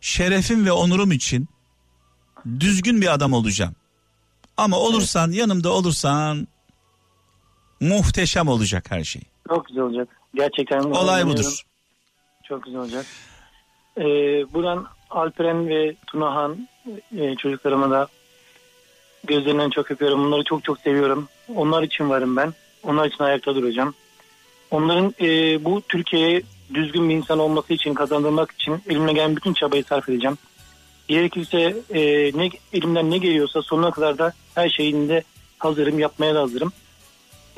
şerefim 0.00 0.66
ve 0.66 0.72
onurum 0.72 1.12
için 1.12 1.48
düzgün 2.60 3.00
bir 3.00 3.14
adam 3.14 3.32
olacağım. 3.32 3.74
Ama 4.56 4.76
olursan 4.76 5.30
yanımda 5.30 5.72
olursan 5.72 6.48
muhteşem 7.80 8.48
olacak 8.48 8.90
her 8.90 9.04
şey. 9.04 9.22
Çok 9.48 9.66
güzel 9.66 9.82
olacak. 9.82 10.08
Gerçekten. 10.34 10.80
Olay 10.80 11.26
budur. 11.26 11.62
Çok 12.48 12.64
güzel 12.64 12.80
olacak. 12.80 13.06
Ee, 13.98 14.02
buradan 14.52 14.86
Alperen 15.10 15.68
ve 15.68 15.94
Tunahan 16.06 16.68
e, 17.16 17.36
çocuklarıma 17.36 17.90
da 17.90 18.08
gözlerinden 19.24 19.70
çok 19.70 19.90
öpüyorum. 19.90 20.26
Onları 20.26 20.44
çok 20.44 20.64
çok 20.64 20.80
seviyorum. 20.80 21.28
Onlar 21.54 21.82
için 21.82 22.10
varım 22.10 22.36
ben. 22.36 22.54
Onlar 22.82 23.06
için 23.06 23.24
ayakta 23.24 23.54
duracağım. 23.54 23.94
Onların 24.70 25.14
e, 25.20 25.26
bu 25.64 25.82
Türkiye'ye 25.88 26.42
düzgün 26.74 27.08
bir 27.08 27.14
insan 27.14 27.38
olması 27.38 27.72
için 27.74 27.94
kazandırmak 27.94 28.50
için 28.50 28.82
elimden 28.88 29.14
gelen 29.14 29.36
bütün 29.36 29.52
çabayı 29.52 29.84
sarf 29.84 30.08
edeceğim. 30.08 30.38
Gerekirse 31.08 31.76
e, 31.90 32.00
ne 32.38 32.50
elimden 32.72 33.10
ne 33.10 33.18
geliyorsa 33.18 33.62
sonuna 33.62 33.90
kadar 33.90 34.18
da 34.18 34.32
her 34.54 34.68
şeyinde 34.68 35.22
hazırım, 35.58 35.98
yapmaya 35.98 36.34
da 36.34 36.40
hazırım. 36.40 36.72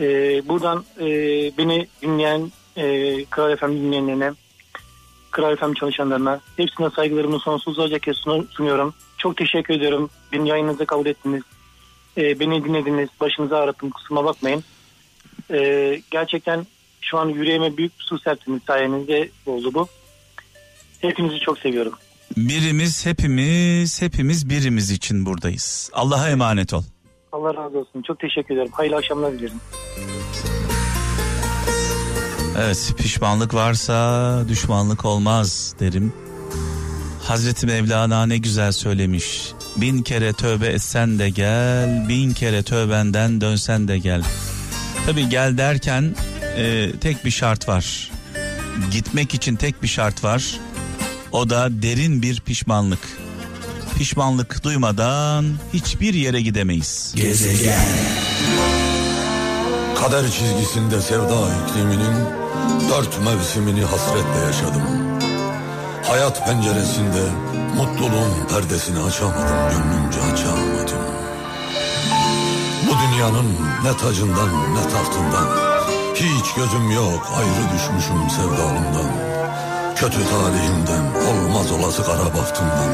E, 0.00 0.04
buradan 0.48 0.84
e, 1.00 1.06
beni 1.58 1.86
dinleyen 2.02 2.52
e, 2.76 3.24
Kral 3.24 3.56
FM 3.56 3.70
dinleyenlerine, 3.72 4.32
Kral 5.30 5.56
FM 5.56 5.72
çalışanlarına 5.72 6.40
hepsine 6.56 6.90
saygılarımı 6.90 7.38
sonsuzlarca 7.38 7.98
kez 7.98 8.16
sunu- 8.16 8.46
sunuyorum. 8.50 8.94
Çok 9.18 9.36
teşekkür 9.36 9.74
ediyorum. 9.74 10.10
Beni 10.32 10.48
yayınınıza 10.48 10.84
kabul 10.84 11.06
ettiniz. 11.06 11.42
E, 12.16 12.40
beni 12.40 12.64
dinlediniz. 12.64 13.08
Başınıza 13.20 13.56
ağrıttım. 13.58 13.90
Kusuruma 13.90 14.24
bakmayın. 14.24 14.64
E, 15.50 16.00
gerçekten 16.10 16.66
şu 17.00 17.18
an 17.18 17.28
yüreğime 17.28 17.76
büyük 17.76 17.98
bir 17.98 18.04
su 18.04 18.18
serptiniz 18.18 18.62
sayenizde 18.66 19.28
oldu 19.46 19.74
bu. 19.74 19.88
Hepinizi 21.00 21.38
çok 21.40 21.58
seviyorum. 21.58 21.92
Birimiz 22.36 23.06
hepimiz 23.06 24.02
hepimiz 24.02 24.48
birimiz 24.50 24.90
için 24.90 25.26
buradayız. 25.26 25.90
Allah'a 25.92 26.30
emanet 26.30 26.74
ol. 26.74 26.82
Allah 27.32 27.54
razı 27.54 27.78
olsun. 27.78 28.02
Çok 28.02 28.18
teşekkür 28.20 28.54
ederim. 28.54 28.72
Hayırlı 28.72 28.96
akşamlar 28.96 29.32
dilerim. 29.32 29.60
Evet 32.58 32.94
pişmanlık 32.98 33.54
varsa 33.54 34.48
düşmanlık 34.48 35.04
olmaz 35.04 35.74
derim. 35.80 36.12
Hazreti 37.22 37.66
Mevlana 37.66 38.26
ne 38.26 38.38
güzel 38.38 38.72
söylemiş. 38.72 39.52
Bin 39.76 40.02
kere 40.02 40.32
tövbe 40.32 40.66
etsen 40.66 41.18
de 41.18 41.30
gel, 41.30 42.08
bin 42.08 42.32
kere 42.32 42.62
tövbenden 42.62 43.40
dönsen 43.40 43.88
de 43.88 43.98
gel. 43.98 44.22
Tabi 45.06 45.28
gel 45.28 45.58
derken 45.58 46.14
e, 46.56 46.92
tek 47.00 47.24
bir 47.24 47.30
şart 47.30 47.68
var. 47.68 48.10
Gitmek 48.90 49.34
için 49.34 49.56
tek 49.56 49.82
bir 49.82 49.88
şart 49.88 50.24
var. 50.24 50.60
O 51.32 51.50
da 51.50 51.82
derin 51.82 52.22
bir 52.22 52.40
pişmanlık. 52.40 52.98
Pişmanlık 53.98 54.64
duymadan 54.64 55.46
hiçbir 55.72 56.14
yere 56.14 56.40
gidemeyiz. 56.40 57.12
Gezegen. 57.16 57.86
Kader 60.00 60.24
çizgisinde 60.30 61.00
sevda 61.00 61.48
ikliminin 61.68 62.14
dört 62.90 63.20
mevsimini 63.24 63.84
hasretle 63.84 64.40
yaşadım. 64.46 64.82
Hayat 66.02 66.46
penceresinde 66.46 67.22
mutluluğun 67.76 68.48
perdesini 68.50 68.98
açamadım, 68.98 69.70
gönlümce 69.70 70.20
açamadım. 70.20 71.23
Dünyanın 73.02 73.46
ne 73.84 73.96
tacından 73.96 74.74
ne 74.74 74.82
tahtından 74.88 75.48
hiç 76.14 76.54
gözüm 76.54 76.90
yok 76.90 77.32
ayrı 77.36 77.74
düşmüşüm 77.74 78.30
sevdalımdan. 78.30 79.10
Kötü 79.96 80.18
talihimden 80.28 81.04
olmaz 81.28 81.72
olası 81.72 82.02
kara 82.04 82.24
bahtımdan 82.24 82.90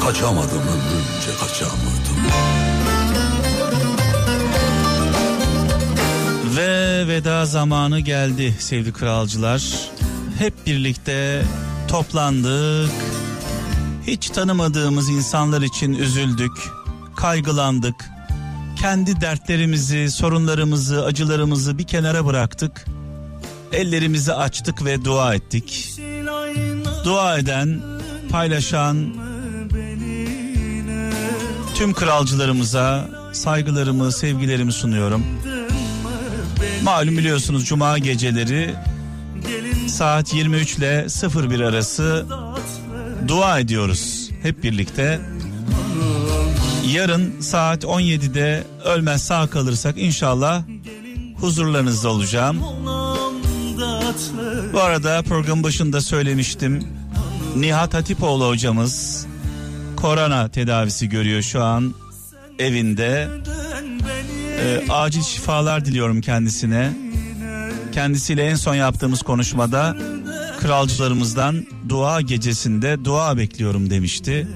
kaçamadım 0.00 0.58
ömrümce 0.58 1.38
kaçamadım. 1.40 2.18
Ve 6.56 7.08
veda 7.08 7.46
zamanı 7.46 8.00
geldi 8.00 8.56
sevgili 8.58 8.92
kralcılar. 8.92 9.90
Hep 10.38 10.66
birlikte 10.66 11.42
toplandık. 11.88 12.90
Hiç 14.06 14.30
tanımadığımız 14.30 15.08
insanlar 15.08 15.62
için 15.62 15.94
üzüldük, 15.94 16.52
kaygılandık. 17.16 18.13
Kendi 18.84 19.20
dertlerimizi, 19.20 20.10
sorunlarımızı, 20.10 21.04
acılarımızı 21.04 21.78
bir 21.78 21.84
kenara 21.84 22.26
bıraktık. 22.26 22.84
Ellerimizi 23.72 24.34
açtık 24.34 24.84
ve 24.84 25.04
dua 25.04 25.34
ettik. 25.34 25.92
Dua 27.04 27.38
eden, 27.38 27.80
paylaşan 28.30 29.14
tüm 31.74 31.92
kralcılarımıza 31.92 33.08
saygılarımı, 33.32 34.12
sevgilerimi 34.12 34.72
sunuyorum. 34.72 35.24
Malum 36.82 37.18
biliyorsunuz 37.18 37.66
cuma 37.66 37.98
geceleri 37.98 38.74
saat 39.88 40.34
23 40.34 40.78
ile 40.78 41.06
01 41.50 41.60
arası 41.60 42.26
dua 43.28 43.58
ediyoruz 43.58 44.30
hep 44.42 44.62
birlikte. 44.62 45.20
Yarın 46.92 47.40
saat 47.40 47.84
17'de 47.84 48.64
ölmez 48.84 49.22
sağ 49.22 49.46
kalırsak 49.46 49.98
inşallah 49.98 50.62
huzurlarınızda 51.40 52.08
olacağım. 52.08 52.56
Bu 54.72 54.80
arada 54.80 55.22
program 55.22 55.62
başında 55.62 56.00
söylemiştim. 56.00 56.88
Nihat 57.56 57.94
Hatipoğlu 57.94 58.48
hocamız 58.48 59.26
korona 59.96 60.48
tedavisi 60.48 61.08
görüyor 61.08 61.42
şu 61.42 61.62
an 61.62 61.94
evinde. 62.58 63.28
Ee, 64.60 64.90
acil 64.90 65.22
şifalar 65.22 65.84
diliyorum 65.84 66.20
kendisine. 66.20 66.92
Kendisiyle 67.92 68.44
en 68.46 68.54
son 68.54 68.74
yaptığımız 68.74 69.22
konuşmada 69.22 69.96
kralcılarımızdan 70.60 71.66
dua 71.88 72.20
gecesinde 72.20 73.04
dua 73.04 73.36
bekliyorum 73.36 73.90
demişti. 73.90 74.48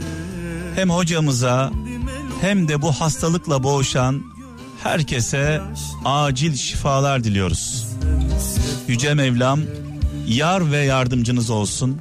Hem 0.74 0.90
hocamıza 0.90 1.70
hem 2.40 2.68
de 2.68 2.82
bu 2.82 2.92
hastalıkla 2.92 3.62
boğuşan 3.62 4.22
herkese 4.82 5.60
acil 6.04 6.54
şifalar 6.54 7.24
diliyoruz. 7.24 7.86
Yüce 8.88 9.14
Mevlam 9.14 9.60
yar 10.26 10.72
ve 10.72 10.78
yardımcınız 10.78 11.50
olsun. 11.50 12.00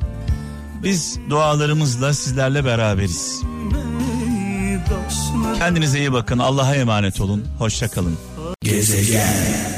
Biz 0.83 1.19
dualarımızla 1.29 2.13
sizlerle 2.13 2.65
beraberiz. 2.65 3.41
Kendinize 5.57 5.99
iyi 5.99 6.13
bakın. 6.13 6.39
Allah'a 6.39 6.75
emanet 6.75 7.21
olun. 7.21 7.45
Hoşçakalın. 7.59 8.17
Gezegen. 8.61 9.76